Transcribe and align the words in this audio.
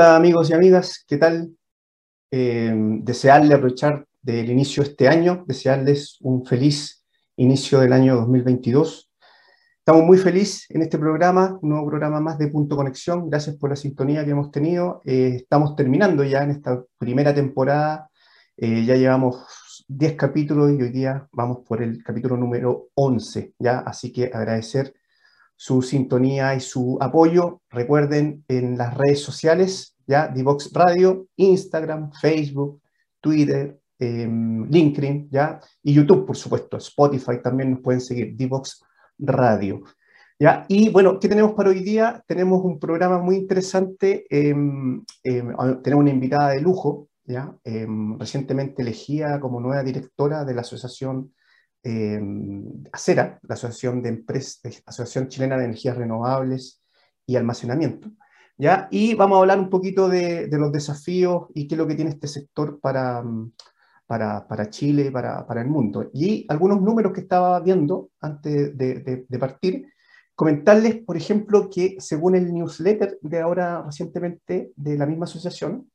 Amigos 0.00 0.48
y 0.48 0.52
amigas, 0.52 1.04
¿qué 1.08 1.16
tal? 1.16 1.50
Eh, 2.30 2.72
desearle 3.02 3.52
aprovechar 3.52 4.06
del 4.22 4.48
inicio 4.48 4.84
de 4.84 4.90
este 4.90 5.08
año, 5.08 5.44
desearles 5.44 6.18
un 6.20 6.46
feliz 6.46 7.04
inicio 7.34 7.80
del 7.80 7.92
año 7.92 8.14
2022. 8.14 9.10
Estamos 9.78 10.04
muy 10.04 10.18
felices 10.18 10.66
en 10.68 10.82
este 10.82 10.98
programa, 10.98 11.58
un 11.60 11.70
nuevo 11.70 11.88
programa 11.88 12.20
más 12.20 12.38
de 12.38 12.46
Punto 12.46 12.76
Conexión. 12.76 13.28
Gracias 13.28 13.56
por 13.56 13.70
la 13.70 13.76
sintonía 13.76 14.24
que 14.24 14.30
hemos 14.30 14.52
tenido. 14.52 15.02
Eh, 15.04 15.32
estamos 15.34 15.74
terminando 15.74 16.22
ya 16.22 16.44
en 16.44 16.50
esta 16.50 16.80
primera 16.96 17.34
temporada. 17.34 18.08
Eh, 18.56 18.84
ya 18.84 18.94
llevamos 18.94 19.84
10 19.88 20.14
capítulos 20.14 20.70
y 20.70 20.80
hoy 20.80 20.90
día 20.90 21.26
vamos 21.32 21.66
por 21.66 21.82
el 21.82 22.04
capítulo 22.04 22.36
número 22.36 22.90
11. 22.94 23.54
¿ya? 23.58 23.80
Así 23.80 24.12
que 24.12 24.30
agradecer 24.32 24.94
su 25.58 25.82
sintonía 25.82 26.54
y 26.54 26.60
su 26.60 26.96
apoyo. 27.00 27.60
Recuerden 27.68 28.44
en 28.46 28.78
las 28.78 28.96
redes 28.96 29.20
sociales, 29.20 29.96
ya, 30.06 30.28
Divox 30.28 30.72
Radio, 30.72 31.26
Instagram, 31.34 32.12
Facebook, 32.12 32.80
Twitter, 33.20 33.80
em, 33.98 34.70
LinkedIn, 34.70 35.28
ya, 35.32 35.60
y 35.82 35.92
YouTube, 35.92 36.24
por 36.24 36.36
supuesto. 36.36 36.76
Spotify 36.76 37.42
también 37.42 37.72
nos 37.72 37.80
pueden 37.80 38.00
seguir, 38.00 38.36
Divox 38.36 38.84
Radio. 39.18 39.82
¿Ya? 40.38 40.64
Y 40.68 40.90
bueno, 40.90 41.18
¿qué 41.18 41.28
tenemos 41.28 41.54
para 41.54 41.70
hoy 41.70 41.80
día? 41.80 42.22
Tenemos 42.28 42.64
un 42.64 42.78
programa 42.78 43.18
muy 43.18 43.34
interesante, 43.34 44.26
em, 44.30 45.04
em, 45.24 45.52
tenemos 45.82 46.02
una 46.02 46.10
invitada 46.10 46.50
de 46.50 46.60
lujo, 46.60 47.08
¿ya? 47.24 47.52
recientemente 48.18 48.82
elegida 48.82 49.40
como 49.40 49.60
nueva 49.60 49.82
directora 49.82 50.44
de 50.44 50.54
la 50.54 50.60
Asociación 50.60 51.32
eh, 51.82 52.20
ACERA, 52.92 53.38
la 53.42 53.54
Asociación, 53.54 54.02
de 54.02 54.10
Empresas, 54.10 54.82
Asociación 54.86 55.28
Chilena 55.28 55.56
de 55.56 55.64
Energías 55.64 55.96
Renovables 55.96 56.82
y 57.26 57.36
Almacenamiento. 57.36 58.10
¿ya? 58.56 58.88
Y 58.90 59.14
vamos 59.14 59.36
a 59.36 59.40
hablar 59.40 59.58
un 59.58 59.70
poquito 59.70 60.08
de, 60.08 60.48
los 60.50 60.72
desafíos 60.72 61.46
y 61.54 61.66
qué 61.66 61.74
es 61.74 61.78
lo 61.78 61.86
que 61.86 61.94
tiene 61.94 62.10
este 62.10 62.26
sector 62.26 62.80
para, 62.80 63.22
para, 64.06 64.46
para 64.46 64.70
Chile 64.70 65.10
para, 65.10 65.46
para, 65.46 65.62
el 65.62 65.68
mundo. 65.68 66.10
Y 66.12 66.44
algunos 66.48 66.82
números 66.82 67.12
que 67.12 67.20
estaba 67.20 67.60
viendo 67.60 68.10
antes 68.20 68.76
de, 68.76 69.26
de, 69.28 69.38
partir, 69.38 69.86
comentarles, 70.34 70.96
por 71.04 71.16
ejemplo, 71.16 71.70
que 71.70 71.96
según 72.00 72.34
el 72.34 72.52
newsletter 72.52 73.18
de 73.22 73.40
ahora 73.40 73.82
recientemente 73.82 74.72
de 74.76 74.98
la 74.98 75.06
misma 75.06 75.24
asociación, 75.24 75.88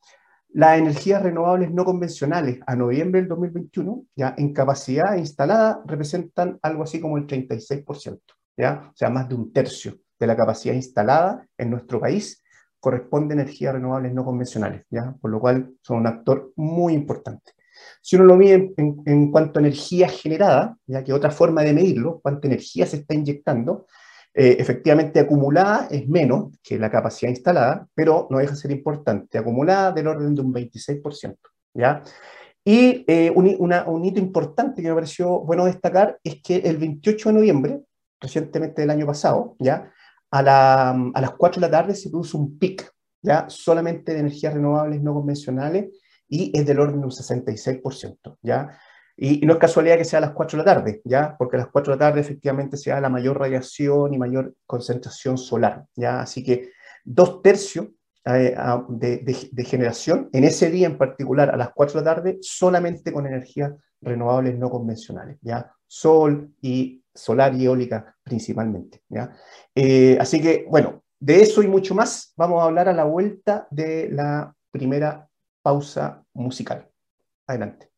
las 0.54 0.78
energías 0.78 1.22
renovables 1.24 1.72
no 1.72 1.84
convencionales 1.84 2.60
a 2.68 2.76
noviembre 2.76 3.20
del 3.22 3.28
2021, 3.28 4.06
ya 4.16 4.36
en 4.38 4.54
capacidad 4.54 5.16
instalada, 5.18 5.82
representan 5.86 6.60
algo 6.62 6.84
así 6.84 7.02
como 7.02 7.18
el 7.18 7.26
36%, 7.26 8.20
¿ya? 8.58 8.92
o 8.94 8.96
sea, 8.96 9.10
más 9.10 9.28
de 9.28 9.36
un 9.36 9.52
tercio 9.52 9.98
de 10.20 10.28
la 10.28 10.36
capacidad 10.36 10.76
instalada 10.76 11.46
en 11.58 11.72
nuestro 11.72 12.00
país 12.00 12.44
corresponde 12.80 13.34
a 13.34 13.42
energías 13.42 13.74
renovables 13.74 14.14
no 14.14 14.24
convencionales, 14.24 14.86
¿ya? 14.92 15.16
por 15.20 15.32
lo 15.32 15.40
cual 15.40 15.74
son 15.82 15.98
un 15.98 16.08
actor 16.08 16.54
muy 16.56 16.94
importante. 16.94 17.54
Si 18.02 18.16
uno 18.16 18.26
lo 18.26 18.36
mide 18.36 18.74
en, 18.78 19.02
en 19.06 19.32
cuanto 19.32 19.58
a 19.58 19.62
energía 19.62 20.08
generada, 20.08 20.78
ya 20.86 21.04
que 21.04 21.14
otra 21.14 21.32
forma 21.32 21.64
de 21.64 21.74
medirlo, 21.74 22.20
cuánta 22.22 22.48
energía 22.48 22.86
se 22.86 22.98
está 22.98 23.16
inyectando, 23.16 23.88
eh, 24.34 24.58
efectivamente 24.60 25.20
acumulada 25.20 25.88
es 25.92 26.08
menos 26.08 26.58
que 26.64 26.80
la 26.80 26.90
capacidad 26.90 27.30
instalada, 27.30 27.88
pero 27.94 28.28
no 28.30 28.40
deja 28.40 28.52
de 28.52 28.58
ser 28.58 28.72
importante, 28.72 29.38
acumulada 29.38 29.92
del 29.92 30.08
orden 30.08 30.34
de 30.34 30.42
un 30.42 30.54
26%. 30.54 31.38
¿ya? 31.74 32.02
Y 32.66 33.04
eh, 33.08 33.32
un, 33.36 33.56
un, 33.60 34.06
hito 34.06 34.20
importante 34.20 34.82
que 34.82 34.88
me 34.88 34.96
pareció 34.96 35.42
bueno 35.42 35.66
destacar 35.66 36.18
es 36.24 36.42
que 36.42 36.58
el 36.58 36.78
28 36.78 37.30
de 37.30 37.36
noviembre, 37.36 37.82
recientemente 38.20 38.82
del 38.82 38.90
año 38.90 39.06
pasado, 39.06 39.56
¿ya? 39.60 39.92
A, 40.32 40.42
la, 40.42 40.90
a 40.90 41.22
las 41.22 41.32
4 41.32 41.60
de 41.60 41.68
la 41.68 41.72
tarde 41.72 41.94
se 41.94 42.10
produce 42.10 42.38
un 42.38 42.58
pic, 42.58 42.90
¿ya? 43.22 43.46
solamente 43.50 44.14
de 44.14 44.22
energías 44.22 44.54
renovables 44.54 45.02
no 45.04 45.14
convencionales, 45.14 45.90
y 46.28 46.52
es 46.58 46.66
del 46.66 46.80
orden 46.80 47.02
de 47.02 47.06
un 47.06 47.12
66%. 47.12 48.38
¿ya? 48.42 48.80
Y, 49.24 49.40
no 49.46 49.54
es 49.54 49.60
casualidad 49.60 49.98
que 49.98 50.04
sea 50.04 50.18
a 50.18 50.22
las 50.22 50.32
4 50.32 50.58
de 50.58 50.66
la 50.66 50.76
tarde, 50.76 51.02
¿ya? 51.06 51.38
Porque 51.38 51.56
a 51.56 51.60
las 51.60 51.70
4 51.70 51.94
de 51.94 51.98
la 51.98 52.08
tarde 52.08 52.20
efectivamente 52.20 52.76
se 52.76 52.90
da 52.90 53.00
la 53.00 53.08
mayor 53.08 53.40
radiación 53.40 54.14
y 54.14 54.18
mayor 54.18 54.54
concentración 54.66 55.38
solar, 55.38 55.86
¿ya? 55.96 56.20
Así 56.20 56.44
que 56.44 56.72
dos 57.06 57.42
tercios 57.42 57.88
eh, 58.26 58.54
de, 58.90 59.64
generación 59.64 60.30
en 60.34 60.44
ese 60.44 60.70
día 60.70 60.88
en 60.88 60.98
particular 60.98 61.52
a 61.52 61.56
las 61.56 61.70
4 61.74 62.02
de 62.02 62.06
la 62.06 62.16
tarde 62.16 62.38
solamente 62.42 63.14
con 63.14 63.26
energías 63.26 63.72
renovables 64.02 64.60
no 64.60 64.70
convencionales, 64.70 65.38
¿ya? 65.42 65.72
Sol 65.88 66.54
y 66.62 67.02
solar 67.16 67.56
y 67.56 67.64
eólica 67.64 68.18
principalmente, 68.24 69.04
¿ya? 69.08 69.32
Eh, 69.74 70.18
así 70.20 70.42
que, 70.42 70.66
bueno, 70.70 71.02
de 71.18 71.42
eso 71.42 71.64
y 71.64 71.68
mucho 71.68 71.96
más 71.96 72.34
vamos 72.36 72.62
a 72.62 72.66
hablar 72.66 72.90
a 72.90 72.94
la 72.94 73.06
vuelta 73.06 73.70
de 73.72 74.10
la 74.12 74.54
primera 74.70 75.30
pausa 75.62 76.26
musical. 76.34 76.90
Adelante. 77.48 77.93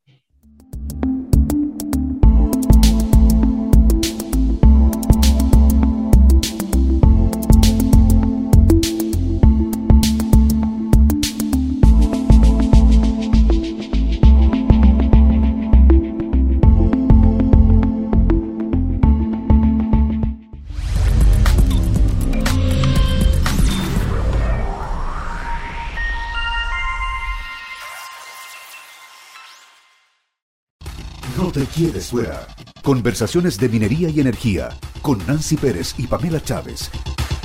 Quieres 31.75 32.09
fuera. 32.09 32.47
Conversaciones 32.83 33.59
de 33.59 33.67
minería 33.67 34.07
y 34.07 34.21
energía 34.21 34.69
con 35.01 35.17
Nancy 35.27 35.57
Pérez 35.57 35.93
y 35.97 36.07
Pamela 36.07 36.41
Chávez. 36.41 36.89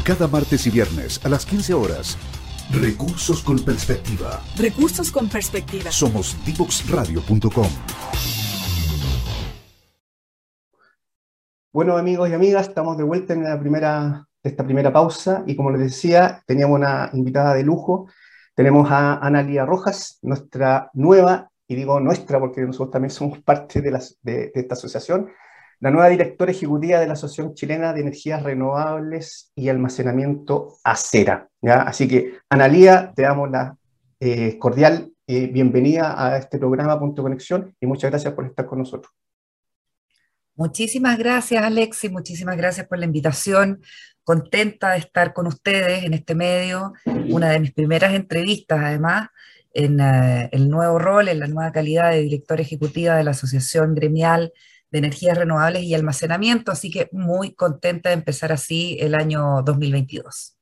Cada 0.05 0.29
martes 0.29 0.69
y 0.69 0.71
viernes 0.71 1.21
a 1.25 1.29
las 1.29 1.45
15 1.45 1.75
horas. 1.75 2.17
Recursos 2.71 3.43
con 3.43 3.59
perspectiva. 3.59 4.41
Recursos 4.57 5.11
con 5.11 5.29
perspectiva. 5.29 5.91
Somos 5.91 6.37
divoxradio.com. 6.47 7.67
Bueno, 11.73 11.97
amigos 11.97 12.31
y 12.31 12.35
amigas, 12.35 12.69
estamos 12.69 12.97
de 12.99 13.03
vuelta 13.03 13.33
en 13.33 13.43
la 13.43 13.59
primera, 13.59 14.29
esta 14.45 14.65
primera 14.65 14.93
pausa 14.93 15.43
y 15.45 15.57
como 15.57 15.73
les 15.73 15.81
decía, 15.81 16.41
teníamos 16.47 16.77
una 16.77 17.11
invitada 17.15 17.55
de 17.55 17.65
lujo. 17.65 18.07
Tenemos 18.55 18.89
a 18.93 19.15
Analia 19.15 19.67
Rojas, 19.67 20.19
nuestra 20.23 20.89
nueva 20.95 21.51
y 21.71 21.77
digo 21.77 22.01
nuestra 22.01 22.41
porque 22.41 22.63
nosotros 22.63 22.91
también 22.91 23.13
somos 23.13 23.39
parte 23.43 23.81
de, 23.81 24.51
esta 24.53 24.75
asociación, 24.75 25.31
la 25.79 25.93
nueva 25.93 26.09
directora 26.09 26.51
ejecutiva 26.51 26.99
de 26.99 27.07
la 27.07 27.13
Asociación 27.13 27.55
Chilena 27.55 27.93
de 27.93 28.01
Energías 28.01 28.43
Renovables 28.43 29.53
y 29.55 29.69
Almacenamiento 29.69 30.79
ACERA. 30.83 31.49
Así 31.63 32.09
que, 32.09 32.39
Analía, 32.49 33.13
te 33.15 33.23
damos 33.23 33.53
la 33.53 33.77
eh, 34.19 34.59
cordial 34.59 35.13
eh, 35.29 35.47
bienvenida 35.47 36.21
a 36.21 36.39
este 36.39 36.59
programa 36.59 36.99
Punto 36.99 37.23
Conexión 37.23 37.73
y 37.81 37.87
muchas 37.87 38.11
gracias 38.11 38.35
por 38.35 38.47
estar 38.47 38.67
con 38.67 38.81
nosotros. 38.81 39.13
Muchísimas 40.57 41.19
gracias, 41.19 41.63
Alex, 41.63 42.03
y 42.03 42.09
muchísimas 42.09 42.57
gracias 42.57 42.89
por 42.89 42.99
la 42.99 43.05
invitación. 43.05 43.81
Contenta 44.25 44.91
de 44.91 44.99
estar 44.99 45.33
con 45.33 45.47
ustedes 45.47 46.03
en 46.03 46.15
este 46.15 46.35
medio, 46.35 46.95
una 47.29 47.49
de 47.51 47.61
mis 47.61 47.73
primeras 47.73 48.13
entrevistas, 48.13 48.81
además, 48.83 49.29
en 49.73 50.01
eh, 50.01 50.49
el 50.53 50.69
nuevo 50.69 50.99
rol, 50.99 51.29
en 51.29 51.41
la 51.41 51.47
nueva 51.47 51.73
calidad 51.73 52.11
de 52.11 52.23
directora 52.23 52.63
ejecutiva 52.63 53.17
de 53.17 53.25
la 53.25 53.31
Asociación 53.33 53.95
Gremial 53.95 54.53
de 54.91 54.99
Energías 54.99 55.39
Renovables 55.39 55.83
y 55.85 55.95
Almacenamiento, 55.95 56.73
así 56.73 56.91
que 56.91 57.09
muy 57.13 57.55
contenta 57.55 58.09
de 58.09 58.17
empezar 58.17 58.53
así 58.53 58.97
el 59.01 59.15
año 59.15 59.63
2022. 59.63 60.57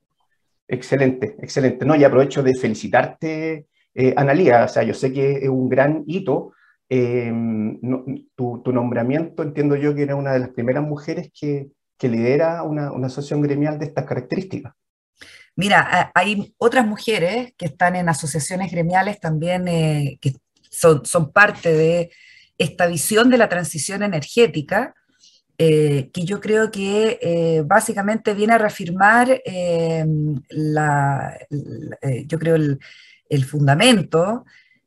Excelente, 0.68 1.36
excelente. 1.40 1.86
No, 1.86 1.96
y 1.96 2.04
aprovecho 2.04 2.42
de 2.42 2.54
felicitarte, 2.54 3.66
eh, 3.94 4.14
Analía, 4.16 4.64
o 4.64 4.68
sea, 4.68 4.82
yo 4.82 4.92
sé 4.92 5.12
que 5.12 5.32
es 5.32 5.48
un 5.48 5.68
gran 5.68 6.04
hito. 6.06 6.52
Eh, 6.90 7.32
tu, 8.34 8.62
nombramiento, 8.72 9.42
entiendo 9.42 9.76
yo 9.76 9.94
que 9.94 10.02
eres 10.02 10.14
una 10.14 10.32
de 10.32 10.38
las 10.40 10.50
primeras 10.50 10.82
mujeres 10.84 11.30
que, 11.38 11.68
que 11.98 12.08
lidera 12.08 12.62
una, 12.62 12.92
una 12.92 13.06
asociación 13.08 13.42
gremial 13.42 13.78
de 13.78 13.86
estas 13.86 14.04
características. 14.04 14.74
Mira, 15.58 16.12
hay 16.14 16.54
otras 16.56 16.86
mujeres 16.86 17.52
que 17.58 17.66
están 17.66 17.96
en 17.96 18.08
asociaciones 18.08 18.70
gremiales 18.70 19.18
también 19.18 19.66
eh, 19.66 20.16
que 20.20 20.34
son, 20.70 21.32
parte 21.32 21.72
de 21.72 22.12
esta 22.58 22.86
visión 22.86 23.28
de 23.28 23.38
la 23.38 23.48
transición 23.48 24.04
energética, 24.04 24.94
eh, 25.58 26.10
que 26.12 26.24
yo 26.24 26.40
creo 26.40 26.70
que 26.70 27.18
eh, 27.20 27.64
básicamente 27.66 28.34
viene 28.34 28.52
a 28.52 28.58
reafirmar 28.58 29.42
la, 30.50 31.36
yo 31.50 32.38
creo 32.38 32.54
el 33.28 33.44
fundamento 33.44 34.44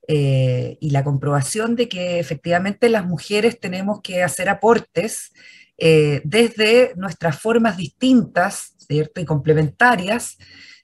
y 0.07 0.89
la 0.89 1.03
comprobación 1.03 1.75
de 1.75 1.89
que 1.89 2.17
efectivamente 2.17 2.87
las 2.87 3.05
mujeres 3.05 3.59
tenemos 3.59 3.99
que 4.01 4.23
hacer 4.23 4.47
aportes 4.47 5.33
desde 5.77 6.93
nuestras 6.95 7.37
formas 7.39 7.75
distintas 7.75 8.77
¿cierto? 8.91 9.21
y 9.21 9.25
complementarias 9.25 10.37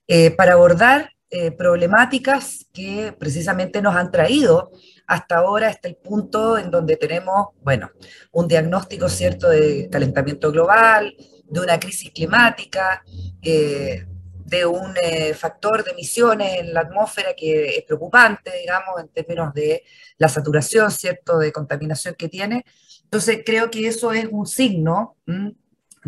eh, 0.07 0.31
para 0.31 0.53
abordar 0.53 1.11
eh, 1.29 1.51
problemáticas 1.51 2.67
que 2.71 3.13
precisamente 3.19 3.81
nos 3.81 3.95
han 3.95 4.11
traído 4.11 4.71
hasta 5.05 5.37
ahora, 5.37 5.67
hasta 5.67 5.89
el 5.89 5.97
punto 5.97 6.57
en 6.57 6.71
donde 6.71 6.95
tenemos, 6.95 7.47
bueno, 7.61 7.91
un 8.31 8.47
diagnóstico 8.47 9.09
cierto 9.09 9.49
de 9.49 9.89
calentamiento 9.91 10.53
global, 10.53 11.13
de 11.43 11.59
una 11.59 11.79
crisis 11.81 12.11
climática, 12.11 13.03
eh, 13.41 14.05
de 14.45 14.65
un 14.65 14.93
eh, 15.03 15.33
factor 15.33 15.83
de 15.83 15.91
emisiones 15.91 16.61
en 16.61 16.73
la 16.73 16.81
atmósfera 16.81 17.33
que 17.35 17.75
es 17.75 17.83
preocupante, 17.83 18.49
digamos, 18.61 19.01
en 19.01 19.09
términos 19.09 19.53
de 19.53 19.83
la 20.17 20.29
saturación, 20.29 20.89
¿cierto?, 20.91 21.39
de 21.39 21.51
contaminación 21.51 22.15
que 22.15 22.29
tiene. 22.29 22.63
Entonces, 23.03 23.41
creo 23.45 23.69
que 23.69 23.85
eso 23.85 24.13
es 24.13 24.29
un 24.31 24.47
signo 24.47 25.17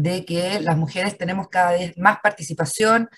de 0.01 0.23
que 0.25 0.61
las 0.61 0.77
mujeres 0.77 1.17
tenemos 1.17 1.49
cada 1.49 1.71
vez 1.71 1.97
más 1.97 2.19
participación 2.21 3.09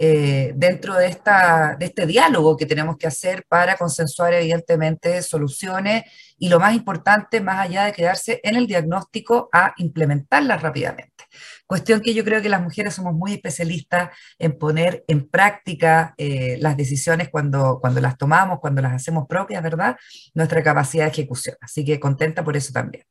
eh, 0.00 0.52
dentro 0.54 0.94
de, 0.94 1.08
esta, 1.08 1.74
de 1.76 1.86
este 1.86 2.06
diálogo 2.06 2.56
que 2.56 2.66
tenemos 2.66 2.96
que 2.96 3.08
hacer 3.08 3.44
para 3.48 3.76
consensuar 3.76 4.32
evidentemente 4.34 5.20
soluciones 5.22 6.04
y 6.38 6.48
lo 6.48 6.60
más 6.60 6.76
importante, 6.76 7.40
más 7.40 7.58
allá 7.58 7.86
de 7.86 7.92
quedarse 7.92 8.40
en 8.44 8.54
el 8.54 8.68
diagnóstico, 8.68 9.48
a 9.52 9.74
implementarlas 9.78 10.62
rápidamente. 10.62 11.24
Cuestión 11.66 12.00
que 12.00 12.14
yo 12.14 12.24
creo 12.24 12.40
que 12.40 12.48
las 12.48 12.62
mujeres 12.62 12.94
somos 12.94 13.12
muy 13.14 13.32
especialistas 13.32 14.10
en 14.38 14.56
poner 14.56 15.04
en 15.08 15.28
práctica 15.28 16.14
eh, 16.16 16.56
las 16.60 16.76
decisiones 16.76 17.28
cuando, 17.30 17.78
cuando 17.80 18.00
las 18.00 18.16
tomamos, 18.16 18.60
cuando 18.60 18.80
las 18.80 18.92
hacemos 18.92 19.26
propias, 19.28 19.64
¿verdad? 19.64 19.96
Nuestra 20.32 20.62
capacidad 20.62 21.06
de 21.06 21.10
ejecución. 21.10 21.56
Así 21.60 21.84
que 21.84 21.98
contenta 21.98 22.44
por 22.44 22.56
eso 22.56 22.72
también. 22.72 23.02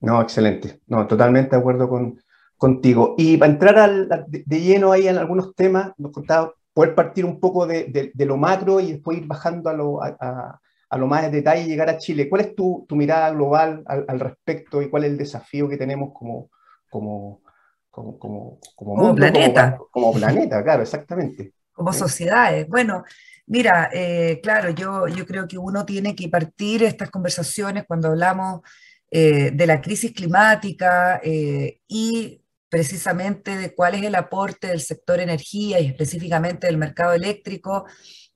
No, 0.00 0.20
excelente. 0.20 0.80
No, 0.88 1.06
totalmente 1.06 1.54
de 1.54 1.60
acuerdo 1.60 1.88
con, 1.88 2.20
contigo. 2.64 3.14
Y 3.18 3.36
para 3.36 3.52
entrar 3.52 4.26
de, 4.26 4.60
lleno 4.60 4.90
ahí 4.90 5.06
en 5.06 5.18
algunos 5.18 5.54
temas, 5.54 5.92
nos 5.98 6.12
contaba 6.12 6.54
poder 6.72 6.94
partir 6.94 7.26
un 7.26 7.38
poco 7.38 7.66
de, 7.66 8.10
lo 8.14 8.38
macro 8.38 8.80
y 8.80 8.92
después 8.92 9.18
ir 9.18 9.26
bajando 9.26 9.68
a 9.68 9.74
lo, 9.74 10.02
a, 10.02 10.58
lo 10.96 11.06
más 11.06 11.24
de 11.24 11.30
detalle 11.30 11.64
y 11.64 11.66
llegar 11.66 11.90
a 11.90 11.98
Chile. 11.98 12.26
¿Cuál 12.26 12.40
es 12.40 12.54
tu, 12.54 12.86
mirada 12.92 13.28
global 13.32 13.84
al, 13.86 14.18
respecto 14.18 14.80
y 14.80 14.88
cuál 14.88 15.04
es 15.04 15.10
el 15.10 15.18
desafío 15.18 15.68
que 15.68 15.76
tenemos 15.76 16.14
como, 16.14 16.48
como, 16.88 17.42
como, 17.90 18.18
como, 18.18 18.58
como, 18.74 19.14
planeta? 19.14 19.78
Como, 19.90 20.14
planeta, 20.14 20.62
claro, 20.62 20.80
exactamente. 20.84 21.52
Como 21.70 21.92
sociedades. 21.92 22.66
Bueno, 22.66 23.04
mira, 23.46 23.90
eh, 23.92 24.40
claro, 24.42 24.70
yo, 24.70 25.06
yo 25.06 25.26
creo 25.26 25.46
que 25.46 25.58
uno 25.58 25.84
tiene 25.84 26.16
que 26.16 26.30
partir 26.30 26.82
estas 26.82 27.10
conversaciones 27.10 27.84
cuando 27.86 28.08
hablamos 28.08 28.62
eh, 29.10 29.50
de 29.52 29.66
la 29.66 29.82
crisis 29.82 30.12
climática 30.12 31.20
eh, 31.22 31.80
y 31.86 32.40
precisamente 32.74 33.56
de 33.56 33.72
cuál 33.72 33.94
es 33.94 34.02
el 34.02 34.16
aporte 34.16 34.66
del 34.66 34.80
sector 34.80 35.20
energía 35.20 35.78
y 35.78 35.86
específicamente 35.86 36.66
del 36.66 36.76
mercado 36.76 37.12
eléctrico 37.12 37.84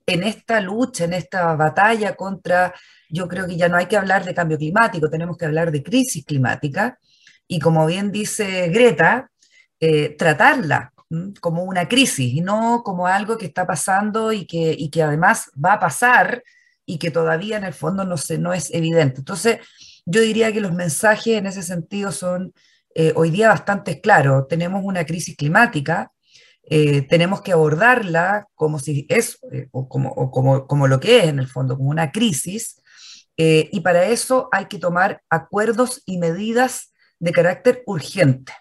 en 0.05 0.23
esta 0.23 0.61
lucha, 0.61 1.03
en 1.03 1.11
esta 1.11 1.57
batalla 1.57 2.15
contra, 2.15 2.73
yo 3.09 3.27
creo 3.27 3.47
que 3.47 3.57
ya 3.57 3.67
no 3.67 3.75
hay 3.75 3.87
que 3.87 3.97
hablar 3.97 4.23
de 4.23 4.33
cambio 4.33 4.57
climático, 4.57 5.09
tenemos 5.09 5.37
que 5.37 5.43
hablar 5.43 5.73
de 5.73 5.83
crisis 5.83 6.23
climática 6.23 6.97
y 7.49 7.59
como 7.59 7.85
bien 7.85 8.13
dice 8.13 8.69
Greta, 8.69 9.29
eh, 9.77 10.15
tratarla 10.17 10.93
como 11.41 11.65
una 11.65 11.89
crisis 11.89 12.33
y 12.33 12.39
no 12.39 12.81
como 12.85 13.07
algo 13.07 13.37
que 13.37 13.47
está 13.47 13.67
pasando 13.67 14.31
y 14.31 14.47
que, 14.47 14.73
y 14.73 14.89
que 14.89 15.03
además 15.03 15.51
va 15.53 15.73
a 15.73 15.79
pasar 15.81 16.43
y 16.85 16.97
que 16.97 17.11
todavía 17.11 17.57
en 17.57 17.65
el 17.65 17.73
fondo 17.73 18.05
no, 18.05 18.15
se, 18.15 18.37
no 18.37 18.53
es 18.53 18.73
evidente. 18.73 19.17
Entonces, 19.19 19.57
yo 20.05 20.21
diría 20.21 20.53
que 20.53 20.61
los 20.61 20.71
mensajes 20.71 21.35
en 21.35 21.45
ese 21.45 21.61
sentido 21.61 22.13
son 22.13 22.53
eh, 23.01 23.13
hoy 23.15 23.29
día 23.29 23.47
bastante 23.47 24.01
claro. 24.01 24.45
Tenemos 24.45 24.81
una 24.83 25.05
crisis 25.05 25.37
climática, 25.37 26.11
eh, 26.69 27.03
tenemos 27.03 27.41
que 27.41 27.53
abordarla 27.53 28.45
como 28.55 28.77
si 28.77 29.05
es, 29.07 29.39
eh, 29.53 29.69
como, 29.71 30.29
como, 30.29 30.67
como, 30.67 30.85
lo 30.85 30.99
que 30.99 31.19
es 31.19 31.23
en 31.27 31.39
el 31.39 31.47
fondo, 31.47 31.77
como 31.77 31.89
una 31.91 32.11
crisis, 32.11 32.81
y 33.37 33.79
para 33.79 34.03
eso 34.07 34.49
hay 34.51 34.65
que 34.65 34.79
tomar 34.79 35.21
acuerdos 35.29 36.03
y 36.05 36.17
medidas 36.17 36.91
de 37.19 37.31
carácter 37.31 37.83
urgente. 37.85 38.51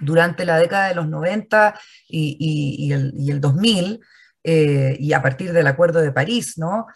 Durante 0.00 0.44
la 0.44 0.58
década 0.58 0.88
de 0.88 0.96
los 0.96 1.08
90 1.08 1.78
y, 2.08 2.36
y, 2.40 2.92
el, 2.92 3.12
y 3.14 3.30
el, 3.30 3.40
2000, 3.40 4.00
y 4.42 5.12
a 5.12 5.22
partir 5.22 5.52
del 5.52 5.68
Acuerdo 5.68 6.00
de 6.00 6.10
París, 6.10 6.58
¿no? 6.58 6.86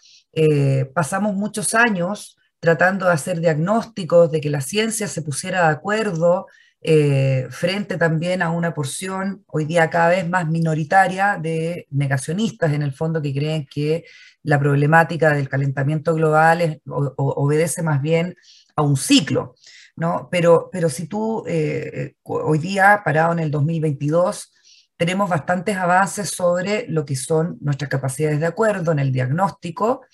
pasamos 0.93 1.37
muchos 1.37 1.73
años 1.75 2.37
tratando 2.61 3.07
de 3.07 3.13
hacer 3.13 3.41
diagnósticos, 3.41 4.31
de 4.31 4.41
que 4.41 4.51
la 4.51 4.61
ciencia 4.61 5.09
se 5.09 5.23
pusiera 5.23 5.67
de 5.67 5.75
acuerdo 5.75 6.47
eh, 6.81 7.47
frente 7.51 7.97
también 7.97 8.43
a 8.43 8.51
una 8.51 8.73
porción 8.75 9.43
hoy 9.47 9.65
día 9.65 9.91
cada 9.91 10.11
vez 10.11 10.29
más 10.29 10.47
minoritaria 10.49 11.39
de 11.41 11.87
negacionistas 11.91 12.73
en 12.73 12.83
el 12.83 12.93
fondo 12.93 13.21
que 13.21 13.35
creen 13.35 13.67
que 13.69 14.05
la 14.43 14.61
problemática 14.61 15.33
del 15.33 15.49
calentamiento 15.49 16.15
global 16.15 16.81
obedece 17.17 17.83
más 17.83 18.01
bien 18.01 18.37
a 18.77 18.83
un 18.83 18.97
ciclo. 18.97 19.55
¿no? 19.97 20.29
Pero, 20.31 20.69
pero 20.71 20.89
si 20.89 21.09
tú 21.09 21.43
eh, 21.49 22.15
hoy 22.23 22.59
día, 22.59 23.03
parado 23.05 23.33
en 23.33 23.41
el 23.41 23.51
2022, 23.51 24.53
tenemos 24.97 25.29
bastantes 25.29 25.77
avances 25.77 26.31
sobre 26.31 26.87
lo 26.89 27.05
que 27.05 27.17
son 27.17 27.59
nuestras 27.61 27.91
capacidades 27.91 28.39
de 28.39 28.47
acuerdo 28.47 28.93
en 28.93 28.99
el 28.99 29.13
diagnóstico, 29.13 30.05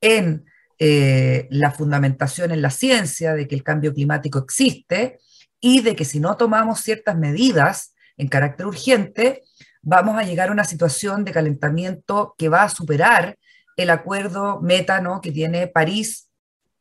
en 0.00 0.46
eh, 0.86 1.48
la 1.48 1.70
fundamentación 1.70 2.50
en 2.50 2.60
la 2.60 2.68
ciencia 2.68 3.32
de 3.32 3.48
que 3.48 3.54
el 3.54 3.62
cambio 3.62 3.94
climático 3.94 4.38
existe 4.38 5.18
y 5.58 5.80
de 5.80 5.96
que 5.96 6.04
si 6.04 6.20
no 6.20 6.36
tomamos 6.36 6.80
ciertas 6.80 7.16
medidas 7.16 7.94
en 8.18 8.28
carácter 8.28 8.66
urgente, 8.66 9.44
vamos 9.80 10.18
a 10.18 10.24
llegar 10.24 10.50
a 10.50 10.52
una 10.52 10.64
situación 10.64 11.24
de 11.24 11.32
calentamiento 11.32 12.34
que 12.36 12.50
va 12.50 12.64
a 12.64 12.68
superar 12.68 13.38
el 13.78 13.88
acuerdo 13.88 14.60
meta 14.60 15.02
que 15.22 15.32
tiene 15.32 15.68
París 15.68 16.28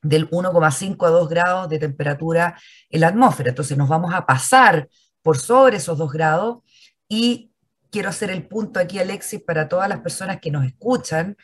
del 0.01 0.29
1,5 0.29 1.07
a 1.07 1.09
2 1.09 1.29
grados 1.29 1.69
de 1.69 1.79
temperatura 1.79 2.59
en 2.89 2.99
la 2.99 3.07
atmósfera. 3.07 3.51
Entonces 3.51 3.77
nos 3.77 3.87
vamos 3.87 4.13
a 4.13 4.25
pasar 4.25 4.89
por 5.21 5.37
sobre 5.37 5.77
esos 5.77 5.97
2 5.97 6.11
grados 6.11 6.57
y 7.07 7.53
quiero 7.89 8.09
hacer 8.09 8.31
el 8.31 8.45
punto 8.49 8.81
aquí, 8.81 8.99
Alexis, 8.99 9.41
para 9.41 9.69
todas 9.69 9.87
las 9.87 10.01
personas 10.01 10.41
que 10.41 10.51
nos 10.51 10.65
escuchan, 10.65 11.37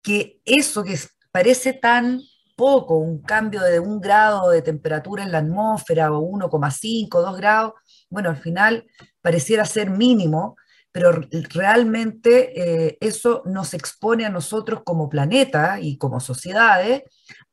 que 0.00 0.38
eso 0.44 0.84
que 0.84 0.96
parece 1.38 1.72
tan 1.72 2.20
poco, 2.56 2.96
un 2.96 3.22
cambio 3.22 3.62
de 3.62 3.78
un 3.78 4.00
grado 4.00 4.50
de 4.50 4.60
temperatura 4.60 5.22
en 5.22 5.30
la 5.30 5.38
atmósfera 5.38 6.10
o 6.10 6.20
1,5, 6.20 7.08
2 7.08 7.36
grados, 7.36 7.74
bueno, 8.10 8.30
al 8.30 8.38
final 8.38 8.88
pareciera 9.22 9.64
ser 9.64 9.88
mínimo, 9.88 10.56
pero 10.90 11.12
realmente 11.54 12.60
eh, 12.60 12.98
eso 13.00 13.44
nos 13.46 13.72
expone 13.72 14.26
a 14.26 14.30
nosotros 14.30 14.80
como 14.84 15.08
planeta 15.08 15.78
y 15.80 15.96
como 15.96 16.18
sociedades 16.18 17.04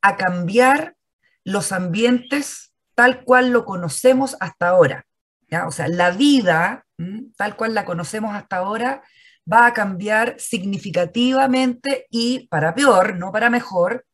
a 0.01 0.18
cambiar 0.18 0.96
los 1.44 1.72
ambientes 1.72 2.74
tal 2.96 3.24
cual 3.24 3.51
lo 3.51 3.65
conocemos 3.65 4.36
hasta 4.39 4.70
ahora. 4.70 5.06
O 5.68 5.72
sea, 5.72 5.88
la 5.89 6.10
vida, 6.10 6.88
tal 7.38 7.56
cual 7.56 7.75
la 7.75 7.86
conocemos 7.86 8.34
hasta 8.34 8.58
ahora, 8.58 9.04
va 9.52 9.68
a 9.68 9.74
cambiar 9.74 10.36
significativamente 10.40 12.08
y 12.10 12.48
para 12.48 12.74
peor, 12.74 13.18
no 13.18 13.32
para 13.32 13.50
mejor, 13.50 14.06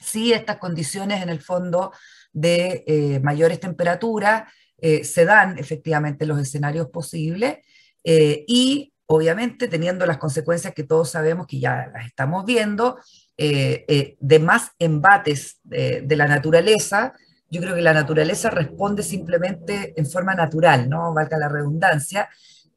si 0.00 0.32
estas 0.32 0.58
condiciones 0.58 1.22
en 1.22 1.28
el 1.28 1.40
fondo 1.40 1.92
de 2.32 2.84
eh, 2.86 3.20
mayores 3.20 3.60
temperaturas 3.60 4.52
eh, 4.80 5.02
se 5.04 5.24
dan 5.24 5.58
efectivamente 5.58 6.26
los 6.26 6.38
escenarios 6.40 6.88
posibles 6.88 7.58
eh, 8.04 8.44
y 8.46 8.92
obviamente 9.06 9.66
teniendo 9.66 10.06
las 10.06 10.18
consecuencias 10.18 10.74
que 10.74 10.84
todos 10.84 11.10
sabemos 11.10 11.46
que 11.46 11.58
ya 11.58 11.90
las 11.92 12.06
estamos 12.06 12.44
viendo, 12.44 12.98
de 13.38 14.40
más 14.42 14.72
embates 14.80 15.60
de 15.62 16.16
la 16.16 16.26
naturaleza, 16.26 17.14
yo 17.50 17.60
creo 17.60 17.76
que 17.76 17.82
la 17.82 17.94
naturaleza 17.94 18.50
responde 18.50 19.02
simplemente 19.02 19.94
en 19.96 20.06
forma 20.06 20.34
natural, 20.34 20.88
¿no? 20.88 21.14
Valga 21.14 21.38
la 21.38 21.48
redundancia, 21.48 22.28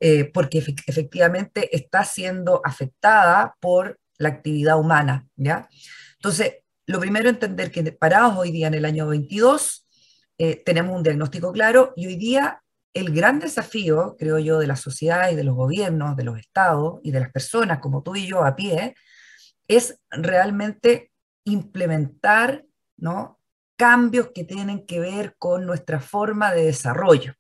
eh, 0.04 0.26
porque 0.34 0.58
efectivamente 0.88 1.76
está 1.76 2.04
siendo 2.04 2.60
afectada 2.66 3.56
por 3.60 4.00
la 4.18 4.30
actividad 4.30 4.80
humana, 4.80 5.28
¿ya? 5.36 5.70
Entonces, 6.16 6.56
lo 6.88 7.00
primero 7.00 7.30
entender 7.30 7.70
que 7.70 7.84
parados 7.92 8.36
hoy 8.36 8.52
día 8.52 8.66
en 8.66 8.74
el 8.74 8.86
año 8.86 9.08
22, 9.08 9.88
eh, 10.40 10.64
tenemos 10.66 10.96
un 10.96 11.04
diagnóstico 11.04 11.52
claro 11.52 11.94
y 11.96 12.08
hoy 12.08 12.16
día 12.16 12.64
el 12.96 13.14
gran 13.14 13.38
desafío, 13.38 14.16
creo 14.18 14.40
yo, 14.40 14.58
de 14.58 14.66
la 14.66 14.76
sociedad 14.76 15.30
y 15.30 15.36
de 15.36 15.44
los 15.44 15.54
gobiernos, 15.54 16.18
de 16.18 16.24
los 16.24 16.40
estados 16.40 17.00
y 17.04 17.12
de 17.12 17.20
las 17.20 17.32
personas 17.32 17.78
como 17.78 18.02
tú 18.02 18.16
y 18.16 18.26
yo 18.26 18.44
a 18.44 18.56
pie, 18.56 18.96
es 19.68 20.00
realmente 20.10 21.12
implementar 21.44 22.66
cambios 23.78 24.32
que 24.34 24.46
tienen 24.46 24.84
que 24.88 25.00
ver 25.00 25.36
con 25.38 25.68
nuestra 25.68 26.00
forma 26.00 26.52
de 26.52 26.66
desarrollo 26.66 27.36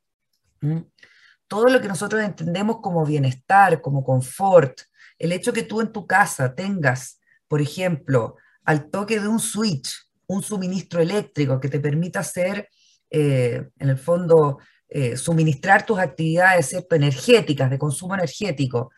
todo 1.51 1.67
lo 1.67 1.81
que 1.81 1.89
nosotros 1.89 2.23
entendemos 2.23 2.77
como 2.81 3.05
bienestar, 3.05 3.81
como 3.81 4.05
confort, 4.05 4.79
el 5.19 5.33
hecho 5.33 5.51
que 5.51 5.63
tú 5.63 5.81
en 5.81 5.91
tu 5.91 6.07
casa 6.07 6.55
tengas, 6.55 7.19
por 7.49 7.59
ejemplo, 7.59 8.37
al 8.63 8.89
toque 8.89 9.19
de 9.19 9.27
un 9.27 9.41
switch, 9.41 10.07
un 10.27 10.43
suministro 10.43 11.01
eléctrico 11.01 11.59
que 11.59 11.67
te 11.67 11.81
permita 11.81 12.21
hacer, 12.21 12.69
eh, 13.09 13.67
en 13.77 13.89
el 13.89 13.97
fondo, 13.97 14.59
eh, 14.87 15.17
suministrar 15.17 15.85
tus 15.85 15.99
actividades 15.99 16.73
energéticas, 16.89 17.69
de 17.69 17.77
consumo 17.77 18.13
energético, 18.13 18.89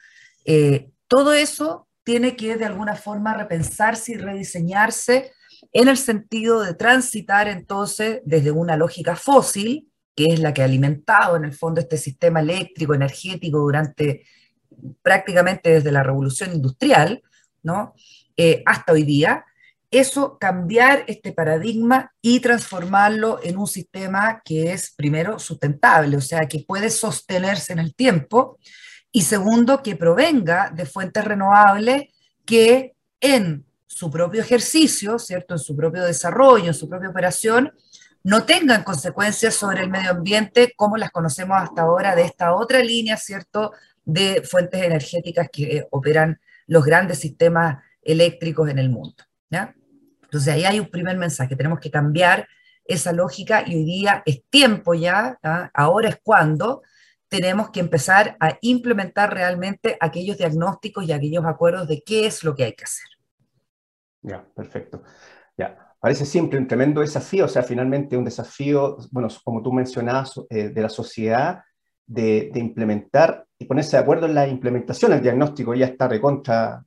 eh, 0.45 0.91
todo 1.07 1.33
eso 1.33 1.88
tiene 2.03 2.36
que 2.36 2.55
de 2.55 2.65
alguna 2.65 2.95
forma 2.95 3.33
repensarse 3.33 4.12
y 4.12 4.17
rediseñarse 4.17 5.31
en 5.72 5.88
el 5.88 5.98
sentido 5.98 6.62
de 6.62 6.75
transitar 6.75 7.48
entonces 7.48 8.22
desde 8.25 8.51
una 8.51 8.77
lógica 8.77 9.15
fósil, 9.15 9.91
que 10.15 10.27
es 10.27 10.39
la 10.39 10.53
que 10.53 10.62
ha 10.62 10.65
alimentado 10.65 11.36
en 11.36 11.46
el 11.46 11.53
fondo 11.53 11.82
este 11.82 11.98
sistema 11.98 12.39
eléctrico, 12.39 12.93
energético 12.93 13.60
durante 13.60 14.24
prácticamente 15.01 15.70
desde 15.70 15.91
la 15.91 16.03
revolución 16.03 16.53
industrial, 16.53 17.22
¿no? 17.62 17.93
Eh, 18.36 18.63
hasta 18.65 18.93
hoy 18.93 19.03
día, 19.03 19.46
eso 19.91 20.38
cambiar 20.39 21.03
este 21.08 21.32
paradigma 21.34 22.12
y 22.22 22.39
transformarlo 22.39 23.39
en 23.43 23.58
un 23.58 23.67
sistema 23.67 24.41
que 24.43 24.74
es, 24.74 24.93
primero, 24.96 25.38
sustentable, 25.38 26.17
o 26.17 26.22
sea, 26.22 26.48
que 26.48 26.65
puede 26.67 26.89
sostenerse 26.89 27.74
en 27.74 27.79
el 27.79 27.93
tiempo, 27.93 28.58
y 29.12 29.22
segundo, 29.22 29.84
que 29.84 29.96
provenga 29.96 30.72
de 30.72 30.88
fuentes 30.88 31.24
renovables 31.24 32.05
que 32.46 32.96
en 33.22 33.63
su 33.86 34.10
propio 34.10 34.41
ejercicio, 34.41 35.20
¿cierto? 35.20 35.53
En 35.53 35.60
su 35.60 35.75
propio 35.75 36.03
desarrollo, 36.03 36.65
en 36.65 36.74
su 36.74 36.89
propia 36.89 37.10
operación, 37.10 37.72
no 38.24 38.46
tengan 38.46 38.84
consecuencias 38.84 39.53
sobre 39.53 39.82
el 39.82 39.89
medio 39.89 40.12
ambiente 40.12 40.74
como 40.75 40.98
las 40.98 41.12
conocemos 41.12 41.62
hasta 41.62 41.84
ahora 41.84 42.15
de 42.15 42.24
esta 42.24 42.56
otra 42.56 42.80
línea, 42.80 43.18
¿cierto? 43.18 43.74
De 44.06 44.42
fuentes 44.44 44.82
energéticas 44.82 45.50
que 45.51 45.86
operan 45.92 46.39
los 46.68 46.86
grandes 46.86 47.20
sistemas 47.20 47.84
eléctricos 48.01 48.70
en 48.70 48.80
el 48.80 48.89
mundo. 48.89 49.24
Entonces 50.34 50.51
ahí 50.51 50.65
hay 50.65 50.80
un 50.80 50.89
primer 50.89 51.15
mensaje, 51.15 51.56
tenemos 51.56 51.80
que 51.80 51.92
cambiar 51.92 52.48
esa 52.86 53.12
lógica 53.12 53.63
y 53.68 53.75
hoy 53.75 53.84
día 53.84 54.24
es 54.25 54.44
tiempo 54.50 54.96
ya, 54.96 55.39
ahora 55.74 56.10
es 56.10 56.20
cuando 56.24 56.82
tenemos 57.27 57.70
que 57.70 57.80
empezar 57.80 58.36
a 58.39 58.58
implementar 58.62 59.34
realmente 59.34 59.98
aquellos 60.00 60.38
diagnósticos 60.38 61.06
y 61.06 61.12
aquellos 61.12 61.46
acuerdos 61.46 61.88
de 61.88 62.01
qué 62.03 62.25
es 62.25 62.44
lo 62.44 62.56
que 62.56 62.63
hay 62.63 62.74
que 62.74 62.84
hacer. 62.84 63.06
Ya, 64.22 64.44
perfecto. 64.56 65.03
Ya, 65.58 65.82
parece 66.03 66.25
simple, 66.25 66.60
un 66.60 66.67
tremendo 66.67 67.00
desafío, 67.00 67.45
o 67.45 67.48
sea, 67.48 67.63
finalmente 67.63 68.17
un 68.17 68.25
desafío, 68.25 68.98
bueno, 69.10 69.29
como 69.41 69.63
tú 69.63 69.72
mencionabas, 69.72 70.33
eh, 70.50 70.67
de 70.67 70.81
la 70.81 70.89
sociedad, 70.89 71.62
de, 72.05 72.51
de, 72.53 72.60
implementar 72.60 73.45
y 73.57 73.63
ponerse 73.63 73.95
de 73.95 74.03
acuerdo 74.03 74.25
en 74.25 74.36
la 74.36 74.45
implementación. 74.45 75.13
El 75.13 75.22
diagnóstico 75.22 75.74
ya 75.74 75.86
está 75.86 76.10
recontra, 76.10 76.83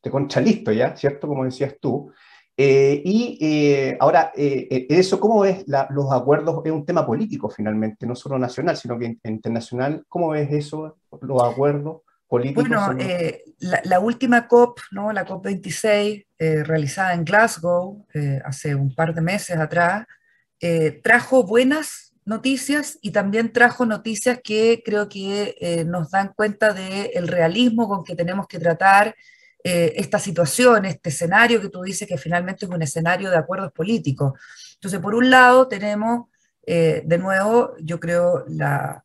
recontra 0.00 0.40
listo 0.40 0.70
ya, 0.70 0.94
¿cierto? 0.94 1.26
Como 1.26 1.44
decías 1.44 1.74
tú. 1.80 2.12
Eh, 2.56 3.02
y 3.04 3.36
eh, 3.40 3.96
ahora, 3.98 4.30
eh, 4.36 4.86
eso, 4.88 5.18
¿cómo 5.18 5.40
ves 5.40 5.64
los 5.66 6.12
acuerdos? 6.12 6.62
Es 6.64 6.70
un 6.70 6.86
tema 6.86 7.04
político 7.04 7.50
finalmente, 7.50 8.06
no 8.06 8.14
solo 8.14 8.38
nacional, 8.38 8.76
sino 8.76 8.96
que 8.96 9.18
internacional. 9.24 10.04
¿Cómo 10.08 10.28
ves 10.28 10.52
eso, 10.52 10.98
los 11.20 11.42
acuerdos 11.42 12.02
políticos? 12.32 12.68
Bueno, 12.68 12.96
la, 13.58 14.00
última 14.00 14.48
COP, 14.48 14.80
¿no? 14.90 15.12
la 15.12 15.26
COP26, 15.26 16.26
realizada 16.64 17.14
en 17.14 17.24
Glasgow 17.24 18.06
hace 18.44 18.74
un 18.74 18.94
par 18.94 19.14
de 19.14 19.20
meses 19.20 19.56
atrás, 19.56 20.06
trajo 21.02 21.44
buenas 21.44 22.14
noticias 22.24 22.98
y 23.02 23.10
también 23.10 23.52
trajo 23.52 23.84
noticias 23.84 24.40
que 24.42 24.82
creo 24.84 25.08
que 25.08 25.84
nos 25.86 26.10
dan 26.10 26.32
cuenta 26.34 26.72
del 26.72 27.28
realismo 27.28 27.88
con 27.88 28.02
que 28.02 28.16
tenemos 28.16 28.46
que 28.46 28.58
tratar 28.58 29.14
eh, 29.64 29.94
esta 29.96 30.18
situación, 30.18 30.84
este 30.86 31.10
escenario 31.10 31.60
que 31.60 31.68
tú 31.68 31.82
dices 31.82 32.08
que 32.08 32.18
finalmente 32.18 32.64
es 32.64 32.70
un 32.70 32.82
escenario 32.82 33.30
de 33.30 33.36
acuerdos 33.36 33.70
políticos. 33.70 34.32
Entonces, 34.74 34.98
por 34.98 35.14
un 35.14 35.30
lado, 35.30 35.68
tenemos, 35.68 36.28
eh, 36.66 37.02
de 37.04 37.18
nuevo, 37.18 37.74
yo 37.80 38.00
creo, 38.00 38.44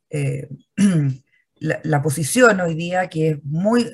eh, 0.10 0.50
la, 1.60 2.02
posición 2.02 2.62
hoy 2.62 2.76
día 2.76 3.08
que 3.08 3.30
es 3.32 3.44
muy 3.44 3.90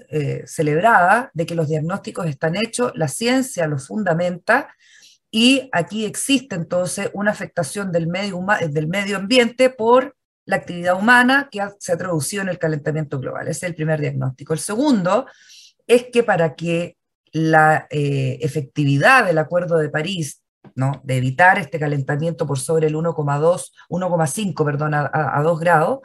celebrada 0.46 1.32
de 1.34 1.46
que 1.46 1.55
los 1.55 1.67
diagnósticos 1.67 2.27
están 2.27 2.55
hechos, 2.55 2.91
la 2.96 3.08
ciencia 3.08 3.67
los 3.67 3.88
fundamenta 3.88 4.70
y 5.36 5.67
aquí 5.72 6.05
existe 6.05 6.53
entonces 6.53 7.10
una 7.13 7.32
afectación 7.32 7.91
del 7.91 8.05
medio, 8.05 8.39
medio 8.88 9.17
ambiente 9.17 9.72
por 9.72 10.15
la 10.46 10.58
actividad 10.58 10.96
humana 10.96 11.50
que 11.51 11.60
se 11.79 11.91
ha 11.91 11.98
traducido 11.98 12.43
en 12.43 12.50
el 12.50 12.60
calentamiento 12.60 13.20
global. 13.20 13.48
Ese 13.48 13.65
es 13.65 13.72
el 13.72 13.75
primer 13.75 14.00
diagnóstico. 14.00 14.53
El 14.53 14.60
segundo 14.60 15.25
es 15.88 16.05
que 16.13 16.22
para 16.22 16.53
que 16.53 16.98
la 17.32 17.88
eh, 17.89 18.38
efectividad 18.41 19.25
del 19.25 19.39
Acuerdo 19.39 19.79
de 19.79 19.89
París, 19.89 20.43
¿no? 20.75 21.01
de 21.03 21.17
evitar 21.17 21.58
este 21.58 21.79
calentamiento 21.79 22.46
por 22.46 22.60
sobre 22.60 22.86
el 22.86 22.96
1,2, 22.96 23.72
1,5, 23.89 24.65
perdón, 24.65 24.93
a, 24.93 25.10
a 25.12 25.41
2 25.41 25.60
grados, 25.60 26.01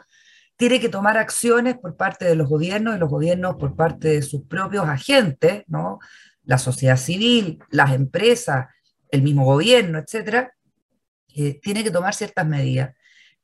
tiene 0.59 0.81
que 0.81 0.89
tomar 0.89 1.17
acciones 1.17 1.77
por 1.77 1.95
parte 1.95 2.25
de 2.25 2.35
los 2.35 2.49
gobiernos 2.49 2.93
y 2.93 2.99
los 2.99 3.07
gobiernos 3.07 3.55
por 3.55 3.77
parte 3.77 4.09
de 4.09 4.21
sus 4.21 4.41
propios 4.41 4.85
agentes, 4.89 5.63
¿no? 5.67 5.99
la 6.43 6.57
sociedad 6.57 6.97
civil, 6.97 7.59
las 7.69 7.93
empresas, 7.93 8.67
el 9.09 9.21
mismo 9.21 9.45
gobierno, 9.45 10.03
eh, 10.03 11.59
tiene 11.61 11.81
que 11.81 11.91
tomar 11.91 12.13
ciertas 12.13 12.45
medidas. 12.45 12.93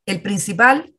El 0.06 0.22
principal 0.22 0.94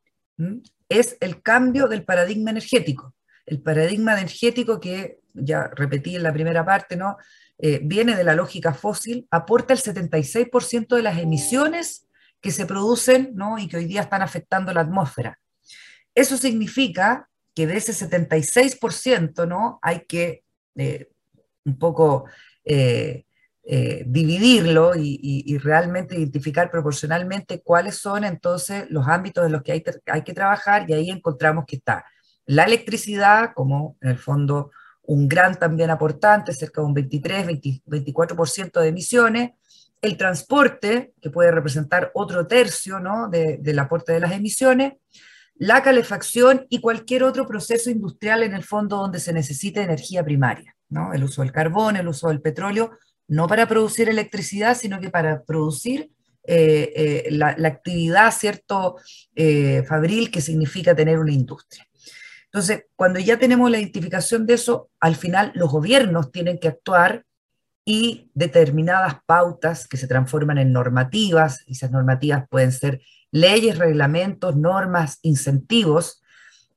es 0.88 1.18
el 1.20 1.42
cambio 1.42 1.86
del 1.86 2.02
paradigma 2.02 2.50
energético. 2.50 3.14
El 3.44 3.60
paradigma 3.60 4.14
energético 4.14 4.80
que 4.80 5.18
ya 5.34 5.68
repetí 5.74 6.16
en 6.16 6.22
la 6.22 6.32
primera 6.32 6.64
parte, 6.64 6.96
¿no? 6.96 7.18
Eh, 7.58 7.80
viene 7.82 8.16
de 8.16 8.24
la 8.24 8.34
lógica 8.34 8.72
fósil, 8.72 9.26
aporta 9.30 9.74
el 9.74 9.80
76% 9.80 10.96
de 10.96 11.02
las 11.02 11.18
emisiones 11.18 12.08
que 12.40 12.52
se 12.52 12.64
producen 12.64 13.32
¿no? 13.34 13.58
y 13.58 13.68
que 13.68 13.76
hoy 13.76 13.84
día 13.84 14.00
están 14.00 14.22
afectando 14.22 14.72
la 14.72 14.80
atmósfera. 14.80 15.38
Eso 16.16 16.36
significa 16.36 17.28
que 17.54 17.68
de 17.68 17.76
ese 17.76 17.92
76% 17.92 19.46
¿no? 19.46 19.78
hay 19.82 20.00
que 20.06 20.42
eh, 20.74 21.08
un 21.64 21.78
poco 21.78 22.24
eh, 22.64 23.24
dividirlo 24.06 24.92
y, 24.96 25.58
realmente 25.58 26.16
identificar 26.16 26.70
proporcionalmente 26.70 27.62
cuáles 27.62 27.96
son 27.98 28.24
entonces 28.24 28.86
los 28.90 29.06
ámbitos 29.06 29.46
en 29.46 29.52
los 29.52 29.62
que 29.62 29.72
hay, 29.72 30.22
que 30.22 30.32
trabajar 30.34 30.88
y 30.88 30.94
ahí 30.94 31.10
encontramos 31.10 31.64
que 31.66 31.76
está 31.76 32.04
la 32.46 32.62
electricidad 32.64 33.52
como 33.54 33.96
en 34.00 34.10
el 34.10 34.18
fondo 34.18 34.70
un 35.02 35.28
gran 35.28 35.58
también 35.58 35.90
aportante, 35.90 36.52
cerca 36.52 36.80
de 36.80 36.86
un 36.86 36.94
23, 36.94 37.46
24% 37.46 38.80
de 38.80 38.88
emisiones, 38.88 39.50
el 40.02 40.16
transporte, 40.16 41.12
que 41.20 41.30
puede 41.30 41.50
representar 41.50 42.10
otro 42.14 42.46
tercio 42.46 43.00
¿no? 43.00 43.28
del 43.28 43.78
aporte 43.78 44.12
de 44.12 44.20
las 44.20 44.32
emisiones, 44.32 44.94
la 45.58 45.82
calefacción 45.82 46.66
y 46.68 46.80
cualquier 46.80 47.24
otro 47.24 47.46
proceso 47.46 47.90
industrial 47.90 48.42
en 48.42 48.54
el 48.54 48.64
fondo 48.64 48.98
donde 48.98 49.20
se 49.20 49.32
necesite 49.32 49.82
energía 49.82 50.24
primaria, 50.24 50.76
¿no? 50.88 51.12
el 51.12 51.24
uso 51.24 51.42
del 51.42 51.52
carbón, 51.52 51.96
el 51.96 52.08
uso 52.08 52.28
del 52.28 52.42
petróleo, 52.42 52.92
no 53.28 53.48
para 53.48 53.66
producir 53.66 54.08
electricidad, 54.08 54.76
sino 54.76 55.00
que 55.00 55.10
para 55.10 55.42
producir 55.42 56.10
eh, 56.44 56.92
eh, 56.94 57.28
la, 57.30 57.56
actividad, 57.66 58.30
¿cierto?, 58.32 58.96
eh, 59.34 59.82
fabril, 59.88 60.30
que 60.30 60.40
significa 60.40 60.94
tener 60.94 61.18
una 61.18 61.32
industria. 61.32 61.86
Entonces, 62.44 62.84
cuando 62.94 63.18
ya 63.18 63.36
tenemos 63.38 63.68
la 63.70 63.78
identificación 63.78 64.46
de 64.46 64.54
eso, 64.54 64.90
al 65.00 65.16
final 65.16 65.50
los 65.54 65.70
gobiernos 65.70 66.30
tienen 66.30 66.58
que 66.58 66.68
actuar 66.68 67.24
y 67.84 68.30
determinadas 68.34 69.16
pautas 69.26 69.88
que 69.88 69.96
se 69.96 70.06
transforman 70.06 70.58
en 70.58 70.72
normativas, 70.72 71.64
y 71.66 71.72
esas 71.72 71.90
normativas 71.90 72.44
pueden 72.48 72.72
ser 72.72 73.00
leyes, 73.36 73.78
reglamentos, 73.78 74.56
normas, 74.56 75.18
incentivos, 75.22 76.22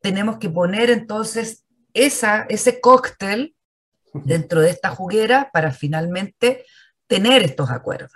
tenemos 0.02 0.38
que 0.38 0.50
poner 0.50 0.90
entonces 0.90 1.66
esa, 1.94 2.46
ese 2.50 2.82
cóctel 2.82 3.56
dentro 4.14 4.62
de 4.62 4.70
esta 4.70 4.90
juguera 4.90 5.50
para 5.54 5.72
finalmente 5.72 6.66
tener 7.08 7.44
estos 7.44 7.70
acuerdos. 7.70 8.12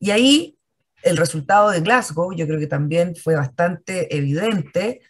Y 0.00 0.10
ahí 0.10 0.58
el 1.02 1.16
resultado 1.16 1.70
de 1.70 1.80
Glasgow 1.80 2.34
yo 2.34 2.46
creo 2.46 2.58
que 2.58 2.66
también 2.66 3.14
fue 3.14 3.36
bastante 3.36 4.14
evidente 4.16 5.02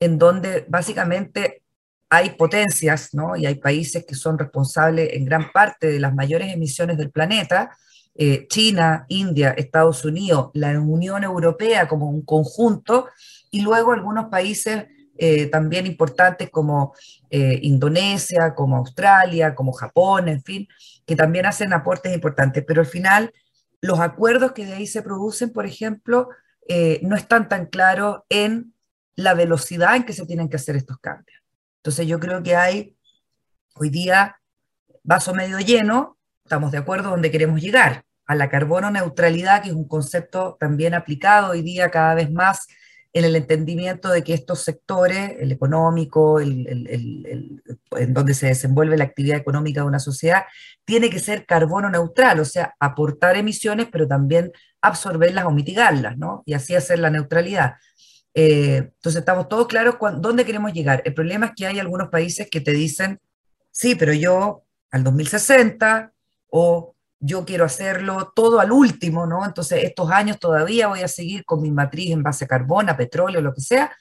en 0.00 0.18
donde 0.18 0.64
básicamente 0.68 1.62
hay 2.10 2.30
potencias, 2.30 3.14
¿no? 3.14 3.36
Y 3.36 3.46
hay 3.46 3.56
países 3.56 4.04
que 4.06 4.14
son 4.14 4.38
responsables 4.38 5.10
en 5.12 5.24
gran 5.24 5.52
parte 5.52 5.88
de 5.88 6.00
las 6.00 6.14
mayores 6.14 6.52
emisiones 6.52 6.96
del 6.96 7.10
planeta, 7.10 7.76
eh, 8.20 8.48
China, 8.48 9.06
India, 9.06 9.50
Estados 9.50 10.04
Unidos, 10.04 10.50
la 10.54 10.76
Unión 10.80 11.22
Europea 11.22 11.86
como 11.86 12.10
un 12.10 12.22
conjunto, 12.22 13.06
y 13.52 13.60
luego 13.60 13.92
algunos 13.92 14.24
países 14.24 14.86
eh, 15.16 15.46
también 15.46 15.86
importantes 15.86 16.50
como 16.50 16.94
eh, 17.30 17.60
Indonesia, 17.62 18.56
como 18.56 18.76
Australia, 18.76 19.54
como 19.54 19.72
Japón, 19.72 20.26
en 20.26 20.42
fin, 20.42 20.66
que 21.06 21.14
también 21.14 21.46
hacen 21.46 21.72
aportes 21.72 22.12
importantes. 22.12 22.64
Pero 22.66 22.80
al 22.80 22.88
final, 22.88 23.32
los 23.80 24.00
acuerdos 24.00 24.50
que 24.50 24.66
de 24.66 24.72
ahí 24.72 24.88
se 24.88 25.02
producen, 25.02 25.52
por 25.52 25.64
ejemplo, 25.64 26.28
no 27.02 27.16
están 27.16 27.48
tan 27.48 27.66
claros 27.66 28.22
en 28.28 28.74
la 29.14 29.34
velocidad 29.34 29.94
en 29.94 30.02
que 30.02 30.12
se 30.12 30.26
tienen 30.26 30.48
que 30.48 30.56
hacer 30.56 30.74
estos 30.74 30.98
cambios. 30.98 31.40
Entonces 31.78 32.06
yo 32.06 32.18
creo 32.18 32.42
que 32.42 32.56
hay 32.56 32.96
hoy 33.74 33.90
día 33.90 34.40
vaso 35.04 35.32
medio 35.32 35.58
lleno, 35.60 36.18
estamos 36.44 36.72
de 36.72 36.78
acuerdo 36.78 37.10
donde 37.10 37.30
queremos 37.30 37.60
llegar, 37.60 38.04
a 38.28 38.34
la 38.34 38.48
carbono 38.48 38.90
neutralidad, 38.90 39.62
que 39.62 39.70
es 39.70 39.74
un 39.74 39.88
concepto 39.88 40.56
también 40.60 40.94
aplicado 40.94 41.52
hoy 41.52 41.62
día 41.62 41.90
cada 41.90 42.14
vez 42.14 42.30
más 42.30 42.68
en 43.14 43.24
el 43.24 43.34
entendimiento 43.34 44.10
de 44.10 44.22
que 44.22 44.34
estos 44.34 44.60
sectores, 44.60 45.32
el 45.40 45.50
económico, 45.50 46.38
el, 46.38 47.62
en 47.96 48.14
donde 48.14 48.34
se 48.34 48.48
desenvuelve 48.48 48.98
la 48.98 49.04
actividad 49.04 49.38
económica 49.38 49.80
de 49.80 49.86
una 49.86 49.98
sociedad, 49.98 50.44
tiene 50.84 51.08
que 51.08 51.18
ser 51.18 51.46
carbono 51.46 51.88
neutral, 51.88 52.38
o 52.38 52.44
sea, 52.44 52.74
aportar 52.78 53.36
emisiones, 53.36 53.88
pero 53.90 54.06
también 54.06 54.52
absorberlas 54.82 55.46
o 55.46 55.50
mitigarlas, 55.50 56.18
¿no? 56.18 56.42
Y 56.44 56.52
así 56.52 56.74
hacer 56.74 56.98
la 56.98 57.10
neutralidad. 57.10 57.76
Eh, 58.34 58.76
entonces 58.76 59.20
estamos 59.20 59.48
todos 59.48 59.66
claros 59.68 59.96
dónde 60.18 60.44
queremos 60.44 60.74
llegar. 60.74 61.02
El 61.06 61.14
problema 61.14 61.46
es 61.46 61.52
que 61.56 61.66
hay 61.66 61.78
algunos 61.78 62.10
países 62.10 62.48
que 62.50 62.60
te 62.60 62.72
dicen, 62.72 63.20
sí, 63.70 63.94
pero 63.94 64.12
yo 64.12 64.64
al 64.90 65.02
2060 65.02 66.12
o 66.50 66.94
yo 67.20 67.44
quiero 67.44 67.64
hacerlo 67.64 68.32
todo 68.34 68.60
al 68.60 68.70
último, 68.70 69.26
¿no? 69.26 69.44
Entonces, 69.44 69.84
estos 69.84 70.10
años 70.10 70.38
todavía 70.38 70.88
voy 70.88 71.00
a 71.00 71.08
seguir 71.08 71.44
con 71.44 71.60
mi 71.60 71.70
matriz 71.70 72.12
en 72.12 72.22
base 72.22 72.44
a 72.44 72.48
carbón, 72.48 72.88
a 72.88 72.96
petróleo, 72.96 73.40
lo 73.40 73.54
que 73.54 73.60
sea, 73.60 73.92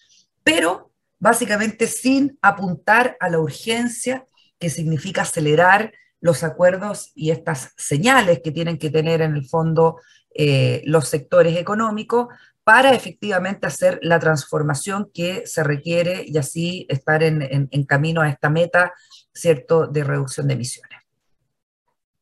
pero 0.43 0.91
básicamente 1.19 1.87
sin 1.87 2.37
apuntar 2.41 3.17
a 3.19 3.29
la 3.29 3.39
urgencia 3.39 4.25
que 4.59 4.69
significa 4.69 5.23
acelerar 5.23 5.93
los 6.19 6.43
acuerdos 6.43 7.11
y 7.15 7.31
estas 7.31 7.73
señales 7.77 8.41
que 8.43 8.51
tienen 8.51 8.77
que 8.77 8.89
tener 8.89 9.21
en 9.21 9.35
el 9.35 9.45
fondo 9.45 9.99
eh, 10.33 10.81
los 10.85 11.07
sectores 11.07 11.57
económicos 11.57 12.27
para 12.63 12.93
efectivamente 12.93 13.65
hacer 13.65 13.99
la 14.01 14.19
transformación 14.19 15.09
que 15.13 15.47
se 15.47 15.63
requiere 15.63 16.23
y 16.27 16.37
así 16.37 16.85
estar 16.89 17.23
en, 17.23 17.41
en 17.71 17.85
camino 17.85 18.21
a 18.21 18.29
esta 18.29 18.49
meta, 18.49 18.93
¿cierto?, 19.33 19.87
de 19.87 20.03
reducción 20.03 20.47
de 20.47 20.55
emisiones. 20.55 20.96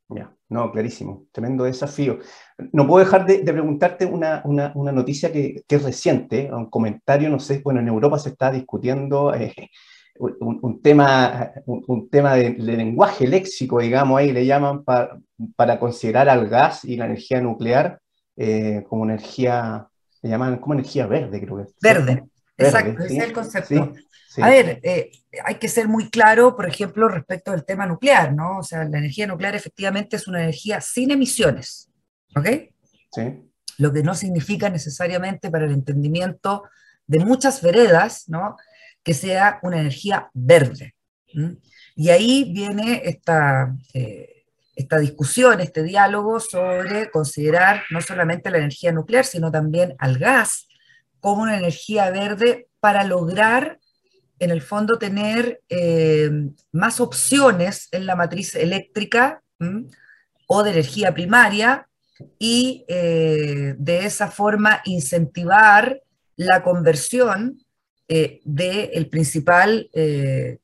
Ya, 0.08 0.32
no, 0.50 0.72
clarísimo, 0.72 1.26
tremendo 1.32 1.64
desafío. 1.64 2.20
No 2.72 2.86
puedo 2.86 3.04
dejar 3.04 3.26
de, 3.26 3.40
preguntarte 3.40 4.06
una, 4.06 4.44
noticia 4.76 5.32
que, 5.32 5.64
es 5.68 5.84
reciente, 5.84 6.50
un 6.52 6.70
comentario, 6.70 7.30
no 7.30 7.40
sé, 7.40 7.62
bueno, 7.64 7.80
en 7.80 7.88
Europa 7.88 8.20
se 8.20 8.30
está 8.30 8.52
discutiendo 8.52 9.34
eh, 9.34 9.54
un, 10.20 10.82
tema, 10.82 11.52
un, 11.66 12.08
tema 12.10 12.36
de, 12.36 12.52
lenguaje 12.52 13.28
léxico, 13.28 13.80
digamos, 13.80 14.20
ahí 14.20 14.32
le 14.32 14.46
llaman 14.46 14.84
para 14.84 15.80
considerar 15.80 16.30
al 16.30 16.48
gas 16.50 16.86
y 16.86 16.98
la 16.98 17.06
energía 17.06 17.42
nuclear 17.42 18.00
eh, 18.38 18.84
como 18.88 19.06
energía, 19.06 19.88
le 20.22 20.30
llaman 20.30 20.58
como 20.58 20.76
energía 20.76 21.08
verde, 21.08 21.42
creo 21.42 21.58
que. 21.58 21.72
Verde, 21.82 22.24
exacto, 22.58 23.04
ese 23.04 23.18
es 23.18 23.24
el 23.24 23.34
concepto. 23.34 23.94
A 24.38 24.50
ver, 24.50 24.80
eh, 24.84 25.12
hay 25.44 25.56
que 25.56 25.70
ser 25.70 25.88
muy 25.88 26.10
claro, 26.10 26.56
por 26.56 26.68
ejemplo, 26.68 27.08
respecto 27.08 27.52
al 27.52 27.66
tema 27.66 27.86
nuclear, 27.86 28.34
¿no? 28.34 28.60
O 28.60 28.64
sea, 28.64 28.84
la 28.84 28.98
energía 28.98 29.28
nuclear 29.28 29.56
efectivamente 29.56 30.16
es 30.16 30.28
una 30.28 30.42
energía 30.42 30.82
sin 30.82 31.12
emisiones, 31.12 31.90
¿ok? 32.36 32.48
Sí. 33.12 33.52
Lo 33.78 33.92
que 33.92 34.04
no 34.04 34.16
significa 34.16 34.70
necesariamente 34.70 35.50
para 35.50 35.66
el 35.66 35.72
entendimiento 35.72 36.64
de 37.08 37.20
muchas 37.20 37.62
veredas, 37.62 38.28
¿no? 38.28 38.56
Que 39.04 39.14
sea 39.14 39.60
una 39.64 39.80
energía 39.80 40.30
verde. 40.34 40.96
Y 41.96 42.10
ahí 42.10 42.52
viene 42.54 43.02
esta, 43.06 43.76
eh, 43.94 44.46
esta 44.76 45.00
discusión, 45.00 45.60
este 45.60 45.84
diálogo 45.84 46.40
sobre 46.40 47.10
considerar 47.12 47.84
no 47.90 48.02
solamente 48.02 48.50
la 48.50 48.58
energía 48.58 48.92
nuclear, 48.92 49.26
sino 49.26 49.52
también 49.52 49.96
al 50.00 50.18
gas 50.18 50.68
como 51.20 51.44
una 51.44 51.58
energía 51.58 52.10
verde 52.12 52.68
para 52.80 53.04
lograr 53.04 53.80
en 54.40 54.52
el 54.52 54.62
fondo 54.62 54.98
tener 54.98 55.62
eh, 55.70 56.30
más 56.72 57.00
opciones 57.00 57.88
en 57.92 58.06
la 58.06 58.16
matriz 58.16 58.56
eléctrica 58.56 59.42
o 60.48 60.64
de 60.64 60.72
energía 60.72 61.14
primaria 61.14 61.88
y 62.38 62.86
eh, 62.88 63.76
de 63.78 64.06
esa 64.06 64.30
forma 64.30 64.82
incentivar 64.86 66.02
la 66.36 66.64
conversión 66.64 67.60
eh, 68.08 68.42
del 68.44 69.10
principal 69.10 69.90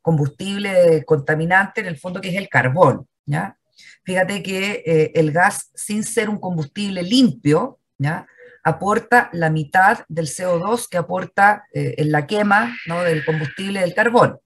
combustible 0.01 1.03
contaminante 1.05 1.81
en 1.81 1.87
el 1.87 1.97
fondo 1.97 2.21
que 2.21 2.29
es 2.29 2.35
el 2.35 2.49
carbón. 2.49 3.07
¿ya? 3.25 3.57
Fíjate 4.03 4.43
que 4.43 5.11
el 5.15 5.31
gas 5.31 5.71
sin 5.73 6.03
ser 6.03 6.29
un 6.29 6.39
combustible 6.39 7.01
limpio, 7.03 7.79
¿ya? 7.97 8.27
Aporta 8.63 9.29
la 9.33 9.49
mitad 9.49 9.99
del 10.07 10.27
CO2 10.27 10.87
que 10.89 10.97
aporta 10.97 11.65
eh, 11.73 11.95
en 11.97 12.11
la 12.11 12.27
quema 12.27 12.75
del 13.05 13.25
combustible 13.25 13.81
del 13.81 13.93
carbón. 13.93 14.39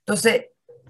Entonces, 0.00 0.46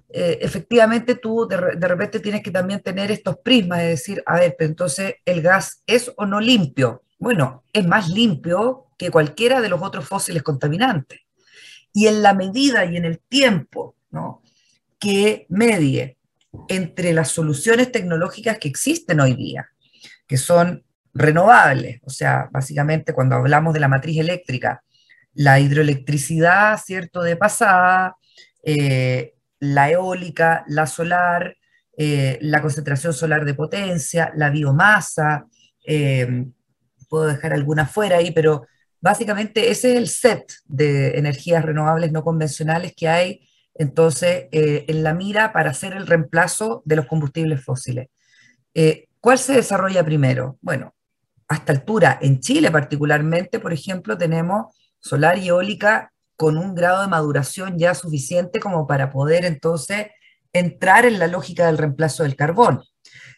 eh, 0.09 0.39
efectivamente 0.41 1.15
tú 1.15 1.47
de, 1.47 1.57
repente 1.57 2.19
tienes 2.19 2.41
que 2.41 2.51
también 2.51 2.81
tener 2.81 3.11
estos 3.11 3.37
prismas 3.37 3.79
de 3.79 3.87
decir, 3.87 4.23
a 4.25 4.39
ver, 4.39 4.55
pero 4.57 4.69
entonces 4.69 5.15
el 5.25 5.41
gas 5.41 5.83
es 5.85 6.11
o 6.15 6.25
no 6.25 6.39
limpio. 6.39 7.03
Bueno, 7.19 7.63
es 7.73 7.85
más 7.85 8.09
limpio 8.09 8.87
que 8.97 9.11
cualquiera 9.11 9.61
de 9.61 9.69
los 9.69 9.81
otros 9.81 10.07
fósiles 10.07 10.43
contaminantes. 10.43 11.19
Y 11.93 12.07
en 12.07 12.21
la 12.21 12.33
medida 12.33 12.85
y 12.85 12.95
en 12.95 13.05
el 13.05 13.19
tiempo 13.19 13.95
que 14.99 15.45
medie 15.49 16.17
entre 16.67 17.13
las 17.13 17.29
soluciones 17.29 17.91
tecnológicas 17.91 18.57
que 18.57 18.67
existen 18.67 19.19
hoy 19.19 19.35
día, 19.35 19.69
que 20.25 20.37
son 20.37 20.83
renovables, 21.17 21.99
o 22.03 22.09
sea, 22.09 22.47
básicamente 22.51 23.13
cuando 23.13 23.35
hablamos 23.35 23.73
de 23.73 23.79
la 23.79 23.87
matriz 23.87 24.19
eléctrica, 24.19 24.83
la 25.33 25.59
hidroelectricidad, 25.59 26.79
¿cierto?, 26.83 27.21
de 27.21 27.35
pasada, 27.35 28.17
eh, 28.63 29.33
la 29.59 29.89
eólica, 29.89 30.63
la 30.67 30.85
solar, 30.85 31.55
eh, 31.97 32.37
la 32.41 32.61
concentración 32.61 33.13
solar 33.13 33.45
de 33.45 33.55
potencia, 33.55 34.31
la 34.35 34.49
biomasa, 34.49 35.45
eh, 35.85 36.45
puedo 37.09 37.25
dejar 37.25 37.53
alguna 37.53 37.87
fuera 37.87 38.17
ahí, 38.17 38.31
pero 38.31 38.67
básicamente 39.01 39.71
ese 39.71 39.93
es 39.93 39.97
el 39.97 40.07
set 40.07 40.53
de 40.65 41.17
energías 41.17 41.63
renovables 41.65 42.11
no 42.11 42.23
convencionales 42.23 42.93
que 42.95 43.07
hay 43.07 43.47
entonces 43.79 44.47
en 44.51 45.03
la 45.03 45.13
mira 45.13 45.53
para 45.53 45.69
hacer 45.69 45.93
el 45.93 46.07
reemplazo 46.07 46.81
de 46.83 46.95
los 46.95 47.05
combustibles 47.05 47.63
fósiles. 47.63 48.07
¿Cuál 49.19 49.37
se 49.37 49.53
desarrolla 49.53 50.03
primero? 50.03 50.57
Bueno, 50.61 50.95
hasta 51.47 51.71
altura. 51.71 52.19
En 52.21 52.39
Chile 52.39 52.71
particularmente, 52.71 53.59
por 53.59 53.73
ejemplo, 53.73 54.17
tenemos 54.17 54.75
solar 54.99 55.37
y 55.37 55.47
eólica 55.47 56.11
con 56.35 56.57
un 56.57 56.75
grado 56.75 57.01
de 57.01 57.07
maduración 57.07 57.77
ya 57.79 57.95
suficiente 57.95 58.59
como 58.59 58.85
para 58.85 59.09
poder 59.11 59.45
entonces 59.45 60.07
entrar 60.53 61.05
en 61.05 61.19
la 61.19 61.27
lógica 61.27 61.65
del 61.65 61.77
reemplazo 61.77 62.23
del 62.23 62.35
carbón. 62.35 62.83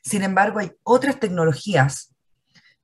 Sin 0.03 0.23
embargo, 0.23 0.59
hay 0.59 0.71
otras 0.83 1.19
tecnologías 1.19 2.13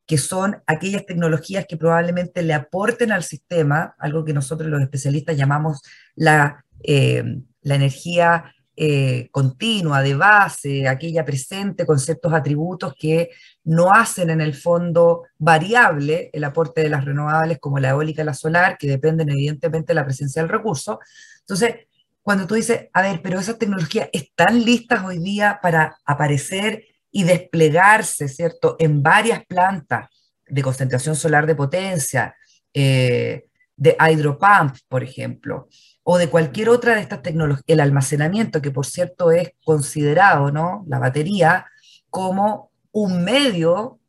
que 0.06 0.18
son 0.18 0.62
aquellas 0.68 1.06
tecnologías 1.06 1.66
que 1.68 1.78
probablemente 1.78 2.44
le 2.44 2.54
aporten 2.54 3.12
al 3.12 3.24
sistema, 3.24 3.96
algo 3.98 4.24
que 4.24 4.34
nosotros 4.34 4.70
los 4.70 4.82
especialistas 4.82 5.36
llamamos 5.36 5.82
la, 6.14 6.64
eh, 6.84 7.24
la 7.62 7.76
energía 7.76 8.54
eh, 8.78 9.30
continua, 9.32 10.02
de 10.02 10.16
base, 10.16 10.88
aquella 10.88 11.24
presente 11.24 11.86
con 11.86 12.00
ciertos 12.00 12.34
atributos 12.34 12.94
que 13.00 13.30
no 13.64 13.92
hacen 13.92 14.30
en 14.30 14.42
el 14.42 14.54
fondo 14.54 15.24
variable 15.38 16.30
el 16.34 16.44
aporte 16.44 16.82
de 16.82 16.90
las 16.90 17.06
renovables 17.06 17.60
como 17.60 17.80
la 17.80 17.90
eólica 17.90 18.22
y 18.22 18.26
la 18.26 18.34
solar, 18.34 18.78
que 18.78 18.88
dependen 18.88 19.30
evidentemente 19.30 19.94
de 19.94 19.96
la 19.96 20.06
presencia 20.06 20.42
del 20.42 20.50
recurso. 20.50 21.00
Entonces, 21.40 21.88
cuando 22.22 22.48
tú 22.48 22.56
dices, 22.56 22.90
a 22.92 23.02
ver, 23.02 23.22
pero 23.22 23.40
esas 23.40 23.58
tecnologías 23.58 24.10
están 24.12 24.66
listas 24.66 25.06
hoy 25.06 25.20
día 25.20 25.60
para 25.62 25.98
aparecer 26.06 26.84
y 27.12 27.24
desplegarse, 27.24 28.28
¿cierto?, 28.28 28.76
en 28.80 29.02
varias 29.02 29.46
plantas 29.46 30.10
de 30.48 30.62
concentración 30.62 31.16
solar 31.16 31.46
de 31.46 31.56
potencia, 31.56 32.36
eh, 32.74 33.46
de 33.78 33.98
hydropump, 34.00 34.76
por 34.88 35.04
ejemplo, 35.04 35.68
o 36.08 36.20
de 36.20 36.30
cualquier 36.30 36.70
otra 36.70 36.94
de 36.94 37.02
estas 37.02 37.24
tecnologías, 37.24 37.66
el 37.66 37.80
almacenamiento, 37.80 38.62
que 38.62 38.70
por 38.70 38.86
cierto 38.86 39.32
es 39.32 39.54
considerado, 39.64 40.52
¿no? 40.52 40.86
La 40.88 41.00
batería, 41.00 41.66
como 42.12 42.70
un 42.92 43.24
medio 43.24 44.00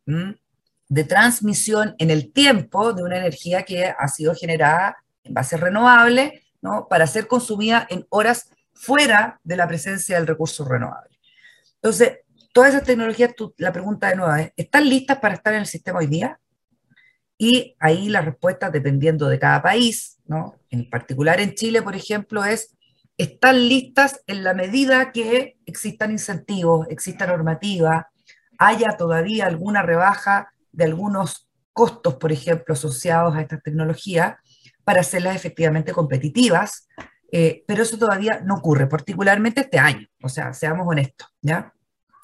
de 0.87 1.03
transmisión 1.03 1.95
en 1.97 2.11
el 2.11 2.31
tiempo 2.31 2.93
de 2.93 3.01
una 3.01 3.17
energía 3.17 3.63
que 3.63 3.85
ha 3.87 4.07
sido 4.09 4.35
generada 4.35 4.95
en 5.23 5.33
bases 5.33 5.59
renovables, 5.59 6.33
¿no? 6.61 6.87
Para 6.87 7.07
ser 7.07 7.25
consumida 7.25 7.87
en 7.89 8.05
horas 8.09 8.51
fuera 8.73 9.39
de 9.43 9.57
la 9.57 9.67
presencia 9.67 10.17
del 10.17 10.27
recurso 10.27 10.65
renovable. 10.65 11.17
Entonces, 11.81 12.19
todas 12.53 12.75
esas 12.75 12.83
tecnologías, 12.83 13.33
la 13.57 13.73
pregunta 13.73 14.09
de 14.09 14.17
nuevo 14.17 14.35
es, 14.35 14.53
¿están 14.55 14.87
listas 14.87 15.17
para 15.17 15.33
estar 15.33 15.51
en 15.55 15.61
el 15.61 15.65
sistema 15.65 15.97
hoy 15.97 16.07
día? 16.07 16.39
Y 17.39 17.75
ahí 17.79 18.07
la 18.09 18.21
respuesta, 18.21 18.69
dependiendo 18.69 19.27
de 19.27 19.39
cada 19.39 19.63
país, 19.63 20.19
¿no? 20.27 20.56
En 20.69 20.89
particular 20.89 21.39
en 21.39 21.53
Chile, 21.53 21.81
por 21.81 21.95
ejemplo, 21.95 22.43
es, 22.43 22.75
están 23.17 23.67
listas 23.67 24.21
en 24.27 24.43
la 24.43 24.53
medida 24.53 25.11
que 25.11 25.57
existan 25.65 26.11
incentivos, 26.11 26.87
exista 26.89 27.25
normativa, 27.25 28.09
haya 28.59 28.97
todavía 28.97 29.45
alguna 29.45 29.81
rebaja 29.81 30.51
de 30.71 30.85
algunos 30.85 31.49
costos, 31.73 32.15
por 32.15 32.31
ejemplo, 32.31 32.73
asociados 32.73 33.35
a 33.35 33.41
estas 33.41 33.61
tecnologías, 33.63 34.35
para 34.83 35.01
hacerlas 35.01 35.35
efectivamente 35.35 35.91
competitivas, 35.91 36.87
eh, 37.31 37.63
pero 37.67 37.83
eso 37.83 37.97
todavía 37.97 38.41
no 38.45 38.55
ocurre, 38.55 38.87
particularmente 38.87 39.61
este 39.61 39.79
año, 39.79 40.07
o 40.23 40.29
sea, 40.29 40.53
seamos 40.53 40.87
honestos, 40.87 41.27
¿ya? 41.41 41.73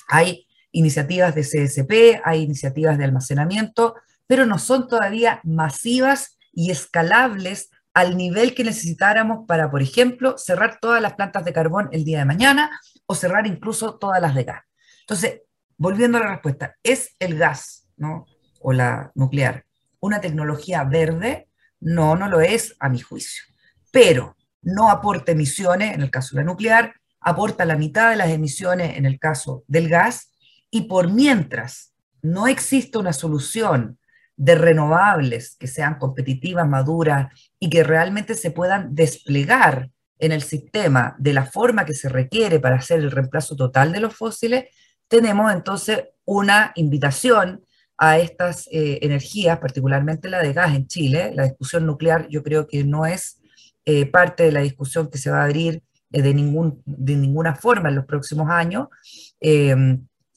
Hay 0.08 0.48
iniciativas 0.72 1.36
de 1.36 1.44
CSP, 1.44 2.22
hay 2.24 2.42
iniciativas 2.42 2.98
de 2.98 3.04
almacenamiento, 3.04 3.96
pero 4.28 4.46
no 4.46 4.58
son 4.60 4.88
todavía 4.88 5.42
masivas 5.44 6.38
y 6.54 6.72
escalables 6.72 7.70
al 7.94 8.18
nivel 8.18 8.56
que 8.56 8.64
necesitáramos 8.64 9.46
para, 9.48 9.70
por 9.70 9.82
ejemplo, 9.82 10.38
cerrar 10.38 10.80
todas 10.80 11.02
las 11.02 11.14
plantas 11.14 11.46
de 11.46 11.54
carbón 11.54 11.90
el 11.92 12.04
día 12.04 12.20
de 12.20 12.26
mañana 12.26 12.80
o 13.06 13.16
cerrar 13.16 13.46
incluso 13.46 13.98
todas 13.98 14.22
las 14.22 14.34
de 14.36 14.44
gas. 14.44 14.64
Entonces, 15.02 15.42
volviendo 15.78 16.18
a 16.18 16.22
la 16.22 16.32
respuesta, 16.32 16.76
¿es 16.82 17.16
el 17.20 17.38
gas 17.38 17.88
¿no? 17.98 18.26
o 18.62 18.74
la 18.74 19.12
nuclear 19.16 19.66
una 20.00 20.20
tecnología 20.20 20.84
verde? 20.84 21.48
No, 21.80 22.16
no 22.16 22.28
lo 22.28 22.42
es 22.42 22.76
a 22.80 22.90
mi 22.90 23.00
juicio. 23.00 23.44
Pero 23.92 24.36
no 24.62 24.90
aporta 24.90 25.32
emisiones 25.32 25.94
en 25.94 26.02
el 26.02 26.12
caso 26.12 26.36
de 26.36 26.42
la 26.42 26.48
nuclear, 26.48 26.96
aporta 27.20 27.66
la 27.66 27.78
mitad 27.78 28.10
de 28.10 28.18
las 28.18 28.30
emisiones 28.30 28.98
en 28.98 29.06
el 29.06 29.20
caso 29.20 29.64
del 29.68 29.90
gas, 29.90 30.34
y 30.70 30.84
por 30.84 31.12
mientras 31.12 31.94
no 32.22 32.48
existe 32.48 32.98
una 32.98 33.14
solución 33.14 34.00
de 34.36 34.56
renovables 34.56 35.56
que 35.60 35.68
sean 35.68 36.00
competitivas, 36.00 36.68
maduras 36.68 37.32
y 37.60 37.70
que 37.70 37.84
realmente 37.84 38.36
se 38.36 38.52
puedan 38.52 38.96
desplegar 38.96 39.90
en 40.20 40.32
el 40.32 40.42
sistema 40.42 41.16
de 41.20 41.34
la 41.34 41.46
forma 41.46 41.86
que 41.86 41.94
se 41.94 42.10
requiere 42.10 42.60
para 42.60 42.78
hacer 42.78 43.00
el 43.00 43.12
reemplazo 43.12 43.56
total 43.56 43.92
de 43.92 44.00
los 44.00 44.16
fósiles, 44.16 44.66
tenemos 45.08 45.52
entonces 45.52 46.06
una 46.26 46.72
invitación 46.76 47.64
a 47.98 48.18
estas 48.18 48.68
eh, 48.72 49.00
energías, 49.02 49.60
particularmente 49.60 50.30
la 50.30 50.42
de 50.42 50.54
gas 50.54 50.76
en 50.76 50.88
Chile. 50.88 51.32
La 51.36 51.44
discusión 51.44 51.86
nuclear 51.86 52.28
yo 52.30 52.42
creo 52.42 52.68
que 52.68 52.84
no 52.84 53.06
es 53.06 53.40
eh, 53.86 54.06
parte 54.06 54.44
de 54.44 54.52
la 54.52 54.62
discusión 54.62 55.10
que 55.10 55.18
se 55.18 55.30
va 55.30 55.42
a 55.42 55.46
abrir 55.46 55.84
eh, 56.12 56.22
de, 56.22 56.34
ningún, 56.34 56.82
de 56.86 57.16
ninguna 57.16 57.56
forma 57.56 57.90
en 57.90 57.96
los 57.96 58.06
próximos 58.06 58.50
años. 58.50 58.88